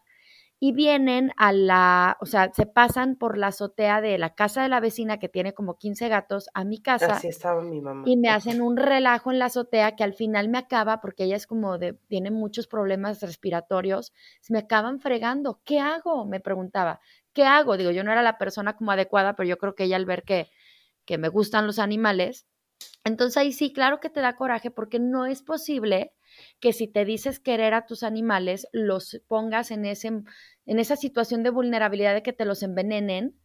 y 0.64 0.72
vienen 0.72 1.30
a 1.36 1.52
la, 1.52 2.16
o 2.22 2.24
sea, 2.24 2.50
se 2.54 2.64
pasan 2.64 3.16
por 3.16 3.36
la 3.36 3.48
azotea 3.48 4.00
de 4.00 4.16
la 4.16 4.34
casa 4.34 4.62
de 4.62 4.70
la 4.70 4.80
vecina 4.80 5.18
que 5.18 5.28
tiene 5.28 5.52
como 5.52 5.76
15 5.76 6.08
gatos 6.08 6.48
a 6.54 6.64
mi 6.64 6.80
casa 6.80 7.16
Así 7.16 7.28
estaba 7.28 7.60
mi 7.60 7.82
mamá. 7.82 8.04
y 8.06 8.16
me 8.16 8.30
hacen 8.30 8.62
un 8.62 8.78
relajo 8.78 9.30
en 9.30 9.40
la 9.40 9.44
azotea 9.44 9.94
que 9.94 10.04
al 10.04 10.14
final 10.14 10.48
me 10.48 10.56
acaba, 10.56 11.02
porque 11.02 11.24
ella 11.24 11.36
es 11.36 11.46
como 11.46 11.76
de, 11.76 11.92
tiene 12.08 12.30
muchos 12.30 12.66
problemas 12.66 13.20
respiratorios, 13.20 14.14
se 14.40 14.54
me 14.54 14.60
acaban 14.60 15.00
fregando. 15.00 15.60
¿Qué 15.66 15.80
hago? 15.80 16.24
Me 16.24 16.40
preguntaba. 16.40 16.98
¿Qué 17.34 17.44
hago? 17.44 17.76
Digo, 17.76 17.90
yo 17.90 18.02
no 18.02 18.12
era 18.12 18.22
la 18.22 18.38
persona 18.38 18.74
como 18.74 18.90
adecuada, 18.90 19.36
pero 19.36 19.46
yo 19.46 19.58
creo 19.58 19.74
que 19.74 19.84
ella 19.84 19.96
al 19.96 20.06
ver 20.06 20.22
que, 20.22 20.48
que 21.04 21.18
me 21.18 21.28
gustan 21.28 21.66
los 21.66 21.78
animales, 21.78 22.46
entonces 23.04 23.36
ahí 23.36 23.52
sí, 23.52 23.70
claro 23.70 24.00
que 24.00 24.08
te 24.08 24.22
da 24.22 24.34
coraje 24.34 24.70
porque 24.70 24.98
no 24.98 25.26
es 25.26 25.42
posible 25.42 26.14
que 26.60 26.72
si 26.72 26.88
te 26.88 27.04
dices 27.04 27.40
querer 27.40 27.74
a 27.74 27.86
tus 27.86 28.02
animales, 28.02 28.68
los 28.72 29.20
pongas 29.28 29.70
en, 29.70 29.84
ese, 29.84 30.08
en 30.08 30.78
esa 30.78 30.96
situación 30.96 31.42
de 31.42 31.50
vulnerabilidad 31.50 32.14
de 32.14 32.22
que 32.22 32.32
te 32.32 32.44
los 32.44 32.62
envenenen 32.62 33.38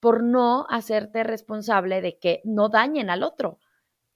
por 0.00 0.22
no 0.22 0.66
hacerte 0.68 1.22
responsable 1.22 2.00
de 2.00 2.18
que 2.18 2.40
no 2.44 2.68
dañen 2.68 3.08
al 3.08 3.22
otro. 3.22 3.58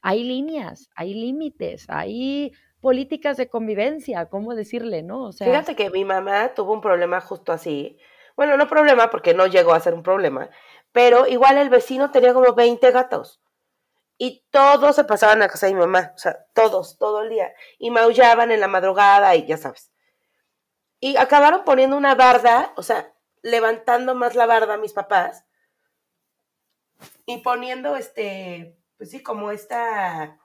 Hay 0.01 0.25
líneas, 0.25 0.91
hay 0.97 1.15
límites, 1.15 1.87
hay 1.89 2.53
políticas 2.81 3.37
de 3.37 3.49
convivencia, 3.49 4.27
¿cómo 4.27 4.55
decirle, 4.55 5.03
no? 5.03 5.25
O 5.25 5.33
sea, 5.33 5.47
Fíjate 5.47 5.77
que 5.77 5.91
mi 5.91 6.05
mamá 6.05 6.55
tuvo 6.55 6.73
un 6.73 6.81
problema 6.81 7.21
justo 7.21 7.53
así. 7.53 7.99
Bueno, 8.37 8.57
no 8.57 8.69
problema 8.69 9.11
porque 9.11 9.33
no 9.33 9.47
llegó 9.47 9.73
a 9.73 9.81
ser 9.81 9.95
un 9.95 10.03
problema, 10.03 10.51
pero 10.93 11.27
igual 11.27 11.57
el 11.57 11.71
vecino 11.71 12.11
tenía 12.11 12.35
como 12.35 12.53
20 12.53 12.91
gatos. 12.91 13.41
Y 14.18 14.46
todos 14.50 14.96
se 14.96 15.05
pasaban 15.05 15.42
a 15.42 15.48
casa 15.48 15.66
de 15.66 15.74
mi 15.74 15.81
mamá, 15.81 16.12
o 16.14 16.18
sea, 16.18 16.46
todos, 16.55 16.98
todo 16.98 17.22
el 17.22 17.31
día. 17.31 17.52
Y 17.79 17.90
maullaban 17.90 18.50
en 18.50 18.61
la 18.61 18.68
madrugada 18.68 19.35
y 19.37 19.46
ya 19.46 19.57
sabes. 19.59 19.92
Y 21.00 21.16
acabaron 21.16 21.64
poniendo 21.64 21.96
una 21.96 22.14
barda, 22.14 22.72
o 22.76 22.83
sea, 22.83 23.14
levantando 23.42 24.14
más 24.14 24.35
la 24.35 24.46
barda 24.46 24.76
mis 24.76 24.92
papás. 24.92 25.44
Y 27.26 27.38
poniendo 27.38 27.96
este, 27.96 28.79
pues 28.96 29.11
sí, 29.11 29.22
como 29.22 29.50
esta 29.50 30.38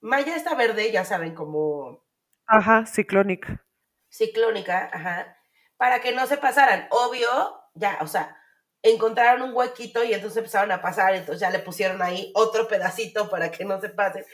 malla 0.00 0.36
esta 0.36 0.54
verde, 0.54 0.92
ya 0.92 1.04
saben, 1.04 1.34
como 1.34 2.02
Ajá, 2.46 2.86
ciclónica. 2.86 3.64
ciclónica, 4.08 4.90
ajá, 4.92 5.36
para 5.76 6.00
que 6.00 6.12
no 6.12 6.26
se 6.26 6.36
pasaran. 6.38 6.86
Obvio, 6.90 7.28
ya, 7.74 7.98
o 8.00 8.06
sea, 8.06 8.36
encontraron 8.82 9.42
un 9.48 9.54
huequito 9.54 10.04
y 10.04 10.12
entonces 10.14 10.38
empezaron 10.38 10.70
a 10.72 10.80
pasar, 10.80 11.14
entonces 11.14 11.40
ya 11.40 11.50
le 11.50 11.58
pusieron 11.60 12.00
ahí 12.02 12.30
otro 12.34 12.68
pedacito 12.68 13.28
para 13.28 13.50
que 13.50 13.64
no 13.64 13.80
se 13.80 13.88
pasen. 13.88 14.24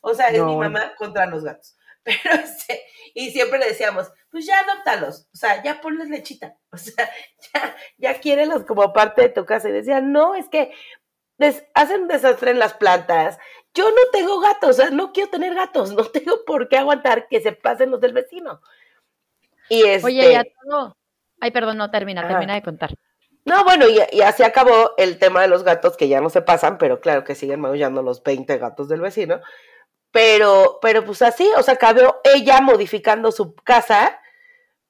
O 0.00 0.14
sea, 0.14 0.28
es 0.28 0.38
No, 0.38 0.46
mi 0.46 0.56
mamá 0.56 0.94
contra 0.96 1.26
los 1.26 1.44
gatos. 1.44 1.76
Pero 2.04 2.34
este, 2.34 2.82
y 3.14 3.30
siempre 3.30 3.58
le 3.60 3.68
decíamos, 3.68 4.10
pues 4.30 4.44
ya 4.44 4.58
adóptalos, 4.60 5.28
o 5.32 5.36
sea, 5.36 5.62
ya 5.62 5.80
ponles 5.80 6.08
lechita, 6.08 6.56
o 6.72 6.76
sea, 6.76 7.08
ya, 7.54 7.76
ya 7.98 8.20
quiérelos 8.20 8.64
como 8.64 8.92
parte 8.92 9.22
de 9.22 9.28
tu 9.28 9.44
casa. 9.46 9.68
Y 9.68 9.72
decía, 9.72 10.00
no, 10.00 10.34
es 10.34 10.48
que 10.48 10.72
des- 11.38 11.64
hacen 11.74 12.02
un 12.02 12.08
desastre 12.08 12.50
en 12.50 12.58
las 12.58 12.74
plantas. 12.74 13.38
Yo 13.74 13.88
no 13.90 14.10
tengo 14.12 14.40
gatos, 14.40 14.70
o 14.70 14.72
sea, 14.74 14.90
no 14.90 15.12
quiero 15.12 15.30
tener 15.30 15.54
gatos, 15.54 15.92
no 15.94 16.04
tengo 16.04 16.44
por 16.44 16.68
qué 16.68 16.76
aguantar 16.76 17.28
que 17.28 17.40
se 17.40 17.52
pasen 17.52 17.90
los 17.90 18.00
del 18.00 18.12
vecino. 18.12 18.60
Y 19.68 19.82
este, 19.84 20.06
oye, 20.06 20.32
ya 20.32 20.44
todo. 20.62 20.96
Ay, 21.40 21.50
perdón, 21.52 21.78
no 21.78 21.90
termina, 21.90 22.20
Ajá. 22.20 22.30
termina 22.30 22.54
de 22.54 22.62
contar. 22.62 22.94
No, 23.44 23.64
bueno, 23.64 23.86
y, 23.88 24.00
y 24.12 24.20
así 24.20 24.42
acabó 24.42 24.92
el 24.96 25.18
tema 25.18 25.42
de 25.42 25.48
los 25.48 25.64
gatos, 25.64 25.96
que 25.96 26.08
ya 26.08 26.20
no 26.20 26.30
se 26.30 26.42
pasan, 26.42 26.78
pero 26.78 27.00
claro 27.00 27.24
que 27.24 27.34
siguen 27.34 27.60
maullando 27.60 28.02
los 28.02 28.22
20 28.22 28.56
gatos 28.58 28.88
del 28.88 29.00
vecino. 29.00 29.40
Pero, 30.12 30.78
pero 30.80 31.04
pues 31.04 31.22
así, 31.22 31.50
o 31.56 31.62
sea, 31.62 31.74
acabó 31.74 32.20
ella 32.22 32.60
modificando 32.60 33.32
su 33.32 33.54
casa 33.54 34.20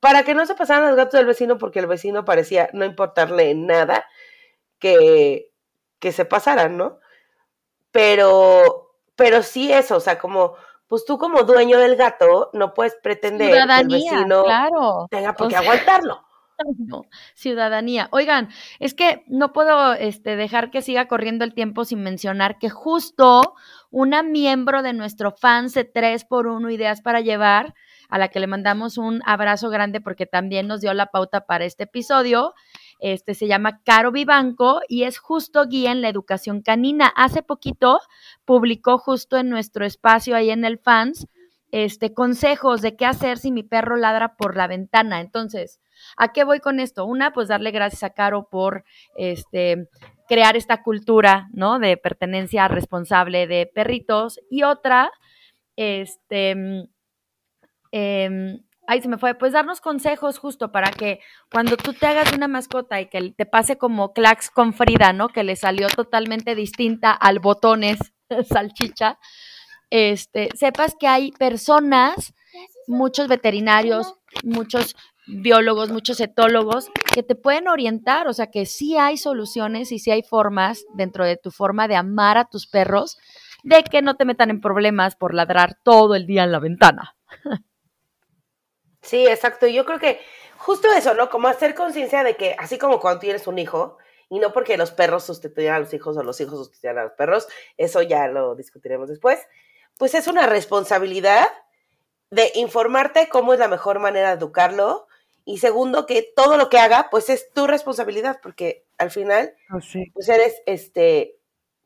para 0.01 0.25
que 0.25 0.35
no 0.35 0.45
se 0.47 0.55
pasaran 0.55 0.89
los 0.89 0.97
gatos 0.97 1.15
del 1.15 1.27
vecino, 1.27 1.59
porque 1.59 1.79
el 1.79 1.87
vecino 1.87 2.25
parecía 2.25 2.69
no 2.73 2.85
importarle 2.85 3.55
nada 3.55 4.05
que, 4.79 5.51
que 6.01 6.13
se 6.13 6.25
pasaran, 6.25 6.77
¿no? 6.77 6.99
Pero, 7.93 8.97
pero 9.17 9.43
sí 9.43 9.73
eso, 9.73 9.97
o 9.97 10.01
sea, 10.01 10.19
como, 10.19 10.57
pues 10.89 11.05
tú 11.05 11.19
como 11.19 11.45
dueño 11.45 11.79
del 11.79 11.97
gato, 11.97 12.51
no 12.53 12.75
puedes 12.75 12.97
pretender 12.97 13.51
que 13.51 13.57
el 13.57 13.63
Ciudadanía, 13.63 14.13
vecino 14.13 14.45
claro. 14.45 15.07
tenga 15.09 15.35
por 15.35 15.47
O 15.47 15.49
qué 15.49 15.55
sea, 15.55 15.63
aguantarlo. 15.63 16.25
No, 16.79 17.05
ciudadanía. 17.35 18.09
Oigan, 18.13 18.49
es 18.79 18.95
que 18.95 19.25
no 19.27 19.53
puedo 19.53 19.95
este, 19.95 20.37
dejar 20.37 20.71
que 20.71 20.83
siga 20.83 21.09
corriendo 21.09 21.45
el 21.45 21.55
tiempo 21.55 21.85
sin 21.85 22.03
mencionar 22.03 22.59
que 22.59 22.71
justo 22.71 23.55
una 23.91 24.23
miembro 24.23 24.83
de 24.83 24.93
nuestro 24.93 25.33
fans 25.33 25.75
de 25.75 25.85
3 25.85 26.25
por 26.25 26.47
1 26.47 26.71
Ideas 26.71 27.03
para 27.03 27.21
Llevar, 27.21 27.75
a 28.09 28.19
la 28.19 28.29
que 28.29 28.41
le 28.41 28.47
mandamos 28.47 28.99
un 28.99 29.23
abrazo 29.25 29.71
grande 29.71 30.01
porque 30.01 30.27
también 30.27 30.67
nos 30.67 30.81
dio 30.81 30.93
la 30.93 31.07
pauta 31.07 31.47
para 31.47 31.65
este 31.65 31.85
episodio, 31.85 32.55
este 32.99 33.35
se 33.35 33.47
llama 33.47 33.81
Caro 33.85 34.13
Vivanco 34.13 34.81
y 34.87 35.05
es 35.05 35.19
justo 35.19 35.67
guía 35.67 35.93
en 35.93 36.03
la 36.03 36.09
educación 36.09 36.61
canina. 36.61 37.07
Hace 37.17 37.43
poquito 37.43 38.01
publicó 38.45 38.99
justo 38.99 39.39
en 39.39 39.49
nuestro 39.49 39.85
espacio 39.85 40.37
ahí 40.37 40.51
en 40.51 40.65
el 40.65 40.79
fans 40.79 41.27
este 41.73 42.15
consejos 42.15 42.83
de 42.83 42.97
qué 42.97 43.07
hacer 43.07 43.39
si 43.39 43.51
mi 43.51 43.65
perro 43.65 43.97
ladra 43.97 44.37
por 44.37 44.57
la 44.57 44.69
ventana. 44.69 45.21
Entonces, 45.21 45.81
¿A 46.17 46.33
qué 46.33 46.45
voy 46.45 46.61
con 46.61 46.81
esto? 46.81 47.05
Una, 47.05 47.33
pues 47.33 47.49
darle 47.49 47.71
gracias 47.71 48.03
a 48.03 48.11
Caro 48.11 48.49
por 48.51 48.85
este, 49.17 49.89
crear 50.29 50.57
esta 50.57 50.83
cultura, 50.83 51.49
¿no? 51.53 51.79
De 51.79 51.97
pertenencia 51.97 52.69
responsable 52.69 53.47
de 53.47 53.67
perritos. 53.67 54.41
Y 54.51 54.63
otra, 54.63 55.11
este, 55.77 56.51
em, 57.91 58.63
ahí 58.87 59.01
se 59.01 59.09
me 59.09 59.19
fue, 59.19 59.35
pues 59.35 59.53
darnos 59.53 59.81
consejos 59.81 60.39
justo 60.39 60.73
para 60.73 60.91
que 60.91 61.21
cuando 61.51 61.77
tú 61.77 61.93
te 61.93 62.07
hagas 62.07 62.33
una 62.33 62.49
mascota 62.49 63.01
y 63.01 63.07
que 63.09 63.33
te 63.37 63.47
pase 63.47 63.79
como 63.79 64.13
Clax 64.13 64.51
con 64.51 64.75
Frida, 64.75 65.13
¿no? 65.13 65.29
Que 65.29 65.45
le 65.45 65.57
salió 65.57 65.89
totalmente 65.89 66.55
distinta 66.55 67.13
al 67.13 67.39
botones 67.39 67.99
salchicha, 68.49 69.19
este, 69.93 70.49
sepas 70.57 70.97
que 70.99 71.07
hay 71.07 71.33
personas, 71.33 72.33
muchos 72.87 73.29
veterinarios, 73.29 74.15
muchos 74.43 74.97
biólogos, 75.27 75.91
muchos 75.91 76.19
etólogos 76.21 76.89
que 77.13 77.23
te 77.23 77.35
pueden 77.35 77.69
orientar, 77.69 78.27
o 78.27 78.33
sea 78.33 78.47
que 78.47 78.65
sí 78.65 78.97
hay 78.97 79.19
soluciones 79.19 79.93
y 79.93 79.99
sí 79.99 80.11
hay 80.11 80.23
formas 80.23 80.87
dentro 80.95 81.27
de 81.27 81.37
tu 81.37 81.51
forma 81.51 81.89
de 81.89 81.97
amar 81.97 82.39
a 82.39 82.47
tus 82.47 82.67
perros 82.67 83.19
de 83.65 83.85
que 83.85 84.01
no 84.01 84.17
te 84.17 84.25
metan 84.25 84.49
en 84.49 84.63
problemas 84.63 85.15
por 85.15 85.35
ladrar 85.35 85.77
todo 85.85 86.15
el 86.15 86.27
día 86.27 86.45
en 86.45 86.53
la 86.53 86.59
ventana. 86.59 87.15
Sí, 89.03 89.27
exacto. 89.27 89.67
Yo 89.67 89.85
creo 89.85 89.99
que 89.99 90.21
justo 90.57 90.89
eso, 90.97 91.13
¿no? 91.15 91.29
Como 91.29 91.49
hacer 91.49 91.75
conciencia 91.75 92.25
de 92.25 92.37
que 92.37 92.57
así 92.59 92.79
como 92.79 92.99
cuando 92.99 93.21
tienes 93.21 93.47
un 93.47 93.59
hijo, 93.59 93.99
y 94.31 94.39
no 94.39 94.55
porque 94.55 94.79
los 94.79 94.93
perros 94.93 95.25
sustituyan 95.25 95.75
a 95.75 95.81
los 95.81 95.93
hijos 95.93 96.17
o 96.17 96.23
los 96.23 96.41
hijos 96.41 96.59
sustituyan 96.59 96.99
a 96.99 97.03
los 97.03 97.13
perros, 97.13 97.47
eso 97.77 98.01
ya 98.01 98.29
lo 98.29 98.55
discutiremos 98.55 99.09
después, 99.11 99.41
pues 99.99 100.15
es 100.15 100.27
una 100.27 100.47
responsabilidad 100.47 101.47
de 102.31 102.51
informarte 102.55 103.29
cómo 103.29 103.53
es 103.53 103.59
la 103.61 103.69
mejor 103.69 103.99
manera 103.99 104.29
de 104.31 104.35
educarlo 104.37 105.07
y 105.45 105.59
segundo 105.59 106.07
que 106.07 106.23
todo 106.35 106.57
lo 106.57 106.69
que 106.71 106.79
haga 106.79 107.09
pues 107.11 107.29
es 107.29 107.53
tu 107.53 107.67
responsabilidad 107.67 108.41
porque 108.43 108.85
al 108.99 109.11
final 109.11 109.55
Oh, 109.75 109.81
sí. 109.81 110.11
pues 110.15 110.29
eres 110.29 110.55
este 110.67 111.37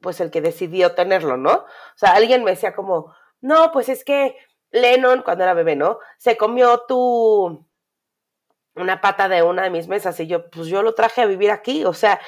pues 0.01 0.21
el 0.21 0.31
que 0.31 0.43
decidió 0.43 0.95
tenerlo, 0.95 1.37
¿no? 1.39 1.53
O 1.53 1.67
sea, 1.97 2.11
alguien 2.13 2.45
me 2.45 2.51
decía 2.53 2.75
como, 2.75 3.15
"No, 3.41 3.73
pues 3.73 3.89
es 3.89 4.05
que 4.05 4.37
Lennon 4.71 5.23
cuando 5.23 5.43
era 5.45 5.55
bebé, 5.55 5.75
¿no? 5.75 5.99
Se 6.19 6.37
comió 6.37 6.81
tu 6.87 7.65
una 8.75 9.01
pata 9.01 9.29
de 9.29 9.43
una 9.43 9.63
de 9.63 9.71
mis 9.71 9.89
mesas 9.89 10.21
y 10.21 10.27
yo, 10.27 10.51
pues 10.51 10.67
yo 10.69 10.83
lo 10.83 10.95
traje 10.95 11.23
a 11.23 11.27
vivir 11.27 11.51
aquí, 11.51 11.85
o 11.87 11.95
sea, 11.95 12.21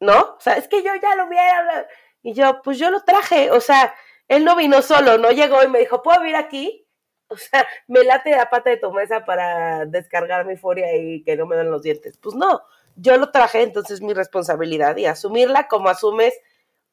¿no? 0.00 0.18
O 0.36 0.40
sea, 0.40 0.54
es 0.54 0.68
que 0.68 0.82
yo 0.82 0.90
ya 1.00 1.14
lo 1.16 1.26
hubiera 1.26 1.86
y 2.22 2.32
yo, 2.32 2.62
pues 2.62 2.78
yo 2.78 2.90
lo 2.90 3.02
traje, 3.04 3.50
o 3.50 3.60
sea, 3.60 3.94
él 4.30 4.44
no 4.44 4.54
vino 4.54 4.80
solo, 4.80 5.18
no 5.18 5.32
llegó 5.32 5.60
y 5.64 5.68
me 5.68 5.80
dijo, 5.80 6.04
¿puedo 6.04 6.20
vivir 6.20 6.36
aquí? 6.36 6.86
O 7.26 7.36
sea, 7.36 7.66
me 7.88 8.04
late 8.04 8.30
la 8.30 8.48
pata 8.48 8.70
de 8.70 8.76
tu 8.76 8.92
mesa 8.92 9.24
para 9.24 9.86
descargar 9.86 10.46
mi 10.46 10.56
furia 10.56 10.96
y 10.96 11.24
que 11.24 11.36
no 11.36 11.46
me 11.46 11.56
den 11.56 11.70
los 11.70 11.82
dientes. 11.82 12.16
Pues 12.16 12.36
no, 12.36 12.62
yo 12.94 13.16
lo 13.16 13.32
traje, 13.32 13.62
entonces 13.62 13.94
es 13.94 14.02
mi 14.02 14.14
responsabilidad 14.14 14.96
y 14.96 15.06
asumirla 15.06 15.66
como 15.66 15.88
asumes 15.88 16.32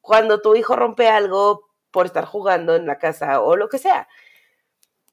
cuando 0.00 0.40
tu 0.40 0.56
hijo 0.56 0.74
rompe 0.74 1.08
algo 1.08 1.68
por 1.92 2.06
estar 2.06 2.24
jugando 2.24 2.74
en 2.74 2.86
la 2.86 2.98
casa 2.98 3.40
o 3.40 3.54
lo 3.54 3.68
que 3.68 3.78
sea. 3.78 4.08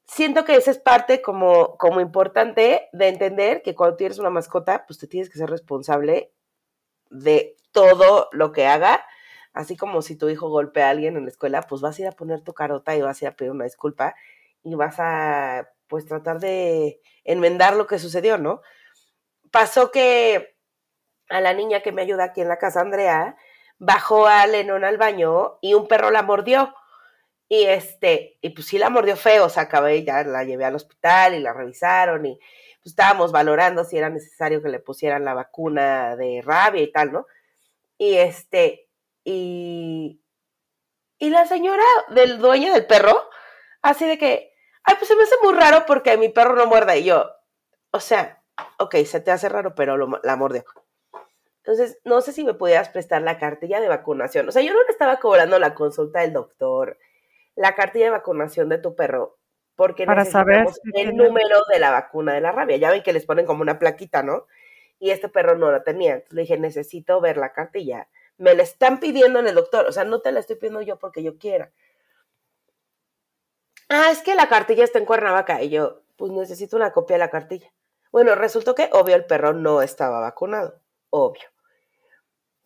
Siento 0.04 0.44
que 0.44 0.56
esa 0.56 0.72
es 0.72 0.78
parte 0.78 1.22
como, 1.22 1.76
como 1.76 2.00
importante 2.00 2.88
de 2.92 3.06
entender 3.06 3.62
que 3.62 3.76
cuando 3.76 3.96
tienes 3.96 4.18
una 4.18 4.30
mascota, 4.30 4.84
pues 4.84 4.98
te 4.98 5.06
tienes 5.06 5.30
que 5.30 5.38
ser 5.38 5.48
responsable 5.48 6.32
de 7.08 7.56
todo 7.70 8.28
lo 8.32 8.50
que 8.50 8.66
haga. 8.66 9.06
Así 9.56 9.74
como 9.74 10.02
si 10.02 10.16
tu 10.16 10.28
hijo 10.28 10.50
golpea 10.50 10.88
a 10.88 10.90
alguien 10.90 11.16
en 11.16 11.24
la 11.24 11.30
escuela, 11.30 11.62
pues 11.62 11.80
vas 11.80 11.98
a 11.98 12.02
ir 12.02 12.08
a 12.08 12.12
poner 12.12 12.42
tu 12.42 12.52
carota 12.52 12.94
y 12.94 13.00
vas 13.00 13.22
a 13.22 13.24
ir 13.24 13.28
a 13.30 13.36
pedir 13.36 13.52
una 13.52 13.64
disculpa 13.64 14.14
y 14.62 14.74
vas 14.74 14.96
a 14.98 15.70
pues 15.86 16.04
tratar 16.04 16.40
de 16.40 17.00
enmendar 17.24 17.74
lo 17.74 17.86
que 17.86 17.98
sucedió, 17.98 18.36
¿no? 18.36 18.60
Pasó 19.50 19.90
que 19.90 20.58
a 21.30 21.40
la 21.40 21.54
niña 21.54 21.80
que 21.80 21.90
me 21.90 22.02
ayuda 22.02 22.24
aquí 22.24 22.42
en 22.42 22.48
la 22.48 22.58
casa, 22.58 22.82
Andrea, 22.82 23.38
bajó 23.78 24.26
a 24.26 24.46
Lennon 24.46 24.84
al 24.84 24.98
baño 24.98 25.56
y 25.62 25.72
un 25.72 25.88
perro 25.88 26.10
la 26.10 26.22
mordió. 26.22 26.74
Y 27.48 27.64
este, 27.64 28.36
y 28.42 28.50
pues 28.50 28.66
sí 28.66 28.76
la 28.76 28.90
mordió 28.90 29.16
feo, 29.16 29.46
o 29.46 29.48
sea, 29.48 29.70
ya 30.04 30.22
la 30.24 30.44
llevé 30.44 30.66
al 30.66 30.74
hospital 30.74 31.34
y 31.34 31.40
la 31.40 31.54
revisaron 31.54 32.26
y 32.26 32.38
pues 32.82 32.92
estábamos 32.92 33.32
valorando 33.32 33.84
si 33.84 33.96
era 33.96 34.10
necesario 34.10 34.62
que 34.62 34.68
le 34.68 34.80
pusieran 34.80 35.24
la 35.24 35.32
vacuna 35.32 36.14
de 36.14 36.42
rabia 36.44 36.82
y 36.82 36.92
tal, 36.92 37.12
¿no? 37.12 37.26
Y 37.96 38.16
este, 38.16 38.85
y, 39.26 40.22
y 41.18 41.30
la 41.30 41.46
señora 41.46 41.82
del 42.10 42.38
dueño 42.38 42.72
del 42.72 42.86
perro, 42.86 43.28
así 43.82 44.06
de 44.06 44.16
que, 44.18 44.52
ay, 44.84 44.94
pues 44.98 45.08
se 45.08 45.16
me 45.16 45.24
hace 45.24 45.34
muy 45.42 45.52
raro 45.54 45.84
porque 45.86 46.16
mi 46.16 46.28
perro 46.28 46.54
no 46.54 46.66
muerda. 46.66 46.96
Y 46.96 47.04
yo, 47.04 47.28
o 47.90 47.98
sea, 48.00 48.42
ok, 48.78 48.94
se 49.04 49.20
te 49.20 49.32
hace 49.32 49.48
raro, 49.48 49.74
pero 49.74 49.96
lo- 49.96 50.20
la 50.22 50.36
mordió. 50.36 50.64
Entonces, 51.58 51.98
no 52.04 52.20
sé 52.20 52.32
si 52.32 52.44
me 52.44 52.54
pudieras 52.54 52.88
prestar 52.90 53.22
la 53.22 53.38
cartilla 53.38 53.80
de 53.80 53.88
vacunación. 53.88 54.48
O 54.48 54.52
sea, 54.52 54.62
yo 54.62 54.72
no 54.72 54.82
le 54.84 54.90
estaba 54.90 55.18
cobrando 55.18 55.58
la 55.58 55.74
consulta 55.74 56.20
del 56.20 56.32
doctor, 56.32 56.96
la 57.56 57.74
cartilla 57.74 58.04
de 58.04 58.10
vacunación 58.12 58.68
de 58.68 58.78
tu 58.78 58.94
perro, 58.94 59.36
porque 59.74 60.06
Para 60.06 60.24
saber 60.24 60.68
si 60.68 60.80
el 60.84 60.92
tiene- 61.10 61.12
número 61.24 61.58
de 61.72 61.80
la 61.80 61.90
vacuna 61.90 62.34
de 62.34 62.40
la 62.40 62.52
rabia. 62.52 62.76
Ya 62.76 62.92
ven 62.92 63.02
que 63.02 63.12
les 63.12 63.26
ponen 63.26 63.46
como 63.46 63.62
una 63.62 63.80
plaquita, 63.80 64.22
¿no? 64.22 64.46
Y 65.00 65.10
este 65.10 65.28
perro 65.28 65.56
no 65.56 65.72
la 65.72 65.82
tenía. 65.82 66.12
Entonces 66.14 66.34
le 66.34 66.42
dije, 66.42 66.56
necesito 66.58 67.20
ver 67.20 67.36
la 67.38 67.52
cartilla. 67.52 68.06
Me 68.38 68.54
la 68.54 68.62
están 68.62 69.00
pidiendo 69.00 69.38
en 69.38 69.46
el 69.46 69.54
doctor. 69.54 69.86
O 69.86 69.92
sea, 69.92 70.04
no 70.04 70.20
te 70.20 70.32
la 70.32 70.40
estoy 70.40 70.56
pidiendo 70.56 70.82
yo 70.82 70.98
porque 70.98 71.22
yo 71.22 71.38
quiera. 71.38 71.72
Ah, 73.88 74.10
es 74.10 74.22
que 74.22 74.34
la 74.34 74.48
cartilla 74.48 74.84
está 74.84 74.98
en 74.98 75.06
Cuernavaca. 75.06 75.62
Y 75.62 75.70
yo, 75.70 76.02
pues 76.16 76.32
necesito 76.32 76.76
una 76.76 76.92
copia 76.92 77.14
de 77.14 77.20
la 77.20 77.30
cartilla. 77.30 77.72
Bueno, 78.12 78.34
resultó 78.34 78.74
que, 78.74 78.88
obvio, 78.92 79.14
el 79.16 79.26
perro 79.26 79.52
no 79.52 79.82
estaba 79.82 80.20
vacunado. 80.20 80.80
Obvio. 81.10 81.48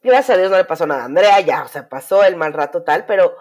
Gracias 0.02 0.36
a 0.36 0.38
Dios 0.38 0.50
no 0.50 0.56
le 0.56 0.64
pasó 0.64 0.86
nada 0.86 1.02
a 1.02 1.04
Andrea, 1.06 1.40
ya, 1.40 1.62
o 1.62 1.68
sea, 1.68 1.88
pasó 1.88 2.24
el 2.24 2.34
mal 2.36 2.54
rato 2.54 2.82
tal, 2.84 3.04
pero 3.04 3.36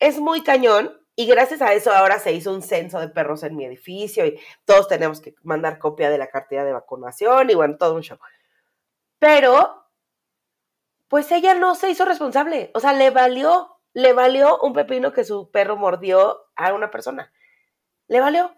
es 0.00 0.18
muy 0.18 0.42
cañón. 0.42 0.96
Y 1.14 1.26
gracias 1.26 1.60
a 1.60 1.74
eso 1.74 1.92
ahora 1.92 2.18
se 2.18 2.32
hizo 2.32 2.52
un 2.52 2.62
censo 2.62 2.98
de 2.98 3.08
perros 3.08 3.42
en 3.42 3.54
mi 3.54 3.64
edificio 3.64 4.24
y 4.26 4.40
todos 4.64 4.88
tenemos 4.88 5.20
que 5.20 5.34
mandar 5.42 5.78
copia 5.78 6.08
de 6.08 6.18
la 6.18 6.28
cartilla 6.28 6.64
de 6.64 6.72
vacunación 6.72 7.50
y 7.50 7.54
bueno, 7.54 7.76
todo 7.76 7.94
un 7.94 8.02
show. 8.02 8.18
Pero, 9.18 9.84
pues 11.10 11.30
ella 11.32 11.54
no 11.54 11.74
se 11.74 11.90
hizo 11.90 12.04
responsable. 12.04 12.70
O 12.72 12.78
sea, 12.78 12.92
le 12.92 13.10
valió, 13.10 13.76
le 13.92 14.12
valió 14.12 14.60
un 14.60 14.72
pepino 14.72 15.12
que 15.12 15.24
su 15.24 15.50
perro 15.50 15.76
mordió 15.76 16.46
a 16.54 16.72
una 16.72 16.90
persona. 16.92 17.32
Le 18.06 18.20
valió. 18.20 18.54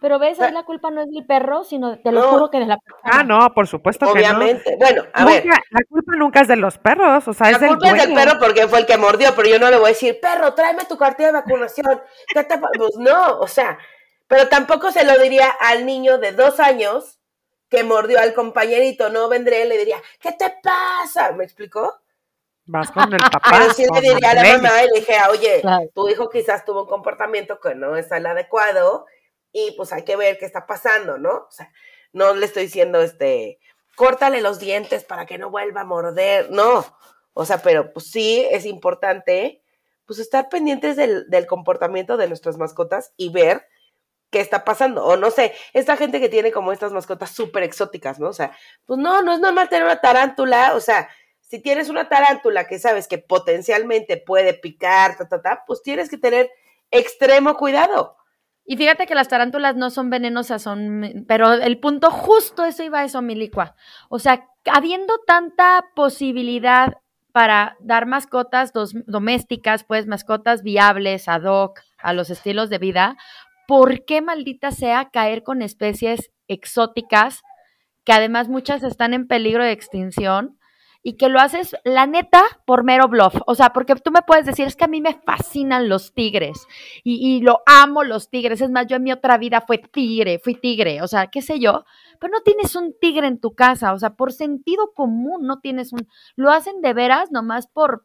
Pero 0.00 0.18
ves, 0.20 0.40
ahí 0.40 0.52
la 0.52 0.62
culpa 0.62 0.90
no 0.90 1.02
es 1.02 1.08
del 1.10 1.26
perro, 1.26 1.64
sino 1.64 1.98
te 2.00 2.12
lo 2.12 2.20
No. 2.22 2.28
juro 2.28 2.50
que 2.50 2.58
de 2.60 2.66
la 2.66 2.78
persona. 2.78 3.02
Ah, 3.04 3.22
no, 3.24 3.52
por 3.52 3.66
supuesto 3.66 4.06
que 4.06 4.12
no. 4.12 4.18
Obviamente. 4.38 4.76
Bueno, 4.78 5.02
a 5.12 5.24
ver. 5.26 5.44
La 5.44 5.80
culpa 5.88 6.12
nunca 6.16 6.40
es 6.40 6.48
de 6.48 6.56
los 6.56 6.78
perros, 6.78 7.26
o 7.26 7.34
sea, 7.34 7.48
La 7.50 7.56
es 7.56 7.60
del 7.60 7.68
culpa 7.70 7.88
es 7.90 8.06
del 8.06 8.14
perro 8.14 8.38
porque 8.38 8.66
fue 8.68 8.78
el 8.78 8.86
que 8.86 8.96
mordió, 8.96 9.34
pero 9.34 9.48
yo 9.48 9.58
no 9.58 9.68
le 9.70 9.76
voy 9.76 9.86
a 9.86 9.88
decir, 9.88 10.18
perro, 10.22 10.54
tráeme 10.54 10.84
tu 10.84 10.96
cartilla 10.96 11.26
de 11.28 11.32
vacunación. 11.32 12.00
¿Qué 12.32 12.44
te 12.44 12.56
pa-?" 12.58 12.70
Pues 12.78 12.96
no, 12.96 13.40
o 13.40 13.46
sea, 13.48 13.76
pero 14.28 14.48
tampoco 14.48 14.90
se 14.92 15.04
lo 15.04 15.18
diría 15.18 15.50
al 15.50 15.84
niño 15.84 16.16
de 16.18 16.32
dos 16.32 16.60
años 16.60 17.19
que 17.70 17.84
mordió 17.84 18.18
al 18.18 18.34
compañerito, 18.34 19.08
no 19.08 19.28
vendré, 19.28 19.64
le 19.64 19.78
diría, 19.78 20.02
¿qué 20.20 20.32
te 20.32 20.52
pasa? 20.62 21.32
¿Me 21.32 21.44
explicó? 21.44 21.94
Vas 22.66 22.90
con 22.90 23.12
el 23.12 23.18
papá. 23.32 23.40
Pero 23.50 23.72
sí 23.72 23.86
le 23.92 24.00
diría 24.00 24.30
a 24.32 24.34
la 24.34 24.42
mamá 24.58 24.82
y 24.82 24.88
le 24.88 25.00
dije, 25.00 25.14
oye, 25.30 25.60
Claro. 25.60 25.88
tu 25.94 26.08
hijo 26.08 26.28
quizás 26.28 26.64
tuvo 26.64 26.82
un 26.82 26.88
comportamiento 26.88 27.60
que 27.60 27.74
no 27.74 27.96
es 27.96 28.10
el 28.12 28.26
adecuado 28.26 29.06
y 29.52 29.70
pues 29.76 29.92
hay 29.92 30.04
que 30.04 30.16
ver 30.16 30.36
qué 30.38 30.46
está 30.46 30.66
pasando, 30.66 31.16
¿no? 31.16 31.30
O 31.30 31.50
sea, 31.50 31.72
no 32.12 32.34
le 32.34 32.44
estoy 32.46 32.64
diciendo, 32.64 33.00
este, 33.00 33.60
córtale 33.94 34.40
los 34.40 34.58
dientes 34.58 35.04
para 35.04 35.26
que 35.26 35.38
no 35.38 35.50
vuelva 35.50 35.82
a 35.82 35.84
morder, 35.84 36.50
no. 36.50 36.84
O 37.34 37.44
sea, 37.44 37.58
pero 37.62 37.92
pues 37.92 38.10
sí 38.10 38.46
es 38.50 38.66
importante, 38.66 39.62
pues 40.06 40.18
estar 40.18 40.48
pendientes 40.48 40.96
del, 40.96 41.30
del 41.30 41.46
comportamiento 41.46 42.16
de 42.16 42.26
nuestras 42.26 42.56
mascotas 42.58 43.12
y 43.16 43.30
ver 43.30 43.64
qué 44.30 44.40
está 44.40 44.64
pasando. 44.64 45.04
O 45.04 45.16
no 45.16 45.30
sé, 45.30 45.52
esta 45.72 45.96
gente 45.96 46.20
que 46.20 46.28
tiene 46.28 46.52
como 46.52 46.72
estas 46.72 46.92
mascotas 46.92 47.30
súper 47.30 47.62
exóticas, 47.62 48.18
¿no? 48.18 48.28
O 48.28 48.32
sea, 48.32 48.52
pues 48.86 48.98
no, 48.98 49.22
no 49.22 49.32
es 49.32 49.40
normal 49.40 49.68
tener 49.68 49.84
una 49.84 50.00
tarántula, 50.00 50.74
o 50.74 50.80
sea, 50.80 51.08
si 51.40 51.60
tienes 51.60 51.88
una 51.88 52.08
tarántula 52.08 52.66
que 52.66 52.78
sabes 52.78 53.08
que 53.08 53.18
potencialmente 53.18 54.16
puede 54.16 54.54
picar, 54.54 55.16
ta, 55.16 55.28
ta, 55.28 55.42
ta, 55.42 55.64
pues 55.66 55.82
tienes 55.82 56.08
que 56.08 56.16
tener 56.16 56.48
extremo 56.90 57.56
cuidado. 57.56 58.16
Y 58.64 58.76
fíjate 58.76 59.08
que 59.08 59.16
las 59.16 59.26
tarántulas 59.26 59.74
no 59.74 59.90
son 59.90 60.10
venenosas, 60.10 60.62
son, 60.62 61.24
pero 61.26 61.54
el 61.54 61.80
punto 61.80 62.12
justo 62.12 62.64
eso 62.64 62.84
iba 62.84 63.00
a 63.00 63.04
eso, 63.04 63.20
Milicua. 63.20 63.74
O 64.08 64.20
sea, 64.20 64.46
habiendo 64.70 65.18
tanta 65.26 65.86
posibilidad 65.96 66.98
para 67.32 67.76
dar 67.80 68.06
mascotas 68.06 68.72
domésticas, 68.72 69.82
pues 69.82 70.06
mascotas 70.06 70.62
viables, 70.62 71.26
ad 71.26 71.42
hoc, 71.44 71.80
a 71.98 72.12
los 72.12 72.30
estilos 72.30 72.70
de 72.70 72.78
vida, 72.78 73.16
¿por 73.70 74.04
qué 74.04 74.20
maldita 74.20 74.72
sea 74.72 75.10
caer 75.10 75.44
con 75.44 75.62
especies 75.62 76.32
exóticas 76.48 77.42
que 78.04 78.10
además 78.10 78.48
muchas 78.48 78.82
están 78.82 79.14
en 79.14 79.28
peligro 79.28 79.62
de 79.62 79.70
extinción? 79.70 80.58
y 81.02 81.16
que 81.16 81.30
lo 81.30 81.40
haces, 81.40 81.74
la 81.82 82.06
neta, 82.06 82.42
por 82.66 82.84
mero 82.84 83.08
bluff. 83.08 83.34
O 83.46 83.54
sea, 83.54 83.70
porque 83.70 83.94
tú 83.94 84.10
me 84.10 84.20
puedes 84.20 84.44
decir, 84.44 84.66
es 84.66 84.76
que 84.76 84.84
a 84.84 84.86
mí 84.86 85.00
me 85.00 85.14
fascinan 85.14 85.88
los 85.88 86.12
tigres 86.12 86.66
y, 87.02 87.26
y 87.26 87.40
lo 87.40 87.60
amo 87.64 88.04
los 88.04 88.28
tigres. 88.28 88.60
Es 88.60 88.70
más, 88.70 88.86
yo 88.86 88.96
en 88.96 89.04
mi 89.04 89.10
otra 89.10 89.38
vida 89.38 89.62
fue 89.62 89.78
tigre, 89.78 90.38
fui 90.40 90.56
tigre, 90.56 91.00
o 91.00 91.08
sea, 91.08 91.28
qué 91.28 91.40
sé 91.40 91.58
yo. 91.58 91.86
Pero 92.20 92.32
no 92.32 92.42
tienes 92.42 92.76
un 92.76 92.94
tigre 93.00 93.28
en 93.28 93.40
tu 93.40 93.54
casa, 93.54 93.94
o 93.94 93.98
sea, 93.98 94.10
por 94.10 94.34
sentido 94.34 94.92
común 94.92 95.46
no 95.46 95.60
tienes 95.60 95.94
un... 95.94 96.06
Lo 96.36 96.50
hacen 96.50 96.82
de 96.82 96.92
veras 96.92 97.30
nomás 97.30 97.66
por 97.66 98.04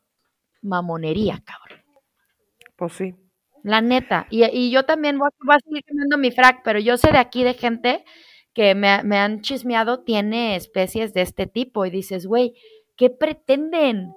mamonería, 0.61 1.43
cabrón. 1.43 1.83
Pues 2.77 2.93
sí. 2.93 3.13
La 3.65 3.81
neta. 3.81 4.27
Y, 4.29 4.69
yo 4.69 4.85
también 4.85 5.17
voy, 5.17 5.27
a 5.49 5.59
seguir 5.59 5.83
comiendo 5.87 6.19
mi 6.19 6.29
frac, 6.29 6.61
pero 6.63 6.77
yo 6.77 6.97
sé 6.97 7.11
de 7.11 7.17
aquí 7.17 7.43
de 7.43 7.55
gente 7.55 8.05
que 8.53 8.75
me, 8.75 9.03
me 9.03 9.17
han 9.17 9.41
chismeado, 9.41 10.03
tiene 10.03 10.55
especies 10.55 11.13
de 11.13 11.21
este 11.21 11.47
tipo 11.47 11.83
y 11.85 11.89
dices, 11.89 12.27
güey, 12.27 12.53
¿qué 12.95 13.09
pretenden? 13.09 14.13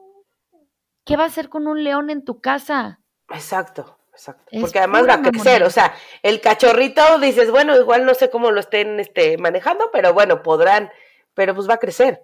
¿Qué 1.05 1.16
va 1.16 1.24
a 1.24 1.28
hacer 1.28 1.49
con 1.49 1.66
un 1.66 1.82
león 1.82 2.11
en 2.11 2.24
tu 2.24 2.40
casa? 2.40 3.01
Exacto. 3.30 3.96
Exacto. 4.12 4.44
Porque 4.61 4.80
además 4.80 5.09
va 5.09 5.14
a 5.14 5.22
crecer, 5.22 5.62
o 5.62 5.70
sea, 5.70 5.94
el 6.24 6.40
cachorrito 6.40 7.20
dices, 7.20 7.53
bueno, 7.53 7.76
igual 7.76 8.05
no 8.05 8.14
sé 8.14 8.30
cómo 8.30 8.51
lo 8.51 8.59
estén 8.59 8.99
este, 8.99 9.38
manejando, 9.38 9.90
pero 9.92 10.12
bueno, 10.12 10.42
podrán, 10.42 10.90
pero 11.34 11.55
pues 11.55 11.68
va 11.68 11.74
a 11.74 11.78
crecer. 11.78 12.22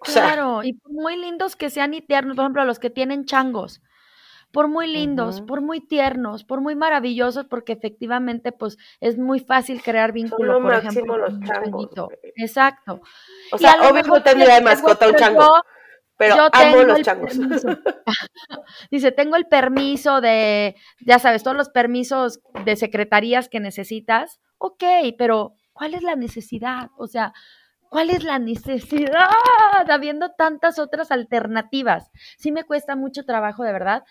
claro, 0.00 0.62
y 0.62 0.80
muy 0.84 1.16
lindos 1.16 1.56
que 1.56 1.68
sean 1.68 1.94
y 1.94 2.00
tiernos, 2.00 2.36
por 2.36 2.44
ejemplo, 2.44 2.64
los 2.64 2.78
que 2.78 2.90
tienen 2.90 3.24
changos, 3.24 3.82
por 4.52 4.68
muy 4.68 4.86
lindos, 4.86 5.40
por 5.40 5.60
muy 5.60 5.80
tiernos, 5.80 6.44
por 6.44 6.60
muy 6.60 6.74
maravillosos, 6.74 7.46
porque 7.46 7.72
efectivamente, 7.72 8.52
pues, 8.52 8.78
es 9.00 9.18
muy 9.18 9.40
fácil 9.40 9.82
crear 9.82 10.12
vínculo, 10.12 10.60
por 10.60 10.74
ejemplo, 10.74 11.16
los 11.16 11.40
changos. 11.40 11.90
Exacto. 12.36 13.00
O 13.52 13.58
sea, 13.58 13.76
obvio 13.88 14.02
no 14.02 14.22
tendría 14.22 14.56
de 14.56 14.60
mascota 14.62 15.08
un 15.08 15.14
chango. 15.14 15.62
Pero 16.20 16.36
yo 16.36 16.48
amo 16.52 16.82
los 16.82 17.00
changos. 17.00 17.32
Dice, 18.90 19.10
tengo 19.10 19.36
el 19.36 19.46
permiso 19.46 20.20
de, 20.20 20.76
ya 21.00 21.18
sabes, 21.18 21.42
todos 21.42 21.56
los 21.56 21.70
permisos 21.70 22.40
de 22.66 22.76
secretarías 22.76 23.48
que 23.48 23.58
necesitas. 23.58 24.38
Ok, 24.58 24.84
pero 25.16 25.54
¿cuál 25.72 25.94
es 25.94 26.02
la 26.02 26.16
necesidad? 26.16 26.90
O 26.98 27.06
sea, 27.06 27.32
¿cuál 27.88 28.10
es 28.10 28.22
la 28.22 28.38
necesidad? 28.38 29.30
Habiendo 29.88 30.32
tantas 30.32 30.78
otras 30.78 31.10
alternativas. 31.10 32.10
Sí 32.36 32.52
me 32.52 32.64
cuesta 32.64 32.96
mucho 32.96 33.24
trabajo, 33.24 33.64
de 33.64 33.72
verdad. 33.72 34.02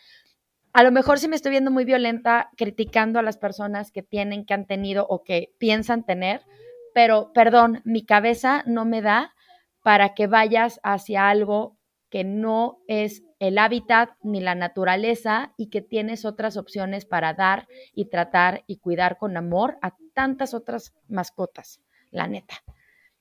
A 0.80 0.84
lo 0.84 0.94
mejor 0.94 1.20
sí 1.20 1.28
me 1.28 1.36
estoy 1.36 1.52
viendo 1.52 1.72
muy 1.72 1.84
violenta 1.84 2.52
criticando 2.56 3.20
a 3.20 3.22
las 3.22 3.38
personas 3.38 3.92
que 3.92 4.02
tienen, 4.02 4.46
que 4.46 4.54
han 4.54 4.66
tenido 4.66 5.06
o 5.10 5.26
que 5.26 5.54
piensan 5.58 6.06
tener, 6.06 6.46
pero 6.94 7.34
perdón, 7.34 7.82
mi 7.84 8.06
cabeza 8.06 8.64
no 8.66 8.86
me 8.86 9.02
da 9.02 9.36
para 9.84 10.14
que 10.14 10.28
vayas 10.28 10.80
hacia 10.82 11.28
algo 11.30 11.78
que 12.10 12.24
no 12.24 12.80
es 12.88 13.24
el 13.40 13.58
hábitat 13.58 14.12
ni 14.24 14.40
la 14.40 14.56
naturaleza 14.56 15.54
y 15.58 15.70
que 15.70 15.82
tienes 15.82 16.24
otras 16.24 16.56
opciones 16.56 17.04
para 17.04 17.34
dar 17.34 17.68
y 17.94 18.06
tratar 18.06 18.64
y 18.66 18.78
cuidar 18.78 19.18
con 19.18 19.36
amor 19.36 19.80
a 19.82 19.98
tantas 20.14 20.54
otras 20.54 20.94
mascotas, 21.10 21.82
la 22.10 22.28
neta. 22.28 22.56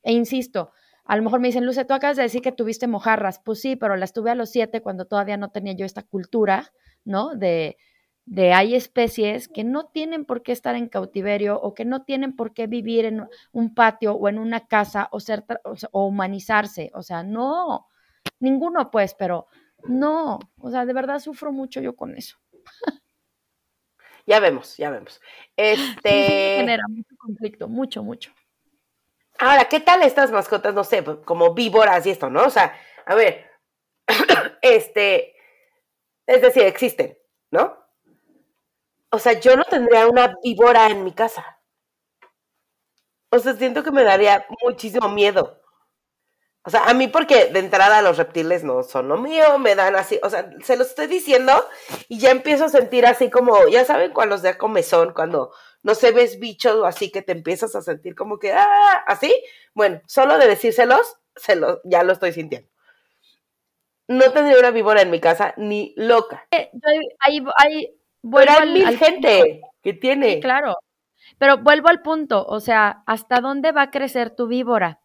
E 0.04 0.12
insisto, 0.12 0.70
a 1.04 1.16
lo 1.16 1.24
mejor 1.24 1.40
me 1.40 1.48
dicen, 1.48 1.66
Luce, 1.66 1.84
tú 1.84 1.92
acabas 1.92 2.18
de 2.18 2.22
decir 2.22 2.40
que 2.40 2.52
tuviste 2.52 2.86
mojarras. 2.86 3.40
Pues 3.40 3.60
sí, 3.60 3.74
pero 3.74 3.96
las 3.96 4.12
tuve 4.12 4.30
a 4.30 4.36
los 4.36 4.50
siete 4.50 4.80
cuando 4.80 5.06
todavía 5.06 5.36
no 5.36 5.50
tenía 5.50 5.72
yo 5.72 5.86
esta 5.86 6.04
cultura, 6.04 6.70
¿no? 7.08 7.34
De, 7.34 7.76
de 8.24 8.52
hay 8.52 8.74
especies 8.74 9.48
que 9.48 9.64
no 9.64 9.86
tienen 9.86 10.24
por 10.24 10.42
qué 10.42 10.52
estar 10.52 10.76
en 10.76 10.88
cautiverio 10.88 11.60
o 11.60 11.74
que 11.74 11.84
no 11.84 12.04
tienen 12.04 12.36
por 12.36 12.54
qué 12.54 12.66
vivir 12.66 13.04
en 13.04 13.26
un 13.52 13.74
patio 13.74 14.14
o 14.14 14.28
en 14.28 14.38
una 14.38 14.66
casa 14.68 15.08
o, 15.10 15.18
ser, 15.18 15.44
o 15.92 16.06
humanizarse. 16.06 16.90
O 16.94 17.02
sea, 17.02 17.22
no, 17.22 17.88
Ninguno, 18.40 18.90
pues, 18.90 19.14
pero 19.14 19.46
no, 19.84 20.38
o 20.60 20.70
sea, 20.70 20.86
de 20.86 20.92
verdad 20.92 21.18
sufro 21.18 21.52
mucho 21.52 21.80
yo 21.80 21.96
con 21.96 22.16
eso. 22.16 22.38
Ya 24.26 24.40
vemos, 24.40 24.76
ya 24.76 24.90
vemos. 24.90 25.22
Este 25.56 26.56
genera 26.58 26.82
mucho 26.86 27.16
conflicto, 27.16 27.66
mucho, 27.66 28.02
mucho. 28.02 28.30
Ahora, 29.38 29.70
¿qué 29.70 29.80
tal 29.80 30.02
estas 30.02 30.30
mascotas, 30.30 30.74
no 30.74 30.84
sé, 30.84 31.02
como 31.24 31.54
víboras 31.54 32.04
y 32.04 32.10
esto, 32.10 32.28
¿no? 32.28 32.44
O 32.44 32.50
sea, 32.50 32.74
a 33.06 33.14
ver, 33.14 33.46
este, 34.60 35.34
es 36.28 36.42
decir, 36.42 36.62
existen, 36.64 37.18
¿no? 37.50 37.76
O 39.10 39.18
sea, 39.18 39.32
yo 39.40 39.56
no 39.56 39.64
tendría 39.64 40.06
una 40.06 40.36
víbora 40.44 40.88
en 40.90 41.02
mi 41.02 41.12
casa. 41.12 41.58
O 43.30 43.38
sea, 43.38 43.54
siento 43.54 43.82
que 43.82 43.90
me 43.90 44.04
daría 44.04 44.46
muchísimo 44.62 45.08
miedo. 45.08 45.62
O 46.64 46.70
sea, 46.70 46.84
a 46.84 46.92
mí 46.92 47.08
porque 47.08 47.46
de 47.46 47.60
entrada 47.60 48.02
los 48.02 48.18
reptiles 48.18 48.62
no 48.62 48.82
son 48.82 49.08
lo 49.08 49.16
mío, 49.16 49.58
me 49.58 49.74
dan 49.74 49.96
así, 49.96 50.20
o 50.22 50.28
sea, 50.28 50.50
se 50.62 50.76
lo 50.76 50.82
estoy 50.82 51.06
diciendo 51.06 51.66
y 52.08 52.18
ya 52.18 52.30
empiezo 52.30 52.66
a 52.66 52.68
sentir 52.68 53.06
así 53.06 53.30
como, 53.30 53.66
ya 53.68 53.86
saben 53.86 54.12
cuando 54.12 54.34
los 54.34 54.42
de 54.42 54.58
comezón, 54.58 55.14
cuando 55.14 55.52
no 55.82 55.94
se 55.94 56.12
ves 56.12 56.38
bichos 56.38 56.74
o 56.74 56.84
así 56.84 57.10
que 57.10 57.22
te 57.22 57.32
empiezas 57.32 57.74
a 57.74 57.80
sentir 57.80 58.14
como 58.14 58.38
que, 58.38 58.52
ah, 58.52 59.02
así. 59.06 59.34
Bueno, 59.72 60.02
solo 60.06 60.36
de 60.36 60.46
decírselos, 60.46 61.16
se 61.36 61.56
lo, 61.56 61.80
ya 61.84 62.02
lo 62.02 62.12
estoy 62.12 62.32
sintiendo. 62.32 62.68
No 64.08 64.32
tendría 64.32 64.58
una 64.58 64.70
víbora 64.70 65.02
en 65.02 65.10
mi 65.10 65.20
casa 65.20 65.54
ni 65.56 65.94
loca. 65.96 66.46
Eh, 66.50 66.70
ahí, 67.20 67.44
ahí, 67.58 67.94
Pero 68.22 68.52
hay 68.52 68.72
mil 68.72 68.98
gente 68.98 69.60
que 69.82 69.92
tiene. 69.92 70.40
claro. 70.40 70.76
Pero 71.38 71.58
vuelvo 71.58 71.88
al 71.88 72.02
punto, 72.02 72.44
o 72.46 72.58
sea, 72.58 73.02
¿hasta 73.06 73.40
dónde 73.40 73.70
va 73.70 73.82
a 73.82 73.90
crecer 73.90 74.34
tu 74.34 74.48
víbora? 74.48 74.98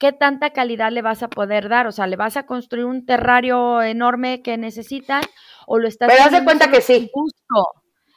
¿qué 0.00 0.12
tanta 0.12 0.50
calidad 0.50 0.90
le 0.90 1.02
vas 1.02 1.22
a 1.22 1.28
poder 1.28 1.68
dar? 1.68 1.86
O 1.86 1.92
sea, 1.92 2.08
¿le 2.08 2.16
vas 2.16 2.36
a 2.36 2.46
construir 2.46 2.86
un 2.86 3.04
terrario 3.04 3.82
enorme 3.82 4.42
que 4.42 4.56
necesitan 4.56 5.22
o 5.66 5.78
lo 5.78 5.86
estás 5.86 6.10
Pero 6.10 6.44
cuenta 6.44 6.70
que 6.70 6.80
sí. 6.80 7.12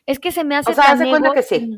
Es 0.05 0.17
que 0.19 0.31
se 0.31 0.43
me 0.45 0.55
hace 0.55 0.71
O 0.71 0.73
sea, 0.73 0.85
haz 0.85 0.99
de 0.99 1.09
cuenta 1.09 1.31
que 1.33 1.43
sí. 1.43 1.77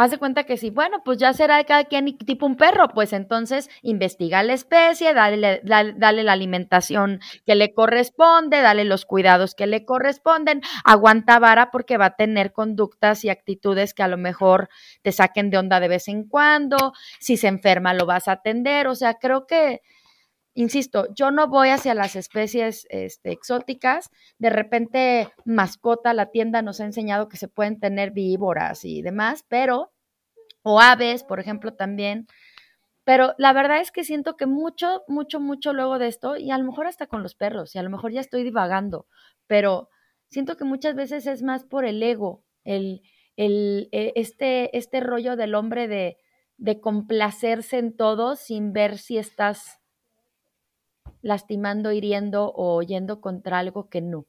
Haz 0.00 0.12
de 0.12 0.18
cuenta 0.18 0.44
que 0.44 0.56
sí. 0.56 0.70
Bueno, 0.70 1.02
pues 1.04 1.18
ya 1.18 1.32
será 1.32 1.56
de 1.56 1.64
cada 1.64 1.82
quien 1.82 2.16
tipo 2.18 2.46
un 2.46 2.54
perro. 2.54 2.86
Pues 2.86 3.12
entonces 3.12 3.68
investiga 3.82 4.44
la 4.44 4.52
especie, 4.52 5.12
dale, 5.12 5.60
dale, 5.64 6.22
la 6.22 6.32
alimentación 6.32 7.18
que 7.44 7.56
le 7.56 7.74
corresponde, 7.74 8.60
dale 8.60 8.84
los 8.84 9.04
cuidados 9.04 9.56
que 9.56 9.66
le 9.66 9.84
corresponden. 9.84 10.62
Aguanta 10.84 11.40
vara 11.40 11.72
porque 11.72 11.96
va 11.96 12.04
a 12.06 12.16
tener 12.16 12.52
conductas 12.52 13.24
y 13.24 13.28
actitudes 13.28 13.92
que 13.92 14.04
a 14.04 14.08
lo 14.08 14.18
mejor 14.18 14.68
te 15.02 15.10
saquen 15.10 15.50
de 15.50 15.58
onda 15.58 15.80
de 15.80 15.88
vez 15.88 16.06
en 16.06 16.28
cuando. 16.28 16.92
Si 17.18 17.36
se 17.36 17.48
enferma, 17.48 17.92
lo 17.92 18.06
vas 18.06 18.28
a 18.28 18.32
atender. 18.34 18.86
O 18.86 18.94
sea, 18.94 19.14
creo 19.14 19.48
que 19.48 19.82
insisto, 20.58 21.06
yo 21.14 21.30
no 21.30 21.46
voy 21.46 21.68
hacia 21.68 21.94
las 21.94 22.16
especies 22.16 22.84
este, 22.90 23.30
exóticas. 23.30 24.10
De 24.38 24.50
repente, 24.50 25.28
mascota, 25.44 26.12
la 26.14 26.32
tienda 26.32 26.62
nos 26.62 26.80
ha 26.80 26.84
enseñado 26.84 27.28
que 27.28 27.36
se 27.36 27.46
pueden 27.46 27.78
tener 27.78 28.10
víboras 28.10 28.84
y 28.84 29.00
demás, 29.00 29.44
pero, 29.46 29.92
o 30.62 30.80
aves, 30.80 31.22
por 31.22 31.38
ejemplo, 31.38 31.74
también. 31.74 32.26
Pero 33.04 33.34
la 33.38 33.52
verdad 33.52 33.80
es 33.80 33.92
que 33.92 34.02
siento 34.02 34.36
que 34.36 34.46
mucho, 34.46 35.04
mucho, 35.06 35.38
mucho 35.38 35.72
luego 35.72 36.00
de 36.00 36.08
esto, 36.08 36.36
y 36.36 36.50
a 36.50 36.58
lo 36.58 36.64
mejor 36.64 36.88
hasta 36.88 37.06
con 37.06 37.22
los 37.22 37.36
perros, 37.36 37.76
y 37.76 37.78
a 37.78 37.84
lo 37.84 37.90
mejor 37.90 38.10
ya 38.10 38.20
estoy 38.20 38.42
divagando, 38.42 39.06
pero 39.46 39.88
siento 40.28 40.56
que 40.56 40.64
muchas 40.64 40.96
veces 40.96 41.28
es 41.28 41.44
más 41.44 41.64
por 41.64 41.84
el 41.84 42.02
ego, 42.02 42.42
el, 42.64 43.02
el, 43.36 43.88
e, 43.92 44.12
este, 44.16 44.76
este 44.76 44.98
rollo 44.98 45.36
del 45.36 45.54
hombre 45.54 45.86
de, 45.86 46.18
de 46.56 46.80
complacerse 46.80 47.78
en 47.78 47.96
todo 47.96 48.34
sin 48.34 48.72
ver 48.72 48.98
si 48.98 49.18
estás 49.18 49.77
lastimando, 51.22 51.92
hiriendo 51.92 52.52
o 52.54 52.82
yendo 52.82 53.20
contra 53.20 53.58
algo 53.58 53.88
que 53.88 54.00
no. 54.00 54.26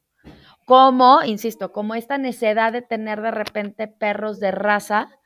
Como, 0.65 1.23
insisto, 1.23 1.71
como 1.71 1.95
esta 1.95 2.17
necedad 2.17 2.71
de 2.71 2.81
tener 2.81 3.21
de 3.21 3.31
repente 3.31 3.87
perros 3.87 4.39
de 4.39 4.51
raza 4.51 5.19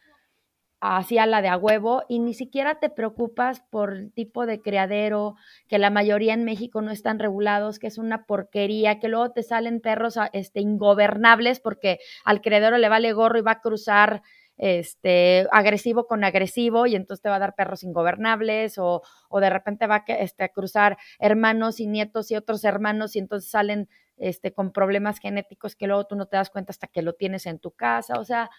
hacia 0.85 1.25
la 1.25 1.41
de 1.41 1.47
a 1.47 1.55
huevo 1.55 2.03
y 2.09 2.19
ni 2.19 2.33
siquiera 2.33 2.75
te 2.79 2.89
preocupas 2.89 3.61
por 3.69 3.93
el 3.93 4.11
tipo 4.11 4.45
de 4.45 4.61
criadero, 4.61 5.35
que 5.69 5.79
la 5.79 5.89
mayoría 5.89 6.33
en 6.33 6.43
México 6.43 6.81
no 6.81 6.91
están 6.91 7.19
regulados, 7.19 7.79
que 7.79 7.87
es 7.87 7.97
una 7.97 8.25
porquería, 8.25 8.99
que 8.99 9.07
luego 9.07 9.31
te 9.31 9.43
salen 9.43 9.79
perros 9.79 10.19
este, 10.33 10.59
ingobernables 10.59 11.61
porque 11.61 11.99
al 12.25 12.41
criadero 12.41 12.77
le 12.77 12.89
vale 12.89 13.13
gorro 13.13 13.39
y 13.39 13.43
va 13.43 13.51
a 13.51 13.61
cruzar 13.61 14.23
este, 14.57 15.47
agresivo 15.51 16.07
con 16.07 16.23
agresivo 16.23 16.85
y 16.85 16.95
entonces 16.95 17.21
te 17.21 17.29
va 17.29 17.35
a 17.35 17.39
dar 17.39 17.55
perros 17.55 17.83
ingobernables 17.83 18.77
o, 18.77 19.01
o 19.29 19.39
de 19.39 19.49
repente 19.49 19.87
va 19.87 20.03
este, 20.07 20.43
a 20.43 20.49
cruzar 20.49 20.97
hermanos 21.19 21.79
y 21.79 21.87
nietos 21.87 22.31
y 22.31 22.35
otros 22.35 22.63
hermanos 22.63 23.15
y 23.15 23.19
entonces 23.19 23.49
salen 23.49 23.89
este, 24.17 24.53
con 24.53 24.71
problemas 24.71 25.19
genéticos 25.19 25.75
que 25.75 25.87
luego 25.87 26.05
tú 26.05 26.15
no 26.15 26.27
te 26.27 26.37
das 26.37 26.49
cuenta 26.49 26.71
hasta 26.71 26.87
que 26.87 27.01
lo 27.01 27.13
tienes 27.13 27.45
en 27.45 27.59
tu 27.59 27.71
casa. 27.71 28.19
O 28.19 28.25
sea, 28.25 28.49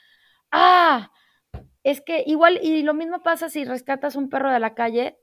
ah, 0.51 1.11
es 1.85 2.01
que 2.01 2.25
igual, 2.27 2.59
y 2.63 2.83
lo 2.83 2.95
mismo 2.95 3.23
pasa 3.23 3.49
si 3.49 3.65
rescatas 3.65 4.17
un 4.17 4.29
perro 4.29 4.51
de 4.51 4.61
la 4.61 4.75
calle, 4.75 5.19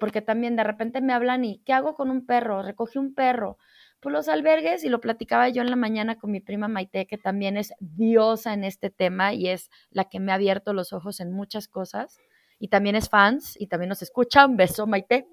porque 0.00 0.22
también 0.22 0.56
de 0.56 0.64
repente 0.64 1.00
me 1.02 1.12
hablan 1.12 1.44
y, 1.44 1.58
¿qué 1.64 1.74
hago 1.74 1.94
con 1.94 2.10
un 2.10 2.24
perro? 2.24 2.62
Recogí 2.62 2.98
un 2.98 3.14
perro 3.14 3.58
pues 4.00 4.12
los 4.12 4.28
albergues, 4.28 4.84
y 4.84 4.88
lo 4.88 5.00
platicaba 5.00 5.48
yo 5.48 5.62
en 5.62 5.70
la 5.70 5.76
mañana 5.76 6.16
con 6.16 6.30
mi 6.30 6.40
prima 6.40 6.68
Maite, 6.68 7.06
que 7.06 7.18
también 7.18 7.56
es 7.56 7.74
diosa 7.80 8.54
en 8.54 8.64
este 8.64 8.90
tema 8.90 9.34
y 9.34 9.48
es 9.48 9.70
la 9.90 10.04
que 10.04 10.20
me 10.20 10.32
ha 10.32 10.36
abierto 10.36 10.72
los 10.72 10.92
ojos 10.92 11.20
en 11.20 11.32
muchas 11.32 11.68
cosas, 11.68 12.18
y 12.58 12.68
también 12.68 12.96
es 12.96 13.08
fans, 13.08 13.56
y 13.60 13.66
también 13.66 13.88
nos 13.88 14.02
escucha, 14.02 14.46
un 14.46 14.56
beso 14.56 14.86
Maite. 14.86 15.26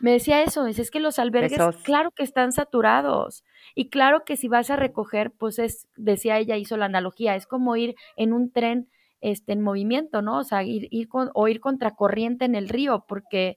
Me 0.00 0.12
decía 0.12 0.42
eso, 0.42 0.66
es, 0.66 0.78
es 0.78 0.90
que 0.90 0.98
los 0.98 1.18
albergues, 1.18 1.60
claro 1.84 2.10
que 2.10 2.24
están 2.24 2.52
saturados, 2.52 3.44
y 3.74 3.88
claro 3.90 4.24
que 4.24 4.36
si 4.36 4.48
vas 4.48 4.70
a 4.70 4.76
recoger, 4.76 5.32
pues 5.32 5.58
es, 5.58 5.88
decía 5.96 6.38
ella, 6.38 6.56
hizo 6.56 6.76
la 6.76 6.86
analogía, 6.86 7.34
es 7.36 7.46
como 7.46 7.76
ir 7.76 7.94
en 8.16 8.32
un 8.32 8.52
tren 8.52 8.88
este, 9.20 9.52
en 9.52 9.62
movimiento, 9.62 10.20
¿no? 10.20 10.38
O 10.38 10.44
sea, 10.44 10.62
ir, 10.62 10.86
ir 10.90 11.08
con, 11.08 11.30
o 11.34 11.48
ir 11.48 11.60
contracorriente 11.60 12.44
en 12.44 12.54
el 12.54 12.68
río, 12.68 13.04
porque 13.08 13.56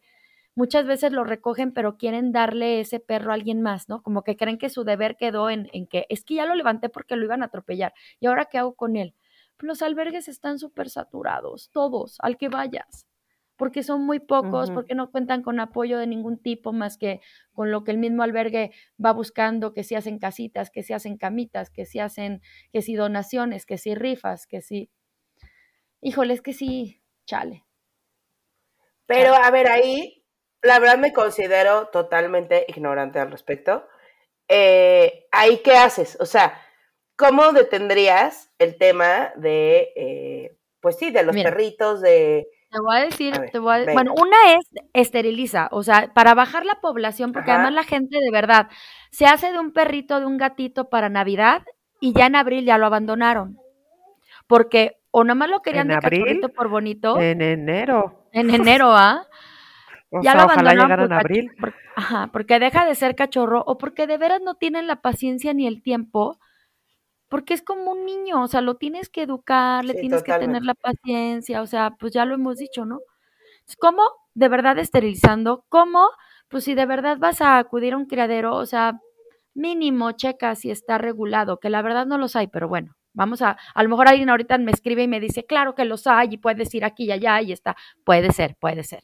muchas 0.57 0.87
veces 0.87 1.11
lo 1.11 1.23
recogen, 1.23 1.71
pero 1.71 1.97
quieren 1.97 2.31
darle 2.31 2.81
ese 2.81 2.99
perro 2.99 3.31
a 3.31 3.35
alguien 3.35 3.61
más, 3.61 3.87
¿no? 3.87 4.01
Como 4.01 4.23
que 4.23 4.35
creen 4.35 4.57
que 4.57 4.69
su 4.69 4.83
deber 4.83 5.15
quedó 5.15 5.51
en, 5.51 5.69
en 5.71 5.85
que 5.85 6.07
es 6.09 6.25
que 6.25 6.33
ya 6.33 6.47
lo 6.47 6.55
levanté 6.55 6.89
porque 6.89 7.15
lo 7.15 7.23
iban 7.23 7.43
a 7.43 7.45
atropellar. 7.45 7.93
¿Y 8.19 8.25
ahora 8.25 8.45
qué 8.45 8.57
hago 8.57 8.73
con 8.73 8.97
él? 8.97 9.13
Los 9.59 9.81
albergues 9.83 10.27
están 10.27 10.57
súper 10.57 10.89
saturados, 10.89 11.69
todos, 11.71 12.17
al 12.19 12.37
que 12.37 12.49
vayas 12.49 13.07
porque 13.57 13.81
son 13.81 14.05
muy 14.05 14.19
pocos, 14.19 14.69
porque 14.69 14.93
no 14.93 15.09
cuentan 15.09 15.41
con 15.41 15.59
apoyo 15.59 15.97
de 15.97 16.05
ningún 16.05 16.37
tipo 16.37 16.73
más 16.73 16.95
que 16.95 17.21
con 17.53 17.71
lo 17.71 17.83
que 17.83 17.89
el 17.89 17.97
mismo 17.97 18.21
albergue 18.21 18.71
va 19.03 19.11
buscando, 19.13 19.73
que 19.73 19.83
si 19.83 19.95
hacen 19.95 20.19
casitas, 20.19 20.69
que 20.69 20.83
si 20.83 20.93
hacen 20.93 21.17
camitas, 21.17 21.71
que 21.71 21.85
si 21.85 21.97
hacen, 21.97 22.41
que 22.71 22.83
si 22.83 22.93
donaciones, 22.93 23.65
que 23.65 23.79
si 23.79 23.95
rifas, 23.95 24.45
que 24.45 24.61
si... 24.61 24.91
Híjole, 26.01 26.35
es 26.35 26.43
que 26.43 26.53
sí, 26.53 27.01
chale. 27.25 27.65
Pero 29.07 29.33
a 29.33 29.49
ver, 29.49 29.67
ahí, 29.67 30.23
la 30.61 30.79
verdad 30.79 30.97
me 30.97 31.13
considero 31.13 31.87
totalmente 31.87 32.65
ignorante 32.67 33.19
al 33.19 33.31
respecto. 33.31 33.87
Eh, 34.47 35.27
¿Ahí 35.31 35.61
qué 35.63 35.73
haces? 35.73 36.17
O 36.19 36.25
sea, 36.25 36.59
¿cómo 37.15 37.51
detendrías 37.51 38.51
el 38.59 38.77
tema 38.77 39.31
de, 39.35 39.93
eh, 39.95 40.57
pues 40.79 40.97
sí, 40.97 41.11
de 41.11 41.23
los 41.23 41.35
perritos, 41.35 42.01
de 42.01 42.47
te 42.69 42.81
voy 42.81 42.97
a 42.97 43.05
decir, 43.05 43.33
te 43.51 43.59
voy 43.59 43.75
a, 43.75 43.93
bueno, 43.93 44.13
una 44.13 44.53
es 44.53 44.65
esteriliza, 44.91 45.69
o 45.71 45.83
sea, 45.83 46.11
para 46.13 46.33
bajar 46.33 46.65
la 46.65 46.81
población, 46.81 47.31
porque 47.31 47.51
además 47.51 47.73
la 47.73 47.83
gente 47.83 48.19
de 48.19 48.29
verdad 48.29 48.67
se 49.09 49.25
hace 49.25 49.53
de 49.53 49.59
un 49.59 49.71
perrito, 49.71 50.19
de 50.19 50.25
un 50.25 50.37
gatito 50.37 50.89
para 50.89 51.07
Navidad 51.07 51.63
y 52.01 52.13
ya 52.13 52.25
en 52.25 52.35
abril 52.35 52.65
ya 52.65 52.77
lo 52.77 52.85
abandonaron. 52.85 53.57
Porque 54.47 54.97
o 55.11 55.23
nomás 55.23 55.49
lo 55.49 55.61
querían 55.61 55.87
de 55.87 55.97
cachorrito 55.97 56.49
por 56.49 56.67
bonito. 56.67 57.17
En 57.19 57.41
enero. 57.41 58.27
En 58.33 58.53
enero, 58.53 58.91
¿ah? 58.91 59.27
Ya 60.11 60.35
lo 60.35 60.41
abandonaron 60.41 61.01
en 61.01 61.13
abril. 61.13 61.51
ajá, 61.95 62.29
porque 62.31 62.59
deja 62.59 62.85
de 62.85 62.95
ser 62.95 63.15
cachorro 63.15 63.63
o 63.65 63.77
porque 63.77 64.07
de 64.07 64.17
veras 64.17 64.41
no 64.41 64.55
tienen 64.55 64.87
la 64.87 65.01
paciencia 65.01 65.53
ni 65.53 65.67
el 65.67 65.81
tiempo 65.81 66.39
porque 67.29 67.53
es 67.53 67.61
como 67.61 67.91
un 67.91 68.05
niño, 68.05 68.41
o 68.41 68.47
sea, 68.47 68.61
lo 68.61 68.75
tienes 68.75 69.09
que 69.09 69.23
educar, 69.23 69.83
le 69.83 69.95
tienes 69.95 70.23
que 70.23 70.33
tener 70.33 70.63
la 70.63 70.75
paciencia, 70.75 71.61
o 71.61 71.67
sea, 71.67 71.91
pues 71.99 72.13
ya 72.13 72.25
lo 72.25 72.35
hemos 72.35 72.57
dicho, 72.57 72.85
¿no? 72.85 72.99
¿Cómo? 73.79 74.03
De 74.33 74.47
verdad 74.47 74.79
esterilizando, 74.79 75.65
¿cómo? 75.69 76.09
Pues 76.47 76.63
si 76.63 76.73
de 76.73 76.85
verdad 76.85 77.17
vas 77.17 77.41
a 77.41 77.57
acudir 77.57 77.93
a 77.93 77.97
un 77.97 78.05
criadero, 78.05 78.55
o 78.55 78.65
sea, 78.65 79.01
mínimo 79.53 80.11
checa 80.13 80.55
si 80.55 80.71
está 80.71 80.97
regulado, 80.97 81.59
que 81.59 81.69
la 81.69 81.81
verdad 81.81 82.05
no 82.05 82.17
los 82.17 82.35
hay, 82.37 82.47
pero 82.47 82.69
bueno, 82.69 82.95
vamos 83.13 83.41
a, 83.41 83.57
a 83.73 83.83
lo 83.83 83.89
mejor 83.89 84.07
alguien 84.07 84.29
ahorita 84.29 84.57
me 84.59 84.71
escribe 84.71 85.03
y 85.03 85.07
me 85.09 85.19
dice, 85.19 85.45
claro 85.45 85.75
que 85.75 85.83
los 85.83 86.07
hay 86.07 86.29
y 86.31 86.37
puedes 86.37 86.73
ir 86.75 86.85
aquí 86.85 87.05
y 87.05 87.11
allá 87.11 87.41
y 87.41 87.51
está, 87.51 87.75
puede 88.05 88.31
ser, 88.31 88.55
puede 88.57 88.83
ser 88.83 89.03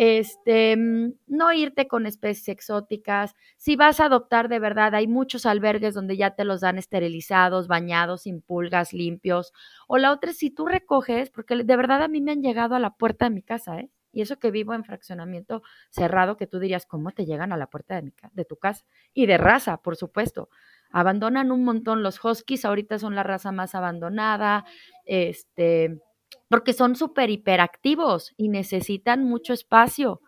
este, 0.00 0.76
mm, 0.76 1.14
no 1.26 1.52
irte 1.52 1.88
con 1.88 2.06
especies 2.06 2.48
exóticas. 2.50 3.34
Si 3.56 3.74
vas 3.74 3.98
a 3.98 4.04
adoptar 4.04 4.48
de 4.48 4.60
verdad, 4.60 4.94
hay 4.94 5.08
muchos 5.08 5.44
albergues 5.44 5.92
donde 5.92 6.16
ya 6.16 6.36
te 6.36 6.44
los 6.44 6.60
dan 6.60 6.78
esterilizados, 6.78 7.66
bañados, 7.66 8.22
sin 8.22 8.40
pulgas, 8.40 8.92
limpios. 8.92 9.52
O 9.88 9.98
la 9.98 10.12
otra 10.12 10.32
si 10.32 10.50
tú 10.50 10.66
recoges, 10.66 11.30
porque 11.30 11.56
de 11.64 11.76
verdad 11.76 12.00
a 12.00 12.06
mí 12.06 12.20
me 12.20 12.30
han 12.30 12.42
llegado 12.42 12.76
a 12.76 12.78
la 12.78 12.94
puerta 12.94 13.24
de 13.24 13.34
mi 13.34 13.42
casa, 13.42 13.80
¿eh? 13.80 13.90
Y 14.12 14.22
eso 14.22 14.38
que 14.38 14.52
vivo 14.52 14.72
en 14.72 14.84
fraccionamiento 14.84 15.62
cerrado, 15.90 16.36
que 16.36 16.46
tú 16.46 16.60
dirías, 16.60 16.86
¿cómo 16.86 17.10
te 17.10 17.26
llegan 17.26 17.52
a 17.52 17.56
la 17.56 17.66
puerta 17.66 17.96
de, 17.96 18.02
mi, 18.02 18.12
de 18.32 18.44
tu 18.44 18.56
casa? 18.56 18.84
Y 19.14 19.26
de 19.26 19.36
raza, 19.36 19.78
por 19.78 19.96
supuesto. 19.96 20.48
Abandonan 20.92 21.50
un 21.50 21.64
montón 21.64 22.04
los 22.04 22.24
huskies, 22.24 22.64
ahorita 22.64 23.00
son 23.00 23.16
la 23.16 23.24
raza 23.24 23.50
más 23.50 23.74
abandonada. 23.74 24.64
Este, 25.04 26.00
porque 26.48 26.72
son 26.72 26.96
súper 26.96 27.30
hiperactivos 27.30 28.32
y 28.36 28.48
necesitan 28.48 29.24
mucho 29.24 29.52
espacio. 29.52 30.20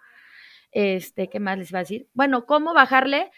Este, 0.73 1.29
¿qué 1.29 1.41
más 1.41 1.59
les 1.59 1.73
va 1.75 1.79
a 1.79 1.83
decir? 1.83 2.09
Bueno, 2.13 2.47
¿cómo 2.47 2.75
bajarle? 2.75 3.31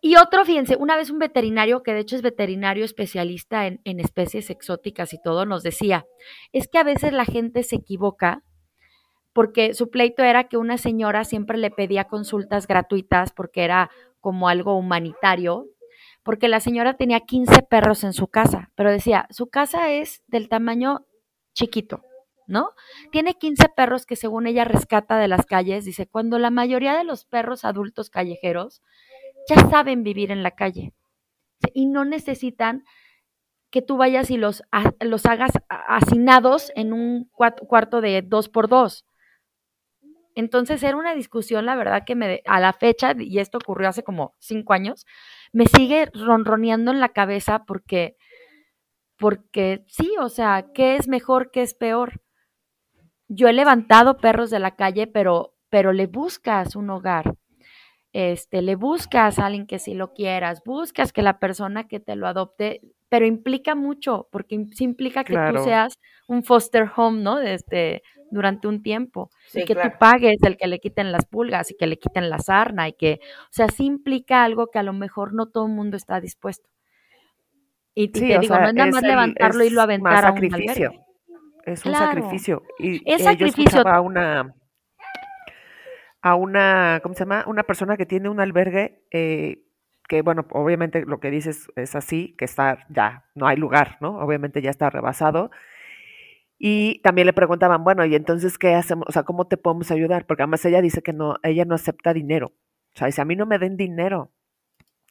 Y 0.00 0.16
otro, 0.16 0.44
fíjense, 0.44 0.76
una 0.76 0.96
vez 0.96 1.10
un 1.10 1.18
veterinario, 1.18 1.82
que 1.82 1.92
de 1.92 2.00
hecho 2.00 2.16
es 2.16 2.22
veterinario 2.22 2.84
especialista 2.84 3.66
en, 3.66 3.80
en, 3.84 3.98
especies 3.98 4.48
exóticas 4.48 5.12
y 5.12 5.20
todo, 5.20 5.44
nos 5.44 5.62
decía, 5.62 6.06
es 6.52 6.68
que 6.68 6.78
a 6.78 6.84
veces 6.84 7.12
la 7.12 7.24
gente 7.24 7.64
se 7.64 7.76
equivoca 7.76 8.44
porque 9.32 9.74
su 9.74 9.90
pleito 9.90 10.22
era 10.22 10.44
que 10.44 10.56
una 10.56 10.78
señora 10.78 11.24
siempre 11.24 11.58
le 11.58 11.70
pedía 11.70 12.04
consultas 12.04 12.66
gratuitas 12.66 13.32
porque 13.32 13.64
era 13.64 13.90
como 14.20 14.48
algo 14.48 14.76
humanitario, 14.76 15.66
porque 16.22 16.48
la 16.48 16.60
señora 16.60 16.96
tenía 16.96 17.20
15 17.20 17.62
perros 17.62 18.04
en 18.04 18.12
su 18.12 18.28
casa, 18.28 18.70
pero 18.74 18.90
decía, 18.90 19.26
su 19.30 19.48
casa 19.48 19.90
es 19.90 20.22
del 20.26 20.48
tamaño 20.48 21.06
chiquito, 21.58 22.04
¿no? 22.46 22.70
Tiene 23.10 23.34
15 23.34 23.68
perros 23.70 24.06
que 24.06 24.16
según 24.16 24.46
ella 24.46 24.64
rescata 24.64 25.18
de 25.18 25.28
las 25.28 25.44
calles, 25.44 25.84
dice, 25.84 26.06
cuando 26.06 26.38
la 26.38 26.50
mayoría 26.50 26.96
de 26.96 27.04
los 27.04 27.24
perros 27.24 27.64
adultos 27.64 28.10
callejeros 28.10 28.80
ya 29.48 29.68
saben 29.68 30.04
vivir 30.04 30.30
en 30.30 30.42
la 30.42 30.52
calle 30.52 30.92
y 31.74 31.86
no 31.86 32.04
necesitan 32.04 32.84
que 33.70 33.82
tú 33.82 33.96
vayas 33.96 34.30
y 34.30 34.36
los, 34.36 34.62
los 35.00 35.26
hagas 35.26 35.50
hacinados 35.68 36.72
en 36.76 36.92
un 36.92 37.28
cuarto 37.32 38.00
de 38.00 38.22
dos 38.22 38.48
por 38.48 38.68
dos. 38.68 39.04
Entonces 40.34 40.82
era 40.84 40.96
una 40.96 41.14
discusión, 41.14 41.66
la 41.66 41.74
verdad, 41.74 42.04
que 42.06 42.14
me, 42.14 42.42
a 42.46 42.60
la 42.60 42.72
fecha, 42.72 43.12
y 43.18 43.40
esto 43.40 43.58
ocurrió 43.58 43.88
hace 43.88 44.04
como 44.04 44.36
cinco 44.38 44.72
años, 44.72 45.04
me 45.52 45.66
sigue 45.66 46.08
ronroneando 46.14 46.92
en 46.92 47.00
la 47.00 47.08
cabeza 47.08 47.64
porque 47.66 48.16
porque 49.18 49.84
sí, 49.88 50.14
o 50.20 50.28
sea, 50.28 50.66
¿qué 50.72 50.96
es 50.96 51.08
mejor, 51.08 51.50
qué 51.50 51.62
es 51.62 51.74
peor? 51.74 52.20
Yo 53.28 53.48
he 53.48 53.52
levantado 53.52 54.16
perros 54.18 54.50
de 54.50 54.58
la 54.58 54.76
calle, 54.76 55.06
pero, 55.06 55.54
pero 55.68 55.92
le 55.92 56.06
buscas 56.06 56.76
un 56.76 56.88
hogar. 56.90 57.34
Este, 58.12 58.62
le 58.62 58.74
buscas 58.74 59.38
a 59.38 59.46
alguien 59.46 59.66
que 59.66 59.78
sí 59.78 59.92
lo 59.94 60.14
quieras, 60.14 60.62
buscas 60.64 61.12
que 61.12 61.22
la 61.22 61.38
persona 61.38 61.86
que 61.88 62.00
te 62.00 62.16
lo 62.16 62.26
adopte, 62.26 62.80
pero 63.10 63.26
implica 63.26 63.74
mucho, 63.74 64.28
porque 64.32 64.64
sí 64.72 64.84
implica 64.84 65.24
que 65.24 65.34
tú 65.34 65.58
seas 65.62 65.98
un 66.26 66.42
foster 66.42 66.90
home, 66.96 67.20
¿no? 67.20 67.38
Este, 67.40 68.02
durante 68.30 68.68
un 68.68 68.82
tiempo. 68.82 69.30
y 69.54 69.64
que 69.64 69.74
tú 69.74 69.88
pagues 69.98 70.38
el 70.42 70.56
que 70.56 70.68
le 70.68 70.78
quiten 70.80 71.12
las 71.12 71.26
pulgas 71.26 71.70
y 71.70 71.76
que 71.76 71.86
le 71.86 71.98
quiten 71.98 72.30
la 72.30 72.38
sarna 72.38 72.88
y 72.88 72.92
que, 72.94 73.20
o 73.22 73.52
sea, 73.52 73.68
sí 73.68 73.84
implica 73.84 74.44
algo 74.44 74.68
que 74.68 74.78
a 74.78 74.82
lo 74.82 74.92
mejor 74.92 75.34
no 75.34 75.46
todo 75.46 75.66
el 75.66 75.72
mundo 75.72 75.96
está 75.96 76.20
dispuesto. 76.20 76.68
Y, 78.00 78.10
te 78.10 78.20
digo, 78.20 78.56
no 78.56 78.68
es 78.68 78.74
nada 78.74 78.90
más 78.92 79.02
levantarlo 79.02 79.64
y 79.64 79.70
lo 79.70 79.82
aventar 79.82 80.24
a 80.24 80.30
un 80.30 80.36
sacrificio. 80.36 80.92
Es 81.64 81.84
un 81.84 81.94
sacrificio. 81.94 82.62
Y 82.78 83.02
es 83.04 83.24
sacrificio. 83.24 83.84
a 83.88 84.00
una, 84.00 84.54
a 86.22 86.34
una, 86.36 87.00
¿cómo 87.02 87.16
se 87.16 87.24
llama? 87.24 87.42
Una 87.48 87.64
persona 87.64 87.96
que 87.96 88.06
tiene 88.06 88.28
un 88.28 88.38
albergue 88.38 89.02
eh, 89.10 89.64
que, 90.06 90.22
bueno, 90.22 90.46
obviamente 90.50 91.04
lo 91.06 91.18
que 91.18 91.32
dices 91.32 91.72
es 91.74 91.96
así, 91.96 92.36
que 92.38 92.44
está 92.44 92.86
ya, 92.88 93.24
no 93.34 93.48
hay 93.48 93.56
lugar, 93.56 93.98
¿no? 94.00 94.20
Obviamente 94.20 94.62
ya 94.62 94.70
está 94.70 94.90
rebasado. 94.90 95.50
Y 96.56 97.00
también 97.02 97.26
le 97.26 97.32
preguntaban, 97.32 97.82
bueno, 97.82 98.04
¿y 98.04 98.14
entonces 98.14 98.58
qué 98.58 98.74
hacemos? 98.74 99.06
O 99.08 99.12
sea, 99.12 99.24
¿cómo 99.24 99.48
te 99.48 99.56
podemos 99.56 99.90
ayudar? 99.90 100.24
Porque 100.24 100.44
además 100.44 100.64
ella 100.64 100.80
dice 100.80 101.02
que 101.02 101.12
no, 101.12 101.34
ella 101.42 101.64
no 101.64 101.74
acepta 101.74 102.14
dinero. 102.14 102.52
O 102.94 102.96
sea, 102.96 103.08
dice, 103.08 103.22
a 103.22 103.24
mí 103.24 103.34
no 103.34 103.44
me 103.44 103.58
den 103.58 103.76
dinero 103.76 104.30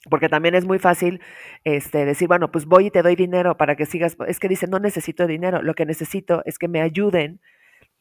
porque 0.10 0.30
también 0.30 0.56
es 0.56 0.66
muy 0.66 0.80
fácil 0.80 1.22
este, 1.64 2.06
decir, 2.06 2.28
bueno, 2.28 2.52
pues 2.52 2.66
voy 2.66 2.88
y 2.88 2.92
te 2.92 3.02
doy 3.02 3.16
dinero 3.16 3.58
para 3.58 3.76
que 3.76 3.86
sigas. 3.86 4.16
Es 4.28 4.40
que 4.40 4.48
dice, 4.48 4.68
no 4.68 4.80
necesito 4.80 5.28
dinero, 5.28 5.62
lo 5.62 5.74
que 5.74 5.86
necesito 5.86 6.42
es 6.46 6.58
que 6.60 6.68
me 6.68 6.82
ayuden 6.82 7.42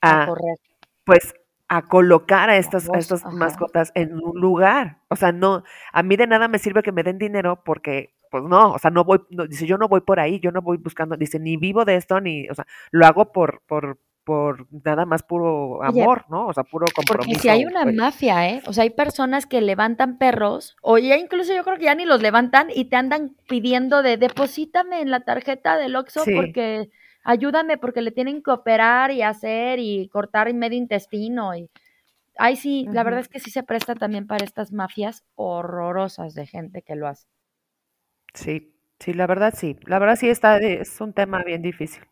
a, 0.02 0.28
pues, 1.04 1.34
a 1.68 1.82
colocar 1.82 2.48
a 2.50 2.56
estas, 2.56 2.88
estas 2.94 3.24
mascotas 3.32 3.92
en 3.94 4.14
un 4.14 4.40
lugar. 4.40 4.98
O 5.08 5.16
sea, 5.16 5.32
no, 5.32 5.64
a 5.92 6.02
mí 6.02 6.16
de 6.16 6.26
nada 6.26 6.48
me 6.48 6.58
sirve 6.58 6.82
que 6.82 6.92
me 6.92 7.02
den 7.02 7.18
dinero 7.18 7.62
porque, 7.64 8.14
pues 8.30 8.44
no, 8.44 8.72
o 8.72 8.78
sea, 8.78 8.90
no 8.90 9.04
voy, 9.04 9.20
dice, 9.48 9.66
yo 9.66 9.78
no 9.78 9.88
voy 9.88 10.00
por 10.02 10.20
ahí, 10.20 10.38
yo 10.40 10.52
no 10.52 10.62
voy 10.62 10.76
buscando, 10.76 11.16
dice, 11.16 11.40
ni 11.40 11.56
vivo 11.56 11.84
de 11.84 11.96
esto, 11.96 12.20
ni, 12.20 12.48
o 12.48 12.54
sea, 12.54 12.66
lo 12.90 13.06
hago 13.06 13.32
por, 13.32 13.62
por, 13.66 13.98
por 14.26 14.66
nada 14.84 15.06
más 15.06 15.22
puro 15.22 15.84
amor, 15.84 16.24
¿no? 16.28 16.48
O 16.48 16.52
sea, 16.52 16.64
puro 16.64 16.84
compromiso. 16.92 17.28
Porque 17.28 17.40
si 17.40 17.48
hay 17.48 17.64
una 17.64 17.84
pues. 17.84 17.94
mafia, 17.94 18.50
¿eh? 18.50 18.60
O 18.66 18.72
sea, 18.72 18.82
hay 18.82 18.90
personas 18.90 19.46
que 19.46 19.60
levantan 19.60 20.18
perros, 20.18 20.76
o 20.82 20.98
ya 20.98 21.16
incluso 21.16 21.54
yo 21.54 21.62
creo 21.62 21.78
que 21.78 21.84
ya 21.84 21.94
ni 21.94 22.04
los 22.04 22.20
levantan 22.20 22.66
y 22.74 22.86
te 22.86 22.96
andan 22.96 23.36
pidiendo 23.48 24.02
de 24.02 24.16
deposítame 24.16 25.00
en 25.00 25.12
la 25.12 25.20
tarjeta 25.20 25.78
del 25.78 25.94
Oxxo 25.94 26.24
porque 26.34 26.90
ayúdame 27.22 27.78
porque 27.78 28.02
le 28.02 28.10
tienen 28.10 28.42
que 28.42 28.50
operar 28.50 29.12
y 29.12 29.22
hacer 29.22 29.78
y 29.78 30.08
cortar 30.08 30.48
en 30.48 30.58
medio 30.58 30.76
intestino 30.76 31.54
y 31.54 31.70
ay 32.36 32.56
sí, 32.56 32.88
la 32.90 33.04
verdad 33.04 33.20
es 33.20 33.28
que 33.28 33.38
sí 33.38 33.52
se 33.52 33.62
presta 33.62 33.94
también 33.94 34.26
para 34.26 34.44
estas 34.44 34.72
mafias 34.72 35.24
horrorosas 35.36 36.34
de 36.34 36.46
gente 36.46 36.82
que 36.82 36.96
lo 36.96 37.06
hace. 37.06 37.28
Sí, 38.34 38.74
sí, 38.98 39.12
la 39.12 39.28
verdad 39.28 39.54
sí. 39.56 39.76
La 39.86 40.00
verdad 40.00 40.16
sí 40.16 40.28
está 40.28 40.58
es 40.58 41.00
un 41.00 41.12
tema 41.12 41.44
bien 41.44 41.62
difícil. 41.62 42.02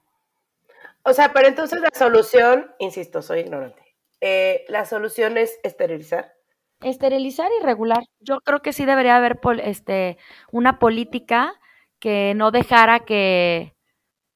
O 1.04 1.12
sea, 1.12 1.32
pero 1.32 1.48
entonces 1.48 1.80
la 1.80 1.90
solución, 1.92 2.74
insisto, 2.78 3.20
soy 3.20 3.40
ignorante. 3.40 3.96
Eh, 4.20 4.64
la 4.68 4.86
solución 4.86 5.36
es 5.36 5.60
esterilizar. 5.62 6.34
Esterilizar 6.80 7.50
y 7.60 7.62
regular. 7.62 8.04
Yo 8.20 8.40
creo 8.40 8.60
que 8.60 8.72
sí 8.72 8.86
debería 8.86 9.16
haber 9.16 9.38
este, 9.62 10.16
una 10.50 10.78
política 10.78 11.60
que 11.98 12.32
no 12.34 12.50
dejara 12.50 13.00
que, 13.00 13.74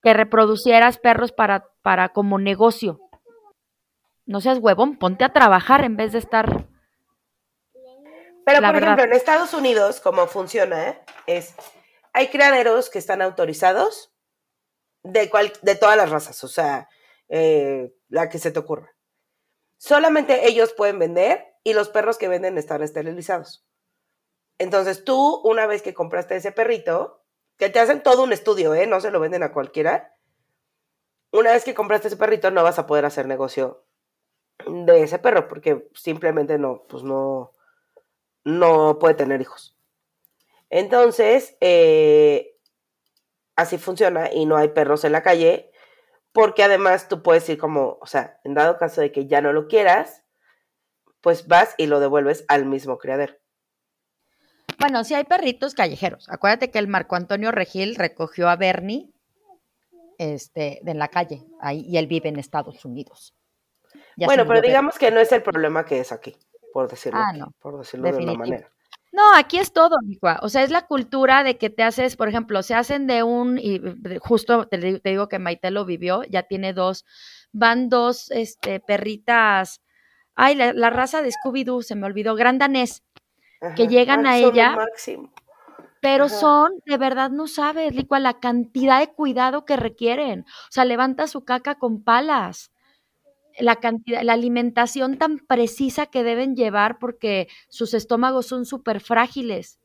que 0.02 0.12
reproducieras 0.12 0.98
perros 0.98 1.32
para, 1.32 1.68
para 1.80 2.10
como 2.10 2.38
negocio. 2.38 3.00
No 4.26 4.42
seas 4.42 4.58
huevón, 4.58 4.98
ponte 4.98 5.24
a 5.24 5.32
trabajar 5.32 5.84
en 5.84 5.96
vez 5.96 6.12
de 6.12 6.18
estar 6.18 6.66
Pero, 8.44 8.60
por 8.60 8.76
ejemplo, 8.76 9.04
en 9.04 9.12
Estados 9.14 9.54
Unidos, 9.54 10.00
como 10.00 10.26
funciona, 10.26 11.00
es, 11.26 11.54
hay 12.12 12.28
criaderos 12.28 12.90
que 12.90 12.98
están 12.98 13.22
autorizados 13.22 14.12
de, 15.12 15.30
cual, 15.30 15.52
de 15.62 15.74
todas 15.74 15.96
las 15.96 16.10
razas, 16.10 16.42
o 16.44 16.48
sea, 16.48 16.88
eh, 17.28 17.94
la 18.08 18.28
que 18.28 18.38
se 18.38 18.50
te 18.50 18.58
ocurra. 18.58 18.94
Solamente 19.78 20.48
ellos 20.48 20.72
pueden 20.72 20.98
vender 20.98 21.44
y 21.64 21.72
los 21.72 21.88
perros 21.88 22.18
que 22.18 22.28
venden 22.28 22.58
están 22.58 22.82
esterilizados. 22.82 23.64
Entonces 24.58 25.04
tú, 25.04 25.40
una 25.44 25.66
vez 25.66 25.82
que 25.82 25.94
compraste 25.94 26.36
ese 26.36 26.52
perrito, 26.52 27.24
que 27.56 27.70
te 27.70 27.80
hacen 27.80 28.02
todo 28.02 28.24
un 28.24 28.32
estudio, 28.32 28.74
¿eh? 28.74 28.86
No 28.86 29.00
se 29.00 29.10
lo 29.10 29.20
venden 29.20 29.42
a 29.42 29.52
cualquiera. 29.52 30.14
Una 31.30 31.52
vez 31.52 31.64
que 31.64 31.74
compraste 31.74 32.08
ese 32.08 32.16
perrito, 32.16 32.50
no 32.50 32.62
vas 32.62 32.78
a 32.78 32.86
poder 32.86 33.04
hacer 33.04 33.26
negocio 33.26 33.84
de 34.66 35.02
ese 35.02 35.18
perro, 35.18 35.48
porque 35.48 35.88
simplemente 35.94 36.58
no, 36.58 36.84
pues 36.88 37.02
no, 37.02 37.52
no 38.44 38.98
puede 38.98 39.14
tener 39.14 39.40
hijos. 39.40 39.76
Entonces, 40.70 41.56
eh, 41.60 42.57
así 43.58 43.76
funciona 43.76 44.32
y 44.32 44.46
no 44.46 44.56
hay 44.56 44.68
perros 44.68 45.04
en 45.04 45.10
la 45.10 45.24
calle, 45.24 45.72
porque 46.32 46.62
además 46.62 47.08
tú 47.08 47.24
puedes 47.24 47.46
ir 47.48 47.58
como, 47.58 47.98
o 48.00 48.06
sea, 48.06 48.38
en 48.44 48.54
dado 48.54 48.78
caso 48.78 49.00
de 49.00 49.10
que 49.10 49.26
ya 49.26 49.40
no 49.40 49.52
lo 49.52 49.66
quieras, 49.66 50.22
pues 51.20 51.48
vas 51.48 51.74
y 51.76 51.86
lo 51.86 51.98
devuelves 51.98 52.44
al 52.46 52.66
mismo 52.66 52.98
criadero. 52.98 53.34
Bueno, 54.78 55.02
sí 55.02 55.14
hay 55.14 55.24
perritos 55.24 55.74
callejeros. 55.74 56.28
Acuérdate 56.28 56.70
que 56.70 56.78
el 56.78 56.86
Marco 56.86 57.16
Antonio 57.16 57.50
Regil 57.50 57.96
recogió 57.96 58.48
a 58.48 58.54
Bernie 58.54 59.12
este, 60.18 60.80
en 60.88 60.98
la 61.00 61.08
calle, 61.08 61.44
ahí, 61.60 61.80
y 61.80 61.96
él 61.96 62.06
vive 62.06 62.28
en 62.28 62.38
Estados 62.38 62.84
Unidos. 62.84 63.34
bueno, 64.16 64.46
pero 64.46 64.60
digamos 64.60 64.98
que 64.98 65.10
no 65.10 65.18
es 65.18 65.32
el 65.32 65.42
problema 65.42 65.84
que 65.84 65.98
es 65.98 66.12
aquí, 66.12 66.36
por 66.72 66.88
decirlo, 66.88 67.18
ah, 67.18 67.50
por 67.58 67.78
decirlo 67.78 68.12
de 68.12 68.18
una 68.18 68.34
manera. 68.34 68.70
No, 69.10 69.34
aquí 69.34 69.58
es 69.58 69.72
todo, 69.72 69.96
O 70.42 70.48
sea, 70.48 70.62
es 70.62 70.70
la 70.70 70.86
cultura 70.86 71.42
de 71.42 71.56
que 71.56 71.70
te 71.70 71.82
haces, 71.82 72.16
por 72.16 72.28
ejemplo, 72.28 72.62
se 72.62 72.74
hacen 72.74 73.06
de 73.06 73.22
un, 73.22 73.58
y 73.58 73.80
justo 74.20 74.68
te, 74.68 75.00
digo 75.02 75.28
que 75.28 75.38
Maite 75.38 75.70
lo 75.70 75.84
vivió, 75.84 76.22
ya 76.24 76.42
tiene 76.42 76.72
dos, 76.72 77.06
van 77.52 77.88
dos 77.88 78.30
este, 78.30 78.80
perritas, 78.80 79.80
ay, 80.34 80.54
la, 80.54 80.90
raza 80.90 81.22
de 81.22 81.30
Scooby-Doo, 81.30 81.82
se 81.82 81.94
me 81.94 82.06
olvidó, 82.06 82.34
gran 82.34 82.58
danés, 82.58 83.02
que 83.76 83.88
llegan 83.88 84.26
a 84.26 84.36
ella. 84.36 84.76
Pero 86.00 86.28
son, 86.28 86.72
de 86.86 86.96
verdad 86.96 87.30
no 87.30 87.48
sabes, 87.48 87.94
Licua, 87.94 88.20
la 88.20 88.38
cantidad 88.38 89.00
de 89.00 89.08
cuidado 89.08 89.64
que 89.64 89.76
requieren. 89.76 90.42
O 90.42 90.70
sea, 90.70 90.84
levanta 90.84 91.26
su 91.26 91.44
caca 91.44 91.74
con 91.74 92.04
palas 92.04 92.70
la 93.58 93.76
cantidad, 93.76 94.22
la 94.22 94.34
alimentación 94.34 95.18
tan 95.18 95.38
precisa 95.38 96.06
que 96.06 96.24
deben 96.24 96.56
llevar 96.56 96.98
porque 96.98 97.48
sus 97.68 97.94
estómagos 97.94 98.46
son 98.46 98.64
súper 98.66 99.00
frágiles. 99.00 99.80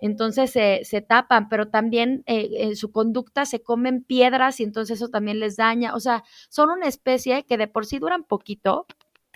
Entonces 0.00 0.50
se, 0.50 1.00
tapan, 1.02 1.48
pero 1.48 1.68
también 1.68 2.22
eh, 2.26 2.48
en 2.58 2.76
su 2.76 2.92
conducta 2.92 3.46
se 3.46 3.62
comen 3.62 4.02
piedras 4.02 4.60
y 4.60 4.64
entonces 4.64 4.98
eso 4.98 5.08
también 5.08 5.40
les 5.40 5.56
daña. 5.56 5.94
O 5.94 6.00
sea, 6.00 6.24
son 6.48 6.70
una 6.70 6.86
especie 6.86 7.44
que 7.44 7.56
de 7.56 7.68
por 7.68 7.86
sí 7.86 7.98
duran 7.98 8.24
poquito. 8.24 8.86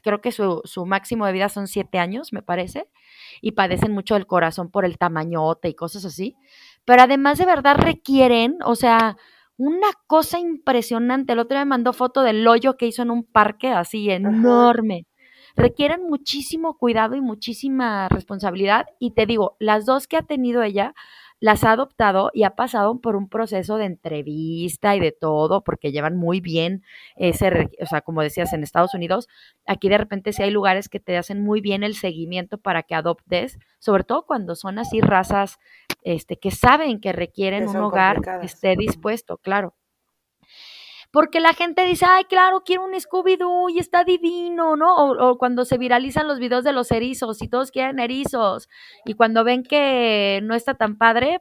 Creo 0.03 0.21
que 0.21 0.33
su, 0.33 0.61
su 0.65 0.87
máximo 0.87 1.27
de 1.27 1.33
vida 1.33 1.49
son 1.49 1.67
siete 1.67 1.99
años, 1.99 2.33
me 2.33 2.43
parece, 2.43 2.89
y 3.41 3.53
padecen 3.53 3.93
mucho 3.93 4.15
del 4.15 4.27
corazón 4.27 4.71
por 4.71 4.85
el 4.85 4.99
tamañote 4.99 5.69
y 5.69 5.75
cosas 5.75 6.05
así. 6.05 6.37
Pero 6.85 7.03
además 7.03 7.39
de 7.39 7.47
verdad 7.47 7.77
requieren, 7.77 8.59
o 8.65 8.75
sea, 8.75 9.17
una 9.59 9.89
cosa 10.07 10.39
impresionante. 10.39 11.35
El 11.35 11.41
otro 11.41 11.57
día 11.57 11.65
me 11.65 11.71
mandó 11.71 11.93
foto 11.93 12.23
del 12.23 12.47
hoyo 12.47 12.77
que 12.77 12.87
hizo 12.87 13.03
en 13.03 13.11
un 13.11 13.25
parque 13.25 13.69
así 13.69 14.09
enorme. 14.09 15.07
Requieren 15.57 16.05
muchísimo 16.09 16.79
cuidado 16.79 17.17
y 17.17 17.21
muchísima 17.21 18.09
responsabilidad. 18.09 18.87
Y 19.01 19.11
te 19.11 19.27
digo, 19.27 19.57
las 19.59 19.85
dos 19.85 20.07
que 20.07 20.17
ha 20.17 20.23
tenido 20.23 20.63
ella, 20.63 20.95
las 21.41 21.65
ha 21.65 21.73
adoptado 21.73 22.31
y 22.33 22.45
ha 22.45 22.57
pasado 22.57 23.01
por 23.01 23.17
un 23.17 23.29
proceso 23.29 23.77
de 23.77 23.87
entrevista 23.87 24.95
y 24.95 25.01
de 25.01 25.13
todo, 25.13 25.63
porque 25.63 25.91
llevan 25.93 26.17
muy 26.17 26.41
bien 26.41 26.83
ese, 27.17 27.71
o 27.81 27.87
sea, 27.87 28.01
como 28.01 28.23
decías, 28.23 28.53
en 28.53 28.63
Estados 28.63 28.95
Unidos, 28.95 29.29
aquí 29.67 29.89
de 29.89 29.99
repente 29.99 30.33
sí 30.33 30.43
hay 30.43 30.51
lugares 30.51 30.89
que 30.89 31.01
te 31.01 31.17
hacen 31.17 31.43
muy 31.43 31.61
bien 31.61 31.83
el 31.83 31.95
seguimiento 31.95 32.59
para 32.59 32.83
que 32.85 32.95
adoptes, 32.95 33.59
sobre 33.79 34.05
todo 34.05 34.27
cuando 34.27 34.55
son 34.55 34.79
así 34.79 35.01
razas 35.01 35.59
este, 36.03 36.37
que 36.37 36.51
saben 36.51 37.01
que 37.01 37.13
requieren 37.13 37.69
un 37.69 37.77
hogar 37.77 38.21
que 38.21 38.47
esté 38.47 38.77
dispuesto, 38.77 39.39
claro. 39.39 39.75
Porque 41.11 41.41
la 41.41 41.55
gente 41.55 41.87
dice, 41.87 42.05
ay, 42.07 42.25
claro, 42.25 42.63
quiero 42.65 42.85
un 42.85 42.93
Scooby-Doo 42.93 43.71
y 43.71 43.79
está 43.79 44.05
divino, 44.05 44.77
¿no? 44.77 44.95
O, 44.95 45.39
cuando 45.39 45.65
se 45.65 45.79
viralizan 45.79 46.29
los 46.29 46.39
videos 46.39 46.65
de 46.65 46.73
los 46.73 46.91
erizos 46.91 47.41
y 47.41 47.49
todos 47.49 47.71
quieren 47.71 47.99
erizos 47.99 48.69
y 49.07 49.15
cuando 49.15 49.43
ven 49.43 49.63
que 49.63 50.41
no 50.43 50.55
está 50.55 50.75
tan 50.75 50.99
padre, 50.99 51.41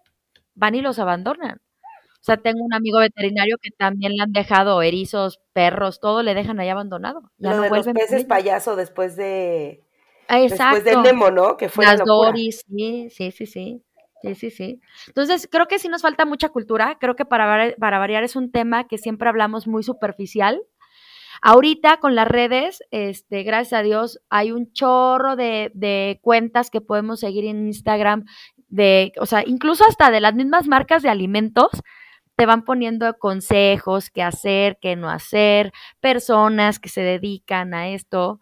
van 0.55 0.75
y 0.75 0.81
los 0.81 0.99
abandonan. 0.99 1.57
O 1.57 2.23
sea, 2.27 2.37
tengo 2.37 2.63
un 2.63 2.73
amigo 2.73 2.99
veterinario 2.99 3.57
que 3.61 3.71
también 3.71 4.13
le 4.13 4.23
han 4.23 4.31
dejado 4.31 4.81
erizos, 4.81 5.39
perros, 5.53 5.99
todo 5.99 6.23
le 6.23 6.33
dejan 6.33 6.59
ahí 6.59 6.69
abandonado. 6.69 7.31
Ya 7.37 7.53
Lo 7.53 7.61
de 7.61 7.69
los 7.69 7.87
peces 7.87 8.25
payaso 8.25 8.75
después 8.75 9.15
de... 9.15 9.83
Exacto. 10.29 10.83
Después 10.83 11.03
de 11.03 11.11
Nemo, 11.11 11.31
¿no? 11.31 11.55
Que 11.55 11.69
fue 11.69 11.85
Las 11.85 12.03
Doris, 12.03 12.63
sí, 12.67 13.09
sí, 13.09 13.31
sí, 13.31 13.45
sí. 13.45 13.83
Sí, 14.21 14.35
sí, 14.35 14.49
sí. 14.49 14.81
Entonces, 15.07 15.47
creo 15.51 15.67
que 15.67 15.79
sí 15.79 15.89
nos 15.89 16.01
falta 16.01 16.25
mucha 16.25 16.49
cultura. 16.49 16.97
Creo 16.99 17.15
que 17.15 17.25
para, 17.25 17.75
para 17.79 17.99
variar 17.99 18.23
es 18.23 18.35
un 18.35 18.51
tema 18.51 18.87
que 18.87 18.97
siempre 18.97 19.29
hablamos 19.29 19.67
muy 19.67 19.83
superficial. 19.83 20.61
Ahorita 21.41 21.97
con 21.97 22.15
las 22.15 22.27
redes, 22.27 22.79
este, 22.91 23.43
gracias 23.43 23.79
a 23.79 23.83
Dios, 23.83 24.19
hay 24.29 24.51
un 24.51 24.71
chorro 24.73 25.35
de, 25.35 25.71
de, 25.75 26.19
cuentas 26.21 26.71
que 26.71 26.81
podemos 26.81 27.19
seguir 27.19 27.45
en 27.45 27.67
Instagram, 27.67 28.25
de, 28.69 29.13
o 29.19 29.27
sea, 29.27 29.43
incluso 29.45 29.85
hasta 29.87 30.09
de 30.09 30.19
las 30.19 30.33
mismas 30.33 30.67
marcas 30.67 31.03
de 31.03 31.09
alimentos, 31.09 31.69
te 32.35 32.45
van 32.45 32.63
poniendo 32.63 33.17
consejos, 33.17 34.09
qué 34.09 34.23
hacer, 34.23 34.77
qué 34.81 34.95
no 34.95 35.09
hacer, 35.09 35.71
personas 35.99 36.79
que 36.79 36.89
se 36.89 37.01
dedican 37.01 37.73
a 37.73 37.89
esto, 37.89 38.41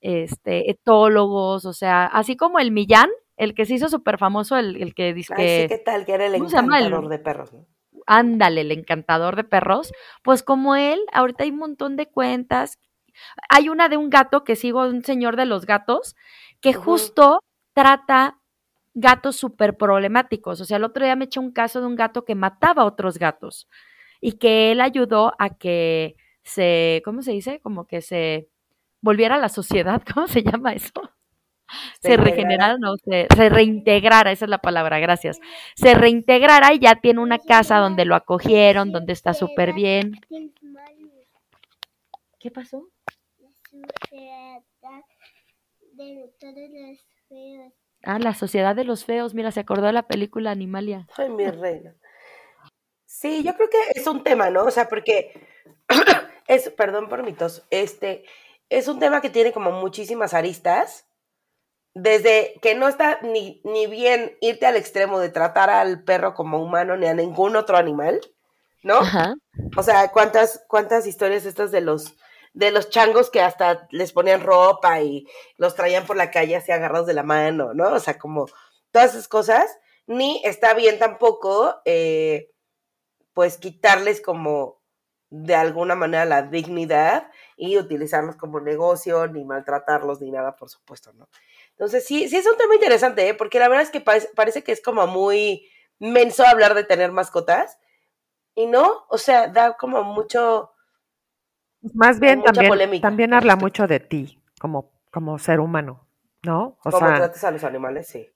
este, 0.00 0.70
etólogos, 0.70 1.64
o 1.64 1.72
sea, 1.72 2.06
así 2.06 2.36
como 2.36 2.58
el 2.58 2.72
Millán, 2.72 3.10
el 3.36 3.54
que 3.54 3.64
se 3.64 3.74
hizo 3.74 3.88
súper 3.88 4.18
famoso, 4.18 4.56
el, 4.56 4.80
el 4.80 4.94
que 4.94 5.12
dice 5.12 5.34
que... 5.34 5.62
sí, 5.62 5.68
¿qué 5.68 5.78
tal? 5.78 6.04
Que 6.04 6.12
era 6.12 6.26
el 6.26 6.34
encantador 6.34 7.08
de 7.08 7.18
perros, 7.18 7.52
Ándale, 8.06 8.60
el 8.60 8.72
encantador 8.72 9.34
de 9.34 9.44
perros. 9.44 9.92
Pues 10.22 10.42
como 10.42 10.76
él, 10.76 11.00
ahorita 11.12 11.44
hay 11.44 11.50
un 11.50 11.58
montón 11.58 11.96
de 11.96 12.06
cuentas. 12.06 12.78
Hay 13.48 13.68
una 13.68 13.88
de 13.88 13.96
un 13.96 14.10
gato 14.10 14.44
que 14.44 14.56
sigo, 14.56 14.82
un 14.82 15.04
señor 15.04 15.36
de 15.36 15.46
los 15.46 15.64
gatos, 15.64 16.14
que 16.60 16.74
justo 16.74 17.40
trata 17.72 18.38
gatos 18.94 19.36
súper 19.36 19.76
problemáticos. 19.76 20.60
O 20.60 20.64
sea, 20.64 20.76
el 20.76 20.84
otro 20.84 21.04
día 21.04 21.16
me 21.16 21.26
eché 21.26 21.40
un 21.40 21.52
caso 21.52 21.80
de 21.80 21.86
un 21.86 21.96
gato 21.96 22.24
que 22.24 22.34
mataba 22.34 22.82
a 22.82 22.86
otros 22.86 23.18
gatos 23.18 23.68
y 24.20 24.32
que 24.38 24.72
él 24.72 24.80
ayudó 24.80 25.34
a 25.38 25.50
que 25.50 26.16
se, 26.42 27.02
¿cómo 27.04 27.22
se 27.22 27.32
dice? 27.32 27.60
Como 27.60 27.86
que 27.86 28.00
se 28.00 28.48
volviera 29.00 29.34
a 29.36 29.38
la 29.38 29.48
sociedad, 29.48 30.02
¿cómo 30.14 30.28
se 30.28 30.42
llama 30.42 30.72
eso? 30.72 30.92
Se 32.00 32.16
regenerara, 32.16 32.76
no, 32.78 32.96
se, 32.96 33.26
se, 33.34 33.48
reintegrara, 33.48 34.32
esa 34.32 34.44
es 34.44 34.50
la 34.50 34.58
palabra, 34.58 34.98
gracias. 34.98 35.40
Se 35.74 35.94
reintegrara 35.94 36.72
y 36.72 36.78
ya 36.78 36.96
tiene 36.96 37.20
una 37.20 37.38
casa 37.38 37.78
donde 37.78 38.04
lo 38.04 38.14
acogieron, 38.14 38.92
donde 38.92 39.12
está 39.12 39.34
súper 39.34 39.72
bien. 39.72 40.12
¿Qué 42.38 42.50
pasó? 42.50 42.88
Ah, 48.02 48.18
la 48.18 48.34
sociedad 48.34 48.76
de 48.76 48.84
los 48.84 49.04
feos, 49.04 49.34
mira, 49.34 49.50
se 49.50 49.60
acordó 49.60 49.86
de 49.86 49.92
la 49.92 50.06
película 50.06 50.50
Animalia. 50.50 51.06
Ay, 51.16 51.30
mi 51.30 51.46
reina. 51.46 51.94
Sí, 53.06 53.42
yo 53.42 53.54
creo 53.56 53.70
que 53.70 53.78
es 53.98 54.06
un 54.06 54.22
tema, 54.22 54.50
¿no? 54.50 54.64
O 54.64 54.70
sea, 54.70 54.88
porque 54.88 55.32
es, 56.46 56.68
perdón 56.70 57.08
por 57.08 57.22
mi 57.22 57.32
tos, 57.32 57.66
este, 57.70 58.24
es 58.68 58.88
un 58.88 58.98
tema 58.98 59.20
que 59.22 59.30
tiene 59.30 59.52
como 59.52 59.70
muchísimas 59.72 60.34
aristas 60.34 61.06
desde 61.94 62.58
que 62.60 62.74
no 62.74 62.88
está 62.88 63.20
ni, 63.22 63.60
ni 63.64 63.86
bien 63.86 64.36
irte 64.40 64.66
al 64.66 64.76
extremo 64.76 65.20
de 65.20 65.28
tratar 65.28 65.70
al 65.70 66.02
perro 66.02 66.34
como 66.34 66.60
humano 66.60 66.96
ni 66.96 67.06
a 67.06 67.14
ningún 67.14 67.54
otro 67.54 67.76
animal, 67.76 68.20
¿no? 68.82 69.00
O 69.76 69.82
sea, 69.82 70.10
¿cuántas, 70.10 70.64
cuántas 70.68 71.06
historias 71.06 71.46
estas 71.46 71.70
de 71.70 71.80
los, 71.80 72.16
de 72.52 72.72
los 72.72 72.90
changos 72.90 73.30
que 73.30 73.40
hasta 73.40 73.86
les 73.90 74.12
ponían 74.12 74.42
ropa 74.42 75.00
y 75.00 75.26
los 75.56 75.76
traían 75.76 76.04
por 76.04 76.16
la 76.16 76.32
calle 76.32 76.56
así 76.56 76.72
agarrados 76.72 77.06
de 77.06 77.14
la 77.14 77.22
mano, 77.22 77.74
¿no? 77.74 77.92
O 77.92 78.00
sea, 78.00 78.18
como 78.18 78.46
todas 78.90 79.12
esas 79.12 79.28
cosas, 79.28 79.78
ni 80.06 80.42
está 80.44 80.74
bien 80.74 80.98
tampoco, 80.98 81.76
eh, 81.84 82.50
pues 83.34 83.56
quitarles 83.56 84.20
como 84.20 84.82
de 85.30 85.54
alguna 85.54 85.94
manera 85.94 86.24
la 86.24 86.42
dignidad 86.42 87.28
y 87.56 87.78
utilizarlos 87.78 88.36
como 88.36 88.60
negocio, 88.60 89.26
ni 89.28 89.44
maltratarlos, 89.44 90.20
ni 90.20 90.30
nada, 90.30 90.56
por 90.56 90.70
supuesto, 90.70 91.12
¿no? 91.12 91.28
Entonces, 91.76 92.06
sí, 92.06 92.28
sí 92.28 92.36
es 92.36 92.46
un 92.46 92.56
tema 92.56 92.74
interesante, 92.74 93.28
¿eh? 93.28 93.34
porque 93.34 93.58
la 93.58 93.68
verdad 93.68 93.82
es 93.82 93.90
que 93.90 94.00
parece, 94.00 94.62
que 94.62 94.72
es 94.72 94.82
como 94.82 95.06
muy 95.06 95.68
menso 95.98 96.46
hablar 96.46 96.74
de 96.74 96.84
tener 96.84 97.12
mascotas. 97.12 97.78
Y 98.54 98.66
no, 98.66 99.04
o 99.08 99.18
sea, 99.18 99.48
da 99.48 99.76
como 99.76 100.04
mucho. 100.04 100.70
Más 101.94 102.20
bien 102.20 102.42
también, 102.42 103.00
también 103.00 103.34
habla 103.34 103.56
mucho 103.56 103.86
de 103.86 104.00
ti 104.00 104.40
como, 104.58 104.92
como 105.10 105.38
ser 105.38 105.60
humano. 105.60 106.04
¿no? 106.44 106.78
O 106.84 106.90
Como 106.90 107.14
trates 107.14 107.42
a 107.44 107.50
los 107.50 107.64
animales, 107.64 108.06
sí. 108.06 108.30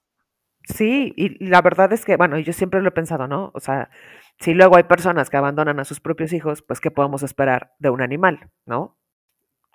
Sí, 0.65 1.13
y 1.15 1.45
la 1.45 1.61
verdad 1.61 1.91
es 1.93 2.05
que, 2.05 2.15
bueno, 2.15 2.37
yo 2.37 2.53
siempre 2.53 2.81
lo 2.81 2.89
he 2.89 2.91
pensado, 2.91 3.27
¿no? 3.27 3.51
O 3.53 3.59
sea, 3.59 3.89
si 4.39 4.53
luego 4.53 4.75
hay 4.75 4.83
personas 4.83 5.29
que 5.29 5.37
abandonan 5.37 5.79
a 5.79 5.85
sus 5.85 5.99
propios 5.99 6.33
hijos, 6.33 6.61
pues 6.61 6.79
¿qué 6.79 6.91
podemos 6.91 7.23
esperar 7.23 7.73
de 7.79 7.89
un 7.89 8.01
animal, 8.01 8.51
¿no? 8.65 8.98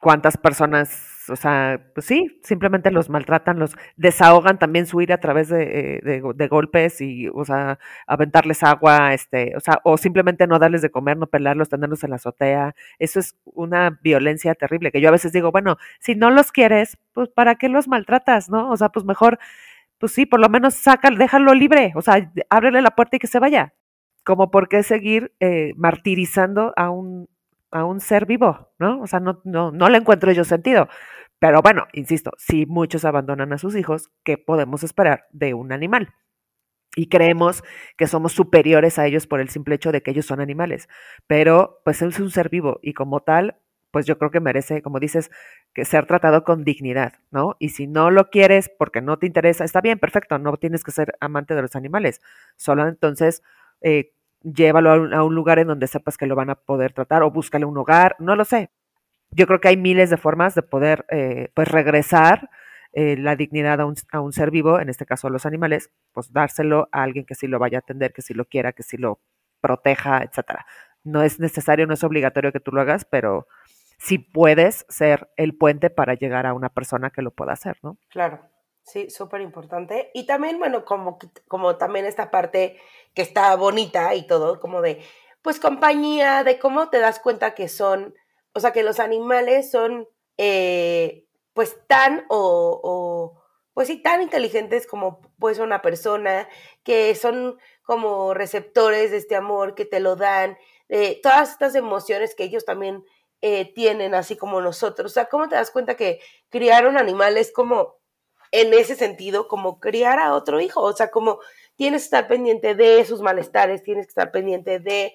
¿Cuántas 0.05 0.37
personas, 0.37 1.25
o 1.31 1.35
sea, 1.35 1.81
pues 1.95 2.05
sí, 2.05 2.39
simplemente 2.43 2.91
los 2.91 3.09
maltratan, 3.09 3.59
los 3.59 3.75
desahogan 3.97 4.59
también 4.59 4.87
su 4.87 5.01
ira 5.01 5.15
a 5.15 5.21
través 5.21 5.49
de, 5.49 5.99
eh, 6.05 6.23
de, 6.35 6.49
golpes 6.49 7.01
y, 7.01 7.29
o 7.29 7.43
sea, 7.47 7.79
aventarles 8.07 8.63
agua, 8.63 9.15
este, 9.15 9.57
o 9.57 9.61
sea, 9.61 9.81
o 9.83 9.97
simplemente 9.97 10.47
no 10.47 10.59
darles 10.59 10.83
de 10.83 10.91
comer, 10.91 11.17
no 11.17 11.27
pelarlos, 11.27 11.71
tenerlos 11.71 12.05
en 12.05 12.11
la 12.11 12.17
azotea. 12.17 12.75
Eso 12.99 13.19
es 13.19 13.39
una 13.47 13.99
violencia 14.03 14.55
terrible, 14.55 14.93
que 14.93 15.01
yo 15.01 15.09
a 15.09 15.13
veces 15.13 15.33
digo, 15.33 15.51
bueno, 15.51 15.79
si 16.01 16.15
no 16.15 16.31
los 16.31 16.53
quieres, 16.53 16.99
pues 17.15 17.31
¿para 17.31 17.55
qué 17.55 17.71
los 17.71 17.89
maltratas, 17.89 18.51
no? 18.51 18.71
O 18.71 18.77
sea, 18.77 18.91
pues 18.91 19.07
mejor 19.07 19.39
pues 19.99 20.13
sí, 20.13 20.27
por 20.27 20.39
lo 20.39 20.51
menos 20.51 20.75
saca, 20.75 21.09
déjalo 21.11 21.55
libre, 21.55 21.93
o 21.95 22.03
sea, 22.03 22.31
ábrele 22.51 22.83
la 22.83 22.95
puerta 22.95 23.17
y 23.17 23.21
que 23.21 23.27
se 23.27 23.39
vaya. 23.39 23.73
Como 24.23 24.51
por 24.51 24.69
qué 24.69 24.83
seguir 24.83 25.33
eh, 25.41 25.73
martirizando 25.77 26.75
a 26.77 26.91
un, 26.91 27.29
a 27.75 27.85
un 27.85 28.01
ser 28.01 28.25
vivo, 28.25 28.72
¿no? 28.79 29.01
O 29.03 29.07
sea, 29.07 29.20
no, 29.20 29.41
no, 29.45 29.72
no 29.72 29.89
le 29.89 29.99
encuentro 29.99 30.33
yo 30.33 30.45
sentido. 30.45 30.89
Pero 31.41 31.61
bueno, 31.61 31.87
insisto, 31.93 32.31
si 32.39 32.66
muchos 32.66 33.05
abandonan 33.05 33.53
a 33.53 33.59
sus 33.59 33.75
hijos, 33.77 34.11
¿qué 34.22 34.39
podemos 34.39 34.85
esperar 34.85 35.27
de 35.33 35.55
un 35.55 35.72
animal? 35.72 36.14
Y 36.97 37.09
creemos 37.09 37.64
que 37.99 38.07
somos 38.07 38.33
superiores 38.33 38.99
a 38.99 39.07
ellos 39.07 39.27
por 39.27 39.41
el 39.41 39.49
simple 39.49 39.75
hecho 39.75 39.91
de 39.91 40.03
que 40.03 40.12
ellos 40.12 40.27
son 40.27 40.41
animales. 40.41 40.89
Pero 41.27 41.81
pues 41.85 42.01
es 42.01 42.20
un 42.20 42.31
ser 42.31 42.49
vivo 42.49 42.79
y 42.81 42.95
como 42.95 43.20
tal, 43.20 43.59
pues 43.91 44.07
yo 44.07 44.18
creo 44.18 44.31
que 44.31 44.41
merece, 44.41 44.81
como 44.81 45.01
dices, 45.01 45.31
que 45.75 45.85
ser 45.85 46.07
tratado 46.07 46.45
con 46.45 46.64
dignidad, 46.64 47.14
¿no? 47.33 47.57
Y 47.59 47.70
si 47.70 47.89
no 47.89 48.12
lo 48.12 48.31
quieres 48.31 48.70
porque 48.79 49.01
no 49.01 49.18
te 49.18 49.27
interesa, 49.27 49.64
está 49.64 49.81
bien, 49.81 49.99
perfecto, 49.99 50.39
no 50.39 50.57
tienes 50.59 50.85
que 50.85 50.93
ser 50.93 51.16
amante 51.20 51.57
de 51.57 51.62
los 51.62 51.75
animales, 51.75 52.20
solo 52.57 52.87
entonces 52.87 53.43
eh, 53.83 54.12
llévalo 54.45 54.90
a 54.90 55.24
un, 55.24 55.34
lugar 55.34 55.59
en 55.59 55.68
donde 55.68 55.86
sepas 55.86 56.16
que 56.16 56.26
lo 56.26 56.36
van 56.36 56.51
a 56.51 56.55
poder 56.55 56.92
tratar 56.92 57.22
o 57.22 57.30
búscale 57.30 57.64
un 57.64 57.76
hogar, 57.76 58.16
no 58.18 58.36
lo 58.36 58.45
sé. 58.45 58.70
Yo 59.30 59.47
creo 59.47 59.61
que 59.61 59.68
hay 59.68 59.76
miles 59.76 60.11
de 60.11 60.16
formas 60.16 60.55
de 60.55 60.62
poder, 60.62 61.07
eh, 61.11 61.51
pues, 61.55 61.68
regresar 61.68 62.51
eh, 62.92 63.16
la 63.16 63.34
dignidad 63.34 63.80
a 63.80 63.86
un, 63.86 63.97
a 64.12 64.20
un, 64.20 64.32
ser 64.32 64.51
vivo, 64.51 64.78
en 64.78 64.88
este 64.88 65.07
caso 65.07 65.26
a 65.26 65.30
los 65.30 65.47
animales, 65.47 65.90
pues 66.12 66.32
dárselo 66.32 66.88
a 66.92 67.03
alguien 67.03 67.24
que 67.24 67.34
sí 67.34 67.49
lo 67.49 67.59
vaya 67.59 67.78
a 67.78 67.80
atender, 67.80 68.12
que 68.12 68.22
sí 68.22 68.34
lo 68.34 68.45
quiera, 68.45 68.72
que 68.72 68.84
sí 68.84 68.97
lo 68.97 69.20
proteja, 69.61 70.22
etcétera. 70.22 70.66
No 71.03 71.22
es 71.22 71.40
necesario, 71.40 71.86
no 71.86 71.95
es 71.95 72.05
obligatorio 72.05 72.53
que 72.53 72.61
tú 72.61 72.70
lo 72.70 72.82
hagas, 72.82 73.05
pero 73.05 73.49
si 73.99 74.18
puedes 74.18 74.86
ser 74.88 75.28
el 75.36 75.57
puente 75.57 75.90
para 75.90 76.14
llegar 76.14 76.47
a 76.47 76.55
una 76.55 76.68
persona 76.68 77.11
que 77.11 77.22
lo 77.22 77.30
pueda 77.32 77.53
hacer, 77.53 77.78
¿no? 77.82 77.99
Claro, 78.11 78.40
sí, 78.85 79.11
súper 79.11 79.41
importante. 79.41 80.11
Y 80.14 80.26
también, 80.26 80.59
bueno, 80.59 80.85
como, 80.85 81.18
como 81.49 81.76
también 81.76 82.07
esta 82.07 82.30
parte 82.30 82.78
que 83.14 83.22
está 83.22 83.55
bonita 83.57 84.14
y 84.14 84.26
todo, 84.26 84.61
como 84.61 84.82
de, 84.82 85.03
pues 85.43 85.59
compañía, 85.61 86.45
de 86.45 86.59
cómo 86.59 86.91
te 86.91 87.01
das 87.01 87.18
cuenta 87.20 87.55
que 87.55 87.68
son, 87.68 88.14
o 88.53 88.61
sea, 88.61 88.72
que 88.72 88.82
los 88.82 89.01
animales 89.01 89.70
son, 89.70 90.09
eh, 90.39 91.26
pues 91.53 91.76
tan 91.87 92.24
o, 92.28 92.80
o, 92.82 93.43
pues 93.74 93.89
sí, 93.89 94.01
tan 94.03 94.22
inteligentes 94.22 94.87
como 94.87 95.20
pues 95.39 95.59
una 95.59 95.82
persona, 95.82 96.49
que 96.85 97.14
son 97.14 97.59
como 97.82 98.35
receptores 98.35 99.11
de 99.11 99.18
este 99.18 99.37
amor, 99.37 99.74
que 99.74 99.85
te 99.85 100.01
lo 100.01 100.16
dan, 100.16 100.57
eh, 100.89 101.20
todas 101.22 101.53
estas 101.53 101.74
emociones 101.74 102.35
que 102.35 102.45
ellos 102.45 102.64
también 102.64 103.05
eh, 103.41 103.72
tienen, 103.74 104.14
así 104.14 104.37
como 104.37 104.61
nosotros. 104.61 105.12
O 105.12 105.14
sea, 105.14 105.26
¿cómo 105.26 105.49
te 105.49 105.57
das 105.57 105.70
cuenta 105.70 105.97
que 105.97 106.20
criar 106.49 106.87
un 106.87 106.97
como, 107.53 107.99
en 108.55 108.73
ese 108.73 108.97
sentido, 108.97 109.49
como 109.49 109.81
criar 109.81 110.19
a 110.19 110.35
otro 110.35 110.61
hijo? 110.61 110.81
O 110.81 110.93
sea, 110.93 111.11
como 111.11 111.41
tienes 111.77 112.03
que 112.03 112.05
estar 112.07 112.29
pendiente 112.29 112.75
de 112.75 113.05
sus 113.05 113.21
malestares, 113.21 113.83
tienes 113.83 114.07
que 114.07 114.11
estar 114.11 114.31
pendiente 114.31 114.79
de, 114.79 115.15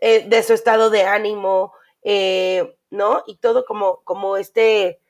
eh, 0.00 0.28
de 0.28 0.42
su 0.42 0.52
estado 0.52 0.90
de 0.90 1.04
ánimo, 1.04 1.72
eh, 2.02 2.76
¿no? 2.90 3.22
Y 3.26 3.36
todo 3.36 3.64
como, 3.64 4.02
como 4.04 4.36
este, 4.36 5.00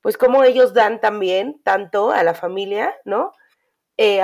pues 0.00 0.16
como 0.18 0.42
ellos 0.44 0.74
dan 0.74 1.00
también 1.00 1.60
tanto 1.62 2.10
a 2.10 2.22
la 2.22 2.34
familia, 2.34 2.94
¿no? 3.04 3.32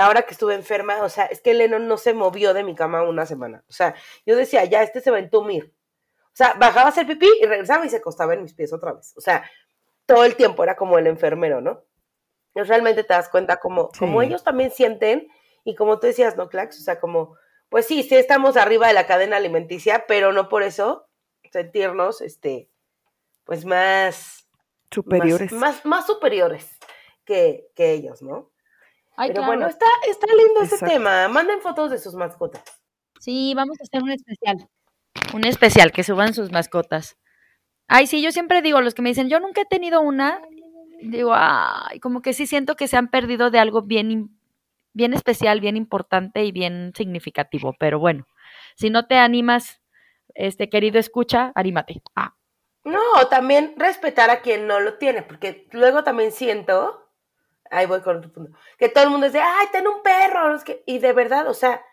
ahora 0.01 0.23
que 0.23 0.33
estuve 0.33 0.55
enferma, 0.55 1.03
o 1.03 1.11
sea, 1.11 1.27
es 1.27 1.43
que 1.43 1.53
Lennon 1.53 1.87
no 1.87 1.99
se 1.99 2.15
movió 2.15 2.55
de 2.55 2.65
mi 2.65 2.75
cama 2.75 3.03
una 3.03 3.27
semana. 3.27 3.63
O 3.69 3.73
sea, 3.75 3.95
yo 4.25 4.35
decía, 4.35 4.65
ya, 4.65 4.83
este 4.83 5.03
se 5.03 5.11
va 5.11 5.19
a 5.19 5.21
entumir. 5.21 5.71
O 6.25 6.37
sea, 6.37 6.55
bajaba 6.55 6.87
a 6.87 6.89
hacer 6.89 7.07
pipí 7.07 7.29
y 7.43 7.45
regresaba 7.45 7.85
y 7.85 7.91
se 7.91 7.97
acostaba 7.97 8.33
en 8.33 8.43
mis 8.43 8.55
pies 8.55 8.73
otra 8.73 8.95
vez. 8.95 9.13
O 9.19 9.21
sea, 9.21 9.45
todo 10.07 10.25
el 10.25 10.37
tiempo 10.37 10.63
era 10.63 10.77
como 10.77 10.99
el 10.99 11.07
enfermero, 11.07 11.61
¿no? 11.61 11.83
Realmente 12.65 13.05
te 13.05 13.13
das 13.13 13.29
cuenta 13.29 13.59
como, 13.59 13.91
como 13.99 14.23
ellos 14.23 14.43
también 14.43 14.71
sienten 14.71 15.29
y 15.65 15.75
como 15.75 15.99
tú 15.99 16.07
decías, 16.07 16.37
¿no, 16.37 16.49
Clax? 16.49 16.79
O 16.79 16.83
sea, 16.83 17.01
como, 17.01 17.37
pues 17.69 17.87
sí, 17.87 18.03
sí 18.03 18.15
estamos 18.15 18.57
arriba 18.57 18.87
de 18.87 18.95
la 18.95 19.07
cadena 19.07 19.37
alimenticia, 19.37 20.05
pero 20.07 20.33
no 20.33 20.49
por 20.49 20.63
eso 20.63 21.09
sentirnos, 21.51 22.21
este, 22.21 22.71
pues 23.45 23.65
más... 23.65 24.49
Superiores. 24.91 25.53
Más, 25.53 25.85
más, 25.85 26.07
superiores 26.07 26.79
que, 27.25 27.67
que, 27.75 27.93
ellos, 27.93 28.23
¿no? 28.23 28.51
pero 29.17 29.45
bueno, 29.45 29.67
está, 29.67 29.87
está 30.09 30.27
lindo 30.27 30.63
ese 30.63 30.79
tema. 30.79 31.27
Manden 31.29 31.61
fotos 31.61 31.91
de 31.91 31.99
sus 31.99 32.15
mascotas. 32.15 32.63
Sí, 33.19 33.53
vamos 33.55 33.77
a 33.81 33.83
hacer 33.83 34.03
un 34.03 34.13
especial. 34.13 34.69
Un 35.35 35.45
especial, 35.45 35.91
que 35.91 36.05
suban 36.05 36.35
sus 36.35 36.53
mascotas. 36.53 37.17
Ay, 37.89 38.07
sí, 38.07 38.23
yo 38.23 38.31
siempre 38.31 38.63
digo, 38.63 38.81
los 38.81 38.95
que 38.95 39.03
me 39.03 39.09
dicen, 39.09 39.29
yo 39.29 39.41
nunca 39.41 39.63
he 39.63 39.67
tenido 39.67 40.01
una, 40.01 40.41
digo, 41.01 41.33
ay, 41.35 42.01
como 42.01 42.23
que 42.23 42.33
sí 42.33 42.47
siento 42.47 42.77
que 42.77 42.89
se 42.89 42.97
han 42.97 43.09
perdido 43.09 43.51
de 43.51 43.59
algo 43.59 43.83
bien, 43.83 44.39
bien 44.93 45.15
especial, 45.15 45.61
bien 45.61 45.77
importante 45.77 46.45
y 46.45 46.53
bien 46.53 46.93
significativo. 46.97 47.75
Pero 47.79 47.99
bueno, 47.99 48.27
si 48.75 48.91
no 48.91 49.07
te 49.07 49.17
animas, 49.17 49.81
este 50.35 50.69
querido 50.69 50.99
escucha, 50.99 51.53
anímate. 51.55 52.03
Ah. 52.15 52.35
No, 52.85 53.01
también 53.29 53.75
respetar 53.77 54.31
a 54.31 54.41
quien 54.41 54.67
no 54.67 54.81
lo 54.81 54.95
tiene, 54.99 55.23
porque 55.23 55.67
luego 55.73 56.05
también 56.05 56.31
siento, 56.31 57.11
ahí 57.71 57.87
voy 57.87 58.01
con 58.01 58.19
otro 58.19 58.33
punto, 58.33 58.57
que 58.79 58.89
todo 58.89 59.05
el 59.05 59.11
mundo 59.11 59.27
dice, 59.27 59.41
ay, 59.41 59.67
ten 59.73 59.89
un 59.89 60.03
perro, 60.03 60.57
y 60.87 60.99
de 61.01 61.13
verdad, 61.13 61.49
o 61.49 61.55
sea, 61.55 61.85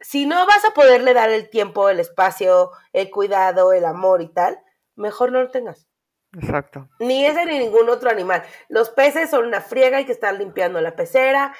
si 0.00 0.24
no 0.26 0.46
vas 0.46 0.64
a 0.64 0.72
poderle 0.72 1.12
dar 1.12 1.30
el 1.30 1.50
tiempo, 1.50 1.88
el 1.88 2.00
espacio, 2.00 2.70
el 2.92 3.10
cuidado, 3.10 3.72
el 3.72 3.84
amor 3.84 4.22
y 4.22 4.28
tal, 4.28 4.58
mejor 4.96 5.32
no 5.32 5.42
lo 5.42 5.50
tengas. 5.50 5.86
Exacto. 6.34 6.88
Ni 6.98 7.26
ese 7.26 7.44
ni 7.44 7.58
ningún 7.58 7.88
otro 7.90 8.10
animal. 8.10 8.42
Los 8.68 8.90
peces 8.90 9.30
son 9.30 9.46
una 9.46 9.60
friega, 9.60 9.98
hay 9.98 10.06
que 10.06 10.12
estar 10.12 10.34
limpiando 10.34 10.80
la 10.80 10.96
pecera. 10.96 11.52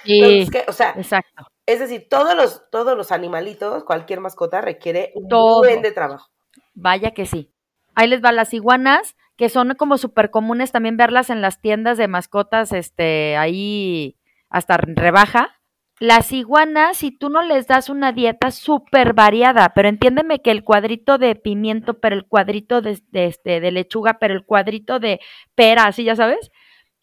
o 0.67 0.73
sea, 0.73 0.91
exacto. 0.97 1.47
es 1.67 1.79
decir, 1.79 2.07
todos 2.09 2.35
los, 2.35 2.71
todos 2.71 2.97
los 2.97 3.13
animalitos, 3.13 3.85
cualquier 3.85 4.21
mascota 4.21 4.61
requiere 4.61 5.13
un 5.15 5.29
buen 5.29 5.83
de 5.83 5.93
trabajo. 5.93 6.29
Vaya 6.75 7.11
que 7.13 7.27
sí. 7.27 7.53
Ahí 7.95 8.09
les 8.09 8.23
va 8.23 8.33
las 8.33 8.55
iguanas, 8.55 9.17
que 9.37 9.51
son 9.51 9.75
como 9.75 9.99
súper 9.99 10.31
comunes 10.31 10.73
también 10.73 10.97
verlas 10.97 11.29
en 11.29 11.43
las 11.43 11.61
tiendas 11.61 11.99
de 11.99 12.09
mascotas, 12.09 12.73
este, 12.73 13.37
ahí 13.37 14.17
hasta 14.49 14.79
rebaja 14.79 15.62
las 16.01 16.33
iguanas, 16.33 16.97
si 16.99 17.13
tú 17.13 17.29
no 17.31 17.43
les 17.43 17.67
das 17.69 17.89
una 17.89 18.13
dieta 18.13 18.51
súper 18.51 19.13
variada, 19.15 19.73
pero 19.75 19.89
entiéndeme 19.89 20.41
que 20.41 20.51
el 20.51 20.65
cuadrito 20.65 21.19
de 21.19 21.37
pimiento, 21.37 22.01
pero 22.01 22.17
el 22.17 22.27
cuadrito 22.27 22.83
de, 22.83 23.01
este, 23.13 23.61
de 23.61 23.71
lechuga, 23.73 24.19
pero 24.19 24.35
el 24.35 24.45
cuadrito 24.45 24.99
de 24.99 25.21
pera, 25.55 25.85
así 25.87 26.05
ya 26.05 26.17
sabes, 26.17 26.51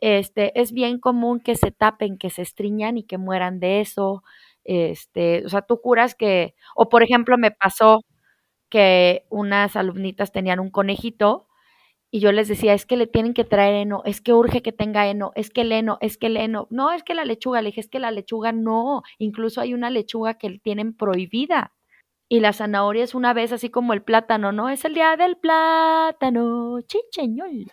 este, 0.01 0.59
es 0.59 0.73
bien 0.73 0.99
común 0.99 1.39
que 1.41 1.55
se 1.55 1.71
tapen, 1.71 2.17
que 2.17 2.29
se 2.29 2.41
estriñan 2.41 2.97
y 2.97 3.03
que 3.03 3.17
mueran 3.17 3.59
de 3.59 3.81
eso. 3.81 4.23
Este, 4.65 5.45
o 5.45 5.49
sea, 5.49 5.61
tú 5.63 5.81
curas 5.81 6.15
que, 6.15 6.55
o 6.75 6.89
por 6.89 7.03
ejemplo, 7.03 7.37
me 7.37 7.51
pasó 7.51 8.01
que 8.69 9.25
unas 9.29 9.75
alumnitas 9.77 10.31
tenían 10.33 10.59
un 10.61 10.71
conejito 10.71 11.48
y 12.11 12.21
yo 12.21 12.31
les 12.31 12.47
decía, 12.47 12.73
es 12.73 12.85
que 12.85 12.97
le 12.97 13.05
tienen 13.05 13.33
que 13.33 13.43
traer 13.43 13.75
heno, 13.75 14.01
es 14.03 14.19
que 14.19 14.33
urge 14.33 14.63
que 14.63 14.71
tenga 14.71 15.07
heno, 15.07 15.31
es 15.35 15.51
que 15.51 15.61
el 15.61 15.71
heno, 15.71 15.99
es 16.01 16.17
que 16.17 16.27
el 16.27 16.37
heno. 16.37 16.67
No, 16.71 16.91
es 16.91 17.03
que 17.03 17.13
la 17.13 17.23
lechuga, 17.23 17.61
le 17.61 17.67
dije, 17.67 17.81
es 17.81 17.89
que 17.89 17.99
la 17.99 18.09
lechuga 18.09 18.51
no. 18.51 19.03
Incluso 19.19 19.61
hay 19.61 19.75
una 19.75 19.91
lechuga 19.91 20.33
que 20.35 20.59
tienen 20.59 20.95
prohibida. 20.95 21.73
Y 22.27 22.39
la 22.39 22.53
zanahoria 22.53 23.03
es 23.03 23.13
una 23.13 23.33
vez, 23.33 23.51
así 23.51 23.69
como 23.69 23.93
el 23.93 24.01
plátano, 24.01 24.51
¿no? 24.51 24.69
Es 24.69 24.85
el 24.85 24.95
día 24.95 25.15
del 25.17 25.37
plátano, 25.37 26.79
chicheñol. 26.81 27.71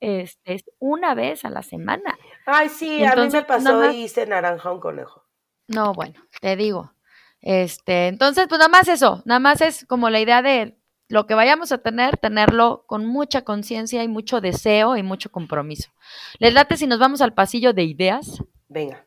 Este, 0.00 0.54
es 0.54 0.64
una 0.78 1.14
vez 1.14 1.44
a 1.44 1.50
la 1.50 1.62
semana. 1.62 2.16
Ay, 2.46 2.68
sí, 2.68 3.04
a 3.04 3.16
mí 3.16 3.28
me 3.32 3.42
pasó 3.42 3.90
y 3.90 4.04
hice 4.04 4.26
naranja 4.26 4.70
un 4.70 4.80
conejo. 4.80 5.24
No, 5.66 5.92
bueno, 5.92 6.14
te 6.40 6.56
digo. 6.56 6.92
Este, 7.40 8.08
entonces, 8.08 8.46
pues 8.48 8.58
nada 8.58 8.68
más 8.68 8.88
eso, 8.88 9.22
nada 9.24 9.40
más 9.40 9.60
es 9.60 9.86
como 9.86 10.10
la 10.10 10.20
idea 10.20 10.42
de 10.42 10.78
lo 11.08 11.26
que 11.26 11.34
vayamos 11.34 11.72
a 11.72 11.78
tener, 11.78 12.18
tenerlo 12.18 12.84
con 12.86 13.06
mucha 13.06 13.42
conciencia 13.42 14.04
y 14.04 14.08
mucho 14.08 14.40
deseo 14.40 14.96
y 14.96 15.02
mucho 15.02 15.30
compromiso. 15.30 15.90
¿Les 16.38 16.52
late 16.52 16.76
si 16.76 16.86
nos 16.86 16.98
vamos 16.98 17.22
al 17.22 17.32
pasillo 17.32 17.72
de 17.72 17.84
ideas? 17.84 18.42
Venga. 18.68 19.06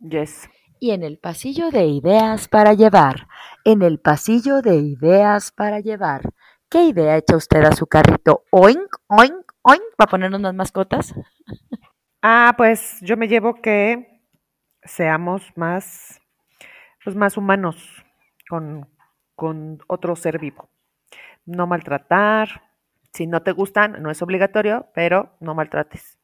Yes. 0.00 0.48
Y 0.80 0.90
en 0.90 1.02
el 1.02 1.18
pasillo 1.18 1.70
de 1.70 1.86
ideas 1.86 2.48
para 2.48 2.72
llevar, 2.72 3.28
en 3.64 3.82
el 3.82 4.00
pasillo 4.00 4.62
de 4.62 4.76
ideas 4.76 5.52
para 5.52 5.80
llevar, 5.80 6.22
¿qué 6.68 6.84
idea 6.86 7.16
echa 7.16 7.36
usted 7.36 7.62
a 7.62 7.72
su 7.72 7.86
carrito? 7.86 8.44
Oink, 8.50 8.96
oink, 9.06 9.52
oink, 9.62 9.82
para 9.96 10.10
ponernos 10.10 10.40
unas 10.40 10.54
mascotas. 10.54 11.14
Ah, 12.24 12.54
pues 12.56 12.98
yo 13.00 13.16
me 13.16 13.26
llevo 13.26 13.60
que 13.60 14.22
seamos 14.84 15.42
más, 15.56 16.20
pues 17.02 17.16
más 17.16 17.36
humanos 17.36 18.04
con, 18.48 18.88
con 19.34 19.82
otro 19.88 20.14
ser 20.14 20.38
vivo. 20.38 20.71
No 21.46 21.66
maltratar. 21.66 22.62
Si 23.12 23.26
no 23.26 23.42
te 23.42 23.52
gustan, 23.52 24.02
no 24.02 24.10
es 24.10 24.22
obligatorio, 24.22 24.88
pero 24.94 25.36
no 25.40 25.54
maltrates. 25.54 26.18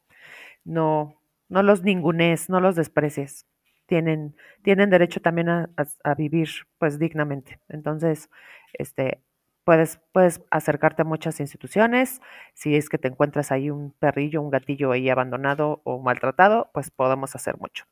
No, 0.63 1.21
no 1.49 1.63
los 1.63 1.83
ningunes, 1.83 2.49
no 2.49 2.59
los 2.59 2.75
desprecies. 2.75 3.45
Tienen, 3.85 4.35
tienen 4.63 4.89
derecho 4.89 5.19
también 5.19 5.49
a, 5.49 5.69
a, 6.03 6.13
vivir 6.15 6.49
pues 6.77 6.99
dignamente. 6.99 7.59
Entonces, 7.69 8.29
este, 8.73 9.21
puedes, 9.63 9.99
puedes 10.11 10.41
acercarte 10.51 11.01
a 11.01 11.05
muchas 11.05 11.39
instituciones. 11.39 12.21
Si 12.53 12.75
es 12.75 12.89
que 12.89 12.97
te 12.97 13.07
encuentras 13.07 13.51
ahí 13.51 13.69
un 13.69 13.91
perrillo, 13.91 14.41
un 14.41 14.51
gatillo 14.51 14.91
ahí 14.91 15.09
abandonado 15.09 15.81
o 15.83 15.99
maltratado, 15.99 16.69
pues 16.73 16.91
podemos 16.91 17.35
hacer 17.35 17.57
mucho. 17.57 17.85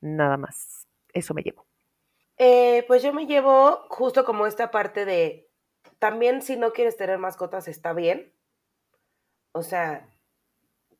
Nada 0.00 0.36
más. 0.36 0.86
Eso 1.12 1.34
me 1.34 1.42
llevo. 1.42 1.66
Eh, 2.36 2.84
pues 2.86 3.02
yo 3.02 3.12
me 3.12 3.26
llevo 3.26 3.86
justo 3.88 4.24
como 4.24 4.46
esta 4.46 4.70
parte 4.70 5.04
de, 5.04 5.47
también 5.98 6.42
si 6.42 6.56
no 6.56 6.72
quieres 6.72 6.96
tener 6.96 7.18
mascotas 7.18 7.68
está 7.68 7.92
bien. 7.92 8.32
O 9.52 9.62
sea, 9.62 10.08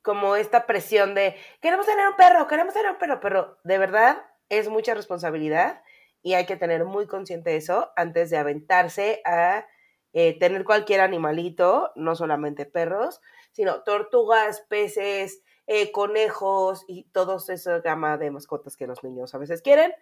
como 0.03 0.37
esta 0.37 0.67
presión 0.67 1.15
de, 1.15 1.37
queremos 1.61 1.87
tener 1.87 2.09
un 2.09 2.17
perro, 2.17 2.47
queremos 2.47 2.75
tener 2.75 2.91
un 2.91 2.99
perro, 2.99 3.21
pero 3.21 3.59
de 3.65 3.79
verdad 3.79 4.25
es 4.49 4.69
mucha 4.69 4.95
responsabilidad 4.95 5.83
y 6.23 6.35
hay 6.35 6.47
que 6.47 6.57
tener 6.57 6.85
muy 6.85 7.07
consciente 7.07 7.57
eso 7.57 7.91
antes 7.97 8.31
de 8.31 8.39
aventarse 8.39 9.21
a 9.25 9.67
eh, 10.13 10.39
tener 10.39 10.65
cualquier 10.65 11.01
animalito, 11.01 11.93
no 11.95 12.17
solamente 12.17 12.67
perros, 12.67 13.21
sino 13.53 13.83
tortugas, 13.83 14.61
peces, 14.69 15.43
eh, 15.67 15.93
conejos 15.93 16.85
y 16.89 17.05
todos 17.11 17.51
esa 17.51 17.81
gama 17.81 18.17
de 18.17 18.31
mascotas 18.31 18.77
que 18.77 18.87
los 18.87 19.05
niños 19.05 19.35
a 19.35 19.39
veces 19.39 19.61
quieren. 19.61 19.93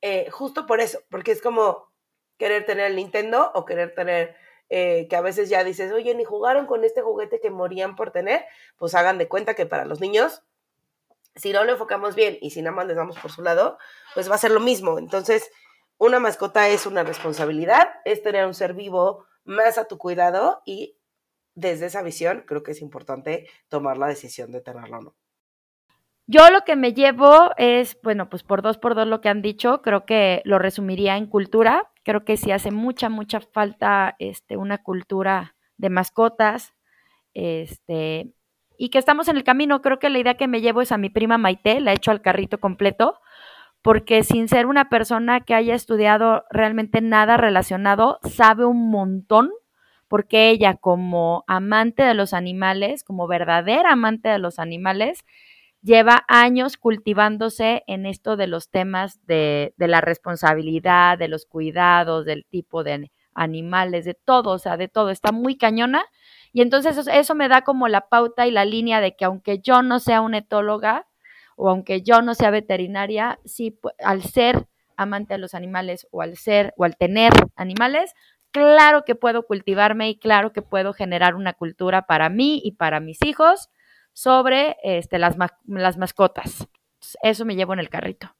Eh, 0.00 0.30
justo 0.30 0.66
por 0.66 0.80
eso, 0.80 1.00
porque 1.10 1.32
es 1.32 1.42
como 1.42 1.92
querer 2.38 2.64
tener 2.64 2.86
el 2.86 2.96
Nintendo 2.96 3.50
o 3.54 3.64
querer 3.64 3.94
tener 3.94 4.36
que 4.68 5.14
a 5.16 5.20
veces 5.20 5.48
ya 5.48 5.62
dices, 5.62 5.92
oye, 5.92 6.14
ni 6.14 6.24
jugaron 6.24 6.66
con 6.66 6.82
este 6.82 7.00
juguete 7.00 7.38
que 7.38 7.50
morían 7.50 7.94
por 7.94 8.10
tener, 8.10 8.44
pues 8.76 8.94
hagan 8.96 9.18
de 9.18 9.28
cuenta 9.28 9.54
que 9.54 9.66
para 9.66 9.84
los 9.84 10.00
niños, 10.00 10.42
si 11.36 11.52
no 11.52 11.64
lo 11.64 11.72
enfocamos 11.72 12.16
bien 12.16 12.38
y 12.40 12.50
si 12.50 12.60
nada 12.60 12.74
más 12.74 12.86
les 12.86 12.96
damos 12.96 13.16
por 13.18 13.30
su 13.30 13.42
lado, 13.42 13.78
pues 14.14 14.28
va 14.28 14.34
a 14.34 14.38
ser 14.38 14.50
lo 14.50 14.58
mismo. 14.58 14.98
Entonces, 14.98 15.50
una 15.98 16.18
mascota 16.18 16.68
es 16.68 16.86
una 16.86 17.04
responsabilidad, 17.04 17.88
es 18.04 18.22
tener 18.22 18.46
un 18.46 18.54
ser 18.54 18.74
vivo 18.74 19.26
más 19.44 19.78
a 19.78 19.86
tu 19.86 19.96
cuidado 19.96 20.62
y 20.64 20.96
desde 21.54 21.86
esa 21.86 22.02
visión 22.02 22.42
creo 22.44 22.64
que 22.64 22.72
es 22.72 22.82
importante 22.82 23.48
tomar 23.68 23.96
la 23.96 24.08
decisión 24.08 24.50
de 24.50 24.60
tenerlo 24.60 24.98
o 24.98 25.02
no. 25.02 25.14
Yo 26.26 26.50
lo 26.50 26.62
que 26.62 26.74
me 26.74 26.94
llevo 26.94 27.50
es, 27.58 27.96
bueno, 28.02 28.28
pues 28.28 28.42
por 28.42 28.62
dos 28.62 28.78
por 28.78 28.96
dos 28.96 29.06
lo 29.06 29.20
que 29.20 29.28
han 29.28 29.42
dicho, 29.42 29.82
creo 29.82 30.04
que 30.04 30.42
lo 30.44 30.58
resumiría 30.58 31.16
en 31.16 31.26
cultura. 31.26 31.92
Creo 32.04 32.24
que 32.24 32.36
sí 32.36 32.52
hace 32.52 32.70
mucha, 32.70 33.08
mucha 33.08 33.40
falta 33.40 34.14
este, 34.18 34.56
una 34.56 34.78
cultura 34.78 35.56
de 35.76 35.90
mascotas, 35.90 36.74
este, 37.32 38.32
y 38.76 38.90
que 38.90 38.98
estamos 38.98 39.28
en 39.28 39.36
el 39.36 39.44
camino. 39.44 39.82
Creo 39.82 39.98
que 39.98 40.10
la 40.10 40.18
idea 40.18 40.34
que 40.34 40.48
me 40.48 40.60
llevo 40.60 40.80
es 40.82 40.92
a 40.92 40.98
mi 40.98 41.10
prima 41.10 41.38
Maite, 41.38 41.80
la 41.80 41.92
he 41.92 41.96
hecho 41.96 42.10
al 42.10 42.22
carrito 42.22 42.60
completo, 42.60 43.20
porque 43.82 44.22
sin 44.22 44.48
ser 44.48 44.66
una 44.66 44.88
persona 44.88 45.40
que 45.40 45.54
haya 45.54 45.74
estudiado 45.74 46.44
realmente 46.50 47.00
nada 47.00 47.36
relacionado, 47.36 48.18
sabe 48.22 48.64
un 48.64 48.90
montón, 48.90 49.50
porque 50.08 50.50
ella 50.50 50.74
como 50.74 51.44
amante 51.46 52.02
de 52.02 52.14
los 52.14 52.34
animales, 52.34 53.04
como 53.04 53.26
verdadera 53.26 53.92
amante 53.92 54.28
de 54.28 54.38
los 54.38 54.58
animales, 54.58 55.24
lleva 55.84 56.24
años 56.28 56.78
cultivándose 56.78 57.84
en 57.86 58.06
esto 58.06 58.36
de 58.36 58.46
los 58.46 58.70
temas 58.70 59.24
de, 59.26 59.74
la 59.76 60.00
responsabilidad, 60.00 61.18
de 61.18 61.28
los 61.28 61.44
cuidados, 61.44 62.24
del 62.24 62.46
tipo 62.46 62.82
de 62.82 63.12
animales, 63.34 64.06
de 64.06 64.14
todo, 64.14 64.52
o 64.52 64.58
sea, 64.58 64.78
de 64.78 64.88
todo, 64.88 65.10
está 65.10 65.30
muy 65.30 65.56
cañona. 65.56 66.06
Y 66.54 66.62
entonces 66.62 67.06
eso, 67.06 67.34
me 67.34 67.48
da 67.48 67.62
como 67.62 67.88
la 67.88 68.08
pauta 68.08 68.46
y 68.46 68.50
la 68.50 68.64
línea 68.64 69.00
de 69.02 69.14
que 69.14 69.26
aunque 69.26 69.58
yo 69.58 69.82
no 69.82 70.00
sea 70.00 70.22
una 70.22 70.38
etóloga, 70.38 71.06
o 71.56 71.68
aunque 71.68 72.00
yo 72.02 72.22
no 72.22 72.34
sea 72.34 72.50
veterinaria, 72.50 73.38
sí, 73.44 73.78
al 74.02 74.22
ser 74.22 74.66
amante 74.96 75.34
de 75.34 75.38
los 75.38 75.54
animales 75.54 76.08
o 76.10 76.22
al 76.22 76.36
ser 76.36 76.72
o 76.78 76.84
al 76.84 76.96
tener 76.96 77.32
animales, 77.56 78.14
claro 78.52 79.04
que 79.04 79.14
puedo 79.14 79.46
cultivarme 79.46 80.08
y 80.08 80.18
claro 80.18 80.52
que 80.52 80.62
puedo 80.62 80.94
generar 80.94 81.34
una 81.34 81.52
cultura 81.52 82.06
para 82.06 82.30
mí 82.30 82.60
y 82.64 82.72
para 82.72 83.00
mis 83.00 83.22
hijos 83.22 83.68
sobre 84.14 84.78
este, 84.82 85.18
las, 85.18 85.36
las 85.66 85.98
mascotas. 85.98 86.66
Eso 87.22 87.44
me 87.44 87.56
llevo 87.56 87.74
en 87.74 87.80
el 87.80 87.90
carrito. 87.90 88.34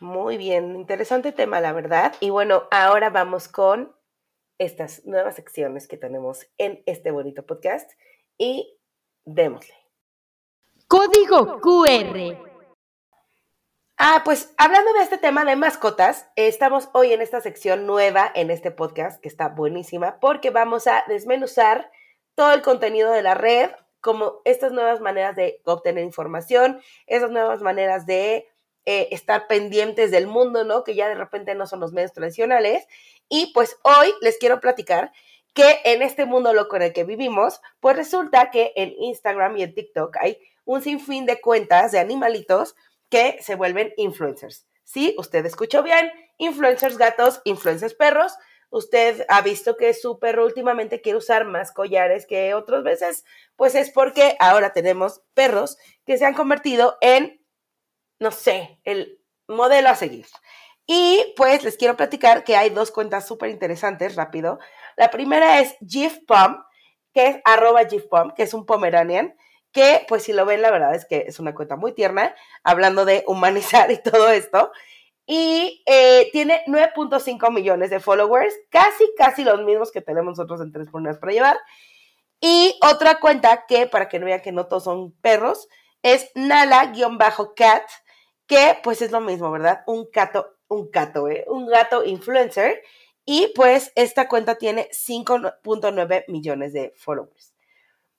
Muy 0.00 0.36
bien, 0.36 0.76
interesante 0.76 1.32
tema, 1.32 1.62
la 1.62 1.72
verdad. 1.72 2.14
Y 2.20 2.28
bueno, 2.28 2.64
ahora 2.70 3.08
vamos 3.08 3.48
con 3.48 3.96
estas 4.58 5.06
nuevas 5.06 5.36
secciones 5.36 5.88
que 5.88 5.96
tenemos 5.96 6.46
en 6.58 6.82
este 6.84 7.10
bonito 7.10 7.46
podcast 7.46 7.90
y 8.36 8.76
démosle. 9.24 9.74
Código 10.88 11.60
QR. 11.60 12.36
Ah, 13.96 14.22
pues 14.24 14.52
hablando 14.58 14.92
de 14.92 15.02
este 15.02 15.18
tema 15.18 15.44
de 15.44 15.54
mascotas, 15.54 16.26
estamos 16.34 16.88
hoy 16.92 17.12
en 17.12 17.22
esta 17.22 17.40
sección 17.40 17.86
nueva 17.86 18.30
en 18.34 18.50
este 18.50 18.72
podcast 18.72 19.20
que 19.20 19.28
está 19.28 19.48
buenísima 19.48 20.18
porque 20.20 20.50
vamos 20.50 20.88
a 20.88 21.04
desmenuzar 21.06 21.90
todo 22.34 22.52
el 22.52 22.62
contenido 22.62 23.12
de 23.12 23.22
la 23.22 23.34
red, 23.34 23.70
como 24.04 24.42
estas 24.44 24.70
nuevas 24.70 25.00
maneras 25.00 25.34
de 25.34 25.62
obtener 25.64 26.04
información, 26.04 26.78
esas 27.06 27.30
nuevas 27.30 27.62
maneras 27.62 28.04
de 28.04 28.46
eh, 28.84 29.08
estar 29.12 29.46
pendientes 29.46 30.10
del 30.10 30.26
mundo, 30.26 30.62
¿no? 30.62 30.84
Que 30.84 30.94
ya 30.94 31.08
de 31.08 31.14
repente 31.14 31.54
no 31.54 31.66
son 31.66 31.80
los 31.80 31.94
medios 31.94 32.12
tradicionales. 32.12 32.86
Y 33.30 33.50
pues 33.54 33.78
hoy 33.82 34.12
les 34.20 34.36
quiero 34.36 34.60
platicar 34.60 35.10
que 35.54 35.80
en 35.84 36.02
este 36.02 36.26
mundo 36.26 36.52
loco 36.52 36.76
en 36.76 36.82
el 36.82 36.92
que 36.92 37.04
vivimos, 37.04 37.62
pues 37.80 37.96
resulta 37.96 38.50
que 38.50 38.74
en 38.76 38.92
Instagram 38.98 39.56
y 39.56 39.62
en 39.62 39.74
TikTok 39.74 40.18
hay 40.20 40.38
un 40.66 40.82
sinfín 40.82 41.24
de 41.24 41.40
cuentas 41.40 41.90
de 41.90 41.98
animalitos 41.98 42.76
que 43.08 43.38
se 43.40 43.54
vuelven 43.54 43.94
influencers. 43.96 44.66
Sí, 44.82 45.14
usted 45.16 45.46
escuchó 45.46 45.82
bien, 45.82 46.12
influencers 46.36 46.98
gatos, 46.98 47.40
influencers 47.44 47.94
perros. 47.94 48.34
Usted 48.70 49.24
ha 49.28 49.40
visto 49.42 49.76
que 49.76 49.94
su 49.94 50.18
perro 50.18 50.44
últimamente 50.44 51.00
quiere 51.00 51.18
usar 51.18 51.44
más 51.44 51.72
collares 51.72 52.26
que 52.26 52.54
otras 52.54 52.82
veces, 52.82 53.24
pues 53.56 53.74
es 53.74 53.90
porque 53.90 54.36
ahora 54.40 54.72
tenemos 54.72 55.22
perros 55.34 55.78
que 56.04 56.18
se 56.18 56.24
han 56.24 56.34
convertido 56.34 56.98
en, 57.00 57.44
no 58.18 58.30
sé, 58.30 58.80
el 58.84 59.20
modelo 59.46 59.88
a 59.88 59.94
seguir. 59.94 60.26
Y 60.86 61.32
pues 61.36 61.64
les 61.64 61.76
quiero 61.76 61.96
platicar 61.96 62.44
que 62.44 62.56
hay 62.56 62.70
dos 62.70 62.90
cuentas 62.90 63.26
súper 63.26 63.50
interesantes, 63.50 64.16
rápido. 64.16 64.58
La 64.96 65.10
primera 65.10 65.60
es 65.60 65.76
GIF 65.86 66.18
que 67.12 67.26
es 67.28 67.36
arroba 67.44 67.86
que 67.86 68.42
es 68.42 68.54
un 68.54 68.66
Pomeranian, 68.66 69.34
que 69.72 70.04
pues 70.08 70.24
si 70.24 70.32
lo 70.32 70.44
ven, 70.44 70.62
la 70.62 70.70
verdad 70.70 70.94
es 70.94 71.04
que 71.04 71.24
es 71.26 71.40
una 71.40 71.54
cuenta 71.54 71.76
muy 71.76 71.92
tierna, 71.92 72.34
hablando 72.62 73.04
de 73.04 73.24
humanizar 73.26 73.90
y 73.90 74.02
todo 74.02 74.30
esto. 74.30 74.72
Y 75.26 75.82
eh, 75.86 76.28
tiene 76.32 76.62
9.5 76.66 77.50
millones 77.52 77.90
de 77.90 78.00
followers, 78.00 78.54
casi, 78.70 79.04
casi 79.16 79.42
los 79.42 79.62
mismos 79.62 79.90
que 79.90 80.02
tenemos 80.02 80.36
nosotros 80.36 80.60
en 80.60 80.72
Tres 80.72 80.88
Poneras 80.90 81.18
para 81.18 81.32
llevar. 81.32 81.58
Y 82.40 82.78
otra 82.82 83.20
cuenta 83.20 83.64
que, 83.66 83.86
para 83.86 84.08
que 84.08 84.18
no 84.18 84.26
vean 84.26 84.42
que 84.42 84.52
no 84.52 84.66
todos 84.66 84.84
son 84.84 85.12
perros, 85.22 85.68
es 86.02 86.30
Nala-cat, 86.34 87.82
que 88.46 88.78
pues 88.82 89.00
es 89.00 89.10
lo 89.10 89.20
mismo, 89.20 89.50
¿verdad? 89.50 89.82
Un 89.86 90.08
gato, 90.12 90.56
un 90.68 90.90
gato, 90.90 91.28
¿eh? 91.28 91.44
Un 91.48 91.66
gato 91.66 92.04
influencer. 92.04 92.82
Y 93.24 93.52
pues 93.54 93.90
esta 93.94 94.28
cuenta 94.28 94.56
tiene 94.56 94.90
5.9 94.92 96.24
millones 96.28 96.74
de 96.74 96.92
followers. 96.96 97.54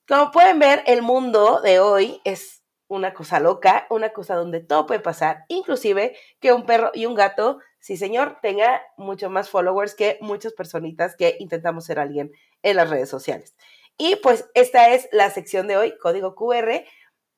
Como 0.07 0.31
pueden 0.31 0.57
ver, 0.57 0.83
el 0.87 1.03
mundo 1.03 1.61
de 1.61 1.79
hoy 1.79 2.21
es 2.23 2.63
una 2.87 3.13
cosa 3.13 3.39
loca, 3.39 3.87
una 3.89 4.09
cosa 4.09 4.35
donde 4.35 4.59
todo 4.59 4.85
puede 4.85 4.99
pasar, 4.99 5.45
inclusive 5.47 6.17
que 6.39 6.53
un 6.53 6.65
perro 6.65 6.91
y 6.93 7.05
un 7.05 7.15
gato, 7.15 7.59
sí 7.79 7.97
señor, 7.97 8.37
tenga 8.41 8.81
mucho 8.97 9.29
más 9.29 9.49
followers 9.49 9.95
que 9.95 10.17
muchas 10.21 10.53
personitas 10.53 11.15
que 11.15 11.35
intentamos 11.39 11.85
ser 11.85 11.99
alguien 11.99 12.31
en 12.61 12.75
las 12.75 12.89
redes 12.89 13.09
sociales. 13.09 13.55
Y 13.97 14.17
pues 14.17 14.49
esta 14.53 14.89
es 14.89 15.07
la 15.11 15.29
sección 15.29 15.67
de 15.67 15.77
hoy, 15.77 15.97
código 15.97 16.35
QR, 16.35 16.83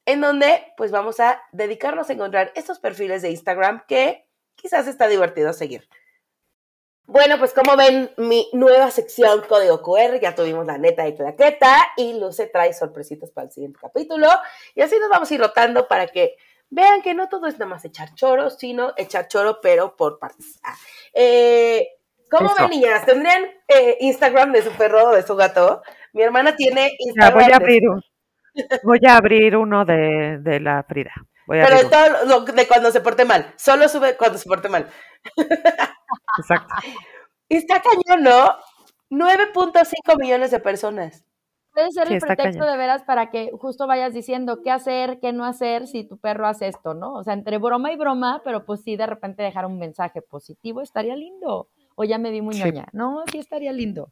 en 0.05 0.21
donde 0.21 0.73
pues 0.75 0.91
vamos 0.91 1.19
a 1.19 1.41
dedicarnos 1.51 2.09
a 2.09 2.13
encontrar 2.13 2.51
estos 2.55 2.79
perfiles 2.79 3.21
de 3.21 3.29
Instagram 3.29 3.83
que 3.87 4.25
quizás 4.55 4.87
está 4.87 5.07
divertido 5.07 5.53
seguir. 5.53 5.87
Bueno, 7.07 7.39
pues 7.39 7.53
como 7.53 7.77
ven, 7.77 8.11
mi 8.17 8.49
nueva 8.51 8.91
sección 8.91 9.41
Código 9.47 9.81
QR, 9.81 10.19
ya 10.19 10.35
tuvimos 10.35 10.65
la 10.65 10.77
neta 10.77 11.07
y 11.07 11.15
claqueta 11.15 11.73
y 11.95 12.19
Luce 12.19 12.47
trae 12.47 12.73
sorpresitas 12.73 13.31
para 13.31 13.45
el 13.47 13.51
siguiente 13.53 13.79
capítulo. 13.81 14.27
Y 14.75 14.81
así 14.81 14.99
nos 14.99 15.09
vamos 15.09 15.31
a 15.31 15.33
ir 15.33 15.39
rotando 15.39 15.87
para 15.87 16.07
que 16.07 16.35
vean 16.69 17.01
que 17.01 17.13
no 17.13 17.29
todo 17.29 17.47
es 17.47 17.57
nada 17.57 17.69
más 17.69 17.85
echar 17.85 18.13
choro, 18.13 18.49
sino 18.49 18.91
echar 18.97 19.29
choro, 19.29 19.59
pero 19.61 19.95
por 19.95 20.19
partes. 20.19 20.59
Ah, 20.63 20.75
eh, 21.13 21.87
¿Cómo 22.29 22.53
ven, 22.59 22.71
niñas? 22.71 23.05
¿Tendrían 23.05 23.45
eh, 23.69 23.97
Instagram 24.01 24.51
de 24.51 24.63
su 24.63 24.71
perro 24.71 25.09
o 25.09 25.15
de 25.15 25.23
su 25.23 25.37
gato? 25.37 25.81
Mi 26.11 26.23
hermana 26.23 26.57
tiene 26.57 26.91
Instagram. 26.99 27.41
voy 27.41 27.51
a 27.53 27.55
abrir 27.55 27.83
Voy 28.83 28.99
a 29.07 29.15
abrir 29.15 29.55
uno 29.55 29.85
de, 29.85 30.39
de 30.41 30.59
la 30.59 30.83
Frida. 30.83 31.13
Pero 31.47 31.77
de 31.77 31.85
todo 31.85 32.25
lo, 32.25 32.41
de 32.41 32.67
cuando 32.67 32.91
se 32.91 32.99
porte 32.99 33.23
mal. 33.23 33.53
Solo 33.55 33.87
sube 33.87 34.17
cuando 34.17 34.37
se 34.37 34.49
porte 34.49 34.67
mal. 34.67 34.89
Exacto. 36.37 36.73
Y 37.49 37.55
está 37.57 37.81
cañón, 37.81 38.23
¿no? 38.23 38.55
9.5 39.09 40.19
millones 40.19 40.51
de 40.51 40.59
personas. 40.59 41.23
Puede 41.73 41.91
ser 41.91 42.11
el 42.11 42.19
pretexto 42.19 42.65
de 42.65 42.75
veras 42.75 43.03
para 43.03 43.29
que 43.29 43.51
justo 43.53 43.85
vayas 43.85 44.11
diciendo 44.11 44.63
qué 44.63 44.71
hacer, 44.71 45.19
qué 45.19 45.31
no 45.31 45.45
hacer 45.45 45.85
si 45.87 46.03
tu 46.03 46.17
perro 46.17 46.47
hace 46.47 46.67
esto, 46.67 46.95
¿no? 46.95 47.13
O 47.13 47.23
sea, 47.23 47.33
entre 47.33 47.59
broma 47.59 47.91
y 47.91 47.95
broma, 47.95 48.41
pero 48.43 48.65
pues 48.65 48.81
sí, 48.81 48.97
de 48.97 49.05
repente 49.05 49.43
dejar 49.43 49.67
un 49.67 49.77
mensaje 49.77 50.23
positivo 50.23 50.81
estaría 50.81 51.15
lindo. 51.15 51.69
O 51.93 52.03
ya 52.03 52.17
me 52.17 52.31
vi 52.31 52.41
muy 52.41 52.55
ñoña. 52.55 52.87
No, 52.93 53.23
sí 53.31 53.37
estaría 53.37 53.71
lindo. 53.73 54.11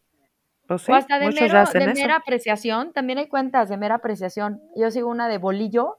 Pues 0.67 0.87
o 0.87 0.93
hasta 0.93 1.17
de, 1.17 1.29
de 1.29 1.93
mera 1.93 2.15
apreciación, 2.15 2.93
también 2.93 3.17
hay 3.17 3.27
cuentas 3.27 3.67
de 3.69 3.77
mera 3.77 3.95
apreciación. 3.95 4.61
Yo 4.75 4.91
sigo 4.91 5.09
una 5.09 5.27
de 5.27 5.39
bolillo, 5.39 5.97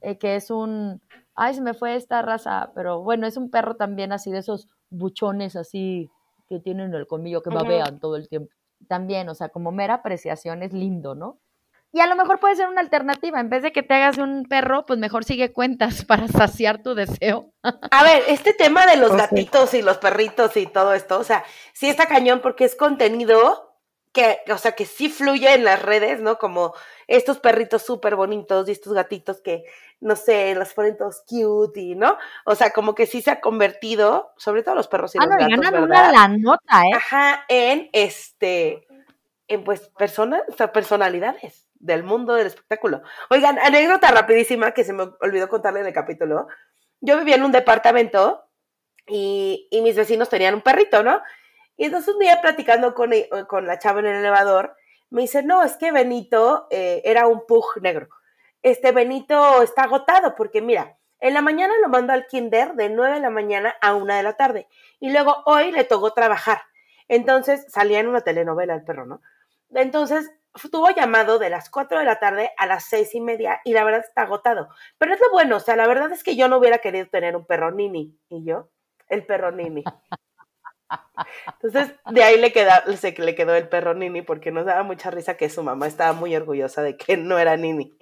eh, 0.00 0.18
que 0.18 0.36
es 0.36 0.50
un, 0.50 1.00
ay, 1.34 1.54
se 1.54 1.60
me 1.60 1.74
fue 1.74 1.96
esta 1.96 2.22
raza, 2.22 2.72
pero 2.74 3.02
bueno, 3.02 3.26
es 3.26 3.36
un 3.36 3.50
perro 3.50 3.76
también 3.76 4.12
así 4.12 4.30
de 4.30 4.38
esos 4.38 4.68
buchones 4.90 5.56
así 5.56 6.10
que 6.48 6.60
tienen 6.60 6.92
el 6.94 7.06
colmillo 7.06 7.42
que 7.42 7.50
babean 7.50 7.98
todo 7.98 8.16
el 8.16 8.28
tiempo 8.28 8.52
también, 8.88 9.28
o 9.28 9.34
sea, 9.34 9.48
como 9.48 9.72
mera 9.72 9.94
apreciación 9.94 10.62
es 10.62 10.72
lindo, 10.72 11.14
¿no? 11.14 11.38
Y 11.94 12.00
a 12.00 12.06
lo 12.06 12.16
mejor 12.16 12.40
puede 12.40 12.56
ser 12.56 12.68
una 12.68 12.80
alternativa, 12.80 13.38
en 13.38 13.50
vez 13.50 13.62
de 13.62 13.70
que 13.70 13.82
te 13.82 13.92
hagas 13.92 14.16
un 14.16 14.46
perro, 14.48 14.86
pues 14.86 14.98
mejor 14.98 15.24
sigue 15.24 15.52
cuentas 15.52 16.04
para 16.06 16.26
saciar 16.26 16.82
tu 16.82 16.94
deseo. 16.94 17.52
A 17.62 18.02
ver, 18.02 18.22
este 18.28 18.54
tema 18.54 18.86
de 18.86 18.96
los 18.96 19.14
gatitos 19.14 19.74
y 19.74 19.82
los 19.82 19.98
perritos 19.98 20.56
y 20.56 20.66
todo 20.66 20.94
esto, 20.94 21.18
o 21.18 21.24
sea, 21.24 21.44
sí 21.74 21.88
está 21.88 22.06
cañón 22.06 22.40
porque 22.40 22.64
es 22.64 22.76
contenido 22.76 23.71
que, 24.12 24.40
o 24.50 24.58
sea, 24.58 24.72
que 24.72 24.84
sí 24.84 25.08
fluye 25.08 25.54
en 25.54 25.64
las 25.64 25.80
redes, 25.80 26.20
¿no? 26.20 26.38
Como 26.38 26.74
estos 27.06 27.38
perritos 27.38 27.82
súper 27.82 28.14
bonitos 28.14 28.68
y 28.68 28.72
estos 28.72 28.92
gatitos 28.92 29.40
que, 29.40 29.64
no 30.00 30.16
sé, 30.16 30.54
los 30.54 30.74
ponen 30.74 30.96
todos 30.98 31.22
cute 31.26 31.80
y, 31.80 31.94
¿no? 31.94 32.18
O 32.44 32.54
sea, 32.54 32.70
como 32.70 32.94
que 32.94 33.06
sí 33.06 33.22
se 33.22 33.30
ha 33.30 33.40
convertido, 33.40 34.32
sobre 34.36 34.62
todo 34.62 34.74
los 34.74 34.88
perros 34.88 35.14
y 35.14 35.18
ah, 35.18 35.26
los 35.26 35.36
gatos, 35.36 35.48
ganan 35.48 35.82
una 35.82 36.12
la 36.12 36.28
nota, 36.28 36.82
¿eh? 36.82 36.94
Ajá, 36.94 37.44
en 37.48 37.88
este, 37.92 38.86
en 39.48 39.64
pues 39.64 39.88
personas, 39.96 40.42
o 40.48 40.52
sea, 40.52 40.72
personalidades 40.72 41.66
del 41.74 42.04
mundo 42.04 42.34
del 42.34 42.46
espectáculo. 42.46 43.02
Oigan, 43.30 43.58
anécdota 43.58 44.10
rapidísima 44.10 44.72
que 44.72 44.84
se 44.84 44.92
me 44.92 45.04
olvidó 45.20 45.48
contarle 45.48 45.80
en 45.80 45.86
el 45.86 45.94
capítulo. 45.94 46.48
Yo 47.00 47.18
vivía 47.18 47.36
en 47.36 47.44
un 47.44 47.52
departamento 47.52 48.44
y, 49.06 49.68
y 49.70 49.80
mis 49.80 49.96
vecinos 49.96 50.28
tenían 50.28 50.54
un 50.54 50.60
perrito, 50.60 51.02
¿no? 51.02 51.22
Y 51.76 51.86
entonces 51.86 52.14
un 52.14 52.20
día 52.20 52.40
platicando 52.40 52.94
con, 52.94 53.12
e, 53.12 53.28
con 53.48 53.66
la 53.66 53.78
chava 53.78 54.00
en 54.00 54.06
el 54.06 54.16
elevador, 54.16 54.76
me 55.10 55.22
dice, 55.22 55.42
no, 55.42 55.62
es 55.62 55.76
que 55.76 55.92
Benito 55.92 56.66
eh, 56.70 57.02
era 57.04 57.26
un 57.26 57.46
pug 57.46 57.64
negro. 57.82 58.08
Este 58.62 58.92
Benito 58.92 59.62
está 59.62 59.82
agotado 59.82 60.34
porque 60.34 60.62
mira, 60.62 60.96
en 61.20 61.34
la 61.34 61.42
mañana 61.42 61.74
lo 61.82 61.88
mando 61.88 62.12
al 62.12 62.26
kinder 62.26 62.74
de 62.74 62.88
9 62.88 63.14
de 63.14 63.20
la 63.20 63.30
mañana 63.30 63.76
a 63.80 63.94
1 63.94 64.14
de 64.14 64.22
la 64.22 64.36
tarde. 64.36 64.68
Y 65.00 65.10
luego 65.10 65.42
hoy 65.46 65.70
le 65.70 65.84
tocó 65.84 66.12
trabajar. 66.12 66.62
Entonces 67.08 67.66
salía 67.68 68.00
en 68.00 68.08
una 68.08 68.22
telenovela 68.22 68.74
el 68.74 68.84
perro, 68.84 69.06
¿no? 69.06 69.20
Entonces 69.74 70.30
tuvo 70.70 70.90
llamado 70.90 71.38
de 71.38 71.50
las 71.50 71.70
4 71.70 71.98
de 71.98 72.04
la 72.04 72.18
tarde 72.18 72.50
a 72.56 72.66
las 72.66 72.84
seis 72.84 73.14
y 73.14 73.20
media 73.20 73.60
y 73.64 73.72
la 73.72 73.84
verdad 73.84 74.00
está 74.00 74.22
agotado. 74.22 74.68
Pero 74.98 75.14
es 75.14 75.20
lo 75.20 75.30
bueno, 75.30 75.56
o 75.56 75.60
sea, 75.60 75.76
la 75.76 75.86
verdad 75.86 76.10
es 76.12 76.22
que 76.22 76.36
yo 76.36 76.48
no 76.48 76.58
hubiera 76.58 76.78
querido 76.78 77.06
tener 77.08 77.36
un 77.36 77.46
perro 77.46 77.70
nini. 77.70 78.18
¿Y 78.28 78.44
yo? 78.44 78.70
El 79.08 79.26
perro 79.26 79.52
nini. 79.52 79.84
Entonces, 81.46 81.94
de 82.10 82.22
ahí 82.22 82.38
le, 82.38 82.52
queda, 82.52 82.84
le 82.86 83.34
quedó 83.34 83.54
el 83.54 83.68
perro 83.68 83.94
Nini 83.94 84.22
porque 84.22 84.50
nos 84.50 84.66
daba 84.66 84.82
mucha 84.82 85.10
risa 85.10 85.36
que 85.36 85.48
su 85.48 85.62
mamá 85.62 85.86
estaba 85.86 86.12
muy 86.12 86.34
orgullosa 86.34 86.82
de 86.82 86.96
que 86.96 87.16
no 87.16 87.38
era 87.38 87.56
Nini. 87.56 87.96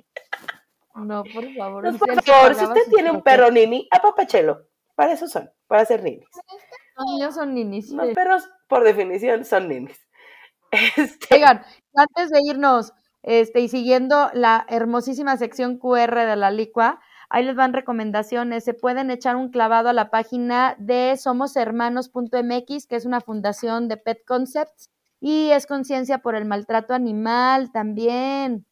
No, 0.94 1.22
por 1.24 1.54
favor. 1.54 1.98
por 1.98 2.22
favor, 2.22 2.54
si 2.54 2.64
usted 2.64 2.82
tiene 2.90 3.10
un 3.10 3.22
perro 3.22 3.50
Nini, 3.50 3.88
apapachelo. 3.90 4.70
Para 5.00 5.14
eso 5.14 5.28
son, 5.28 5.50
para 5.66 5.82
ser 5.86 6.02
ninis. 6.02 6.28
Los 6.94 7.06
niños 7.06 7.34
son 7.34 7.54
ninis. 7.54 7.88
Los 7.88 8.08
perros, 8.08 8.46
por 8.68 8.84
definición, 8.84 9.46
son 9.46 9.68
ninis. 9.68 9.98
Este... 10.96 11.36
Oigan, 11.36 11.64
antes 11.94 12.28
de 12.28 12.40
irnos 12.44 12.92
este, 13.22 13.60
y 13.60 13.68
siguiendo 13.68 14.30
la 14.34 14.66
hermosísima 14.68 15.38
sección 15.38 15.78
QR 15.78 16.26
de 16.26 16.36
la 16.36 16.50
licua, 16.50 17.00
Ahí 17.32 17.44
les 17.44 17.54
van 17.54 17.72
recomendaciones. 17.72 18.64
Se 18.64 18.74
pueden 18.74 19.08
echar 19.08 19.36
un 19.36 19.50
clavado 19.50 19.88
a 19.88 19.92
la 19.92 20.10
página 20.10 20.74
de 20.78 21.16
somoshermanos.mx, 21.16 22.86
que 22.88 22.96
es 22.96 23.06
una 23.06 23.20
fundación 23.20 23.86
de 23.86 23.96
Pet 23.96 24.24
Concepts 24.26 24.90
y 25.20 25.50
es 25.52 25.66
conciencia 25.66 26.18
por 26.18 26.34
el 26.34 26.44
maltrato 26.44 26.92
animal 26.92 27.70
también. 27.70 28.66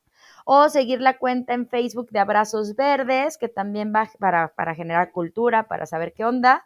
O 0.45 0.69
seguir 0.71 1.01
la 1.01 1.19
cuenta 1.19 1.55
en 1.55 1.69
Facebook 1.69 2.11
de 2.11 2.19
Abrazos 2.19 2.75
Verdes, 2.75 3.39
que 3.39 3.49
también 3.49 3.93
va 3.95 4.11
para, 4.19 4.49
para 4.49 4.75
generar 4.75 5.13
cultura, 5.13 5.69
para 5.69 5.87
saber 5.87 6.13
qué 6.13 6.25
onda. 6.25 6.65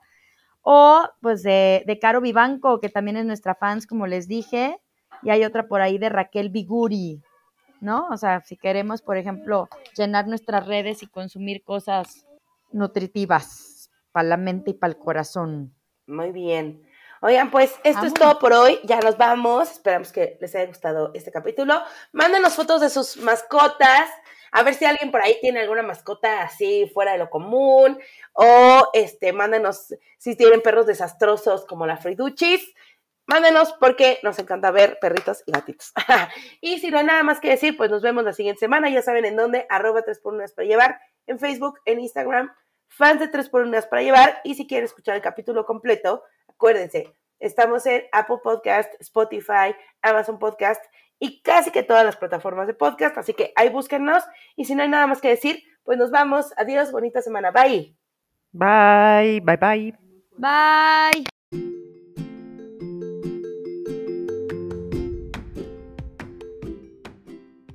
O 0.62 1.07
pues 1.20 1.43
de, 1.43 1.84
de 1.86 1.99
Caro 1.99 2.22
Vivanco, 2.22 2.80
que 2.80 2.88
también 2.88 3.18
es 3.18 3.26
nuestra 3.26 3.55
fans, 3.55 3.86
como 3.86 4.07
les 4.07 4.28
dije. 4.28 4.80
Y 5.22 5.28
hay 5.28 5.45
otra 5.45 5.68
por 5.68 5.82
ahí 5.82 5.99
de 5.99 6.09
Raquel 6.09 6.49
Biguri. 6.49 7.20
¿No? 7.82 8.08
O 8.10 8.16
sea, 8.16 8.40
si 8.40 8.56
queremos, 8.56 9.02
por 9.02 9.16
ejemplo, 9.16 9.68
llenar 9.96 10.26
nuestras 10.28 10.66
redes 10.66 11.02
y 11.02 11.08
consumir 11.08 11.64
cosas 11.64 12.26
nutritivas 12.70 13.90
para 14.12 14.28
la 14.28 14.36
mente 14.36 14.70
y 14.70 14.74
para 14.74 14.92
el 14.92 14.98
corazón. 14.98 15.74
Muy 16.06 16.30
bien. 16.30 16.86
Oigan, 17.20 17.50
pues 17.50 17.74
esto 17.84 18.06
es 18.06 18.14
todo 18.14 18.38
por 18.38 18.52
hoy. 18.52 18.80
Ya 18.84 19.00
nos 19.00 19.16
vamos. 19.16 19.70
Esperamos 19.70 20.12
que 20.12 20.38
les 20.40 20.54
haya 20.54 20.66
gustado 20.66 21.10
este 21.14 21.30
capítulo. 21.30 21.80
Mándenos 22.12 22.54
fotos 22.54 22.80
de 22.80 22.90
sus 22.90 23.16
mascotas. 23.16 24.10
A 24.50 24.62
ver 24.64 24.74
si 24.74 24.84
alguien 24.84 25.10
por 25.10 25.22
ahí 25.22 25.38
tiene 25.40 25.60
alguna 25.60 25.82
mascota 25.82 26.42
así 26.42 26.90
fuera 26.92 27.12
de 27.12 27.18
lo 27.18 27.30
común. 27.30 27.98
O 28.32 28.88
este, 28.92 29.32
mándenos 29.32 29.94
si 30.18 30.36
tienen 30.36 30.62
perros 30.62 30.86
desastrosos 30.86 31.64
como 31.64 31.86
la 31.86 31.96
Friduchis. 31.96 32.74
Mándenos 33.26 33.72
porque 33.78 34.18
nos 34.22 34.38
encanta 34.38 34.70
ver 34.70 34.98
perritos 35.00 35.42
y 35.46 35.52
gatitos. 35.52 35.92
y 36.60 36.78
si 36.80 36.90
no 36.90 36.98
hay 36.98 37.04
nada 37.04 37.22
más 37.22 37.40
que 37.40 37.50
decir, 37.50 37.76
pues 37.76 37.90
nos 37.90 38.02
vemos 38.02 38.24
la 38.24 38.32
siguiente 38.32 38.60
semana. 38.60 38.90
Ya 38.90 39.02
saben 39.02 39.24
en 39.24 39.36
dónde, 39.36 39.66
arroba 39.70 40.02
3 40.02 40.18
por 40.20 40.34
1 40.34 40.44
para 40.56 40.66
llevar, 40.66 41.00
en 41.26 41.38
Facebook, 41.38 41.78
en 41.84 42.00
Instagram, 42.00 42.52
fans 42.88 43.20
de 43.20 43.28
3 43.28 43.48
por 43.48 43.62
1 43.62 43.78
para 43.88 44.02
llevar. 44.02 44.40
Y 44.44 44.54
si 44.54 44.66
quieren 44.66 44.84
escuchar 44.84 45.14
el 45.16 45.22
capítulo 45.22 45.64
completo, 45.64 46.24
acuérdense, 46.48 47.14
estamos 47.38 47.86
en 47.86 48.04
Apple 48.12 48.38
Podcast, 48.42 48.92
Spotify, 49.00 49.74
Amazon 50.02 50.38
Podcast 50.38 50.84
y 51.18 51.40
casi 51.42 51.70
que 51.70 51.84
todas 51.84 52.04
las 52.04 52.16
plataformas 52.16 52.66
de 52.66 52.74
podcast. 52.74 53.16
Así 53.16 53.34
que 53.34 53.52
ahí 53.54 53.68
búsquennos. 53.68 54.24
Y 54.56 54.64
si 54.64 54.74
no 54.74 54.82
hay 54.82 54.88
nada 54.88 55.06
más 55.06 55.20
que 55.20 55.28
decir, 55.28 55.62
pues 55.84 55.96
nos 55.96 56.10
vamos. 56.10 56.52
Adiós, 56.56 56.90
bonita 56.90 57.22
semana. 57.22 57.52
Bye. 57.52 57.96
Bye, 58.50 59.40
bye, 59.40 59.56
bye. 59.56 59.98
Bye. 60.36 61.31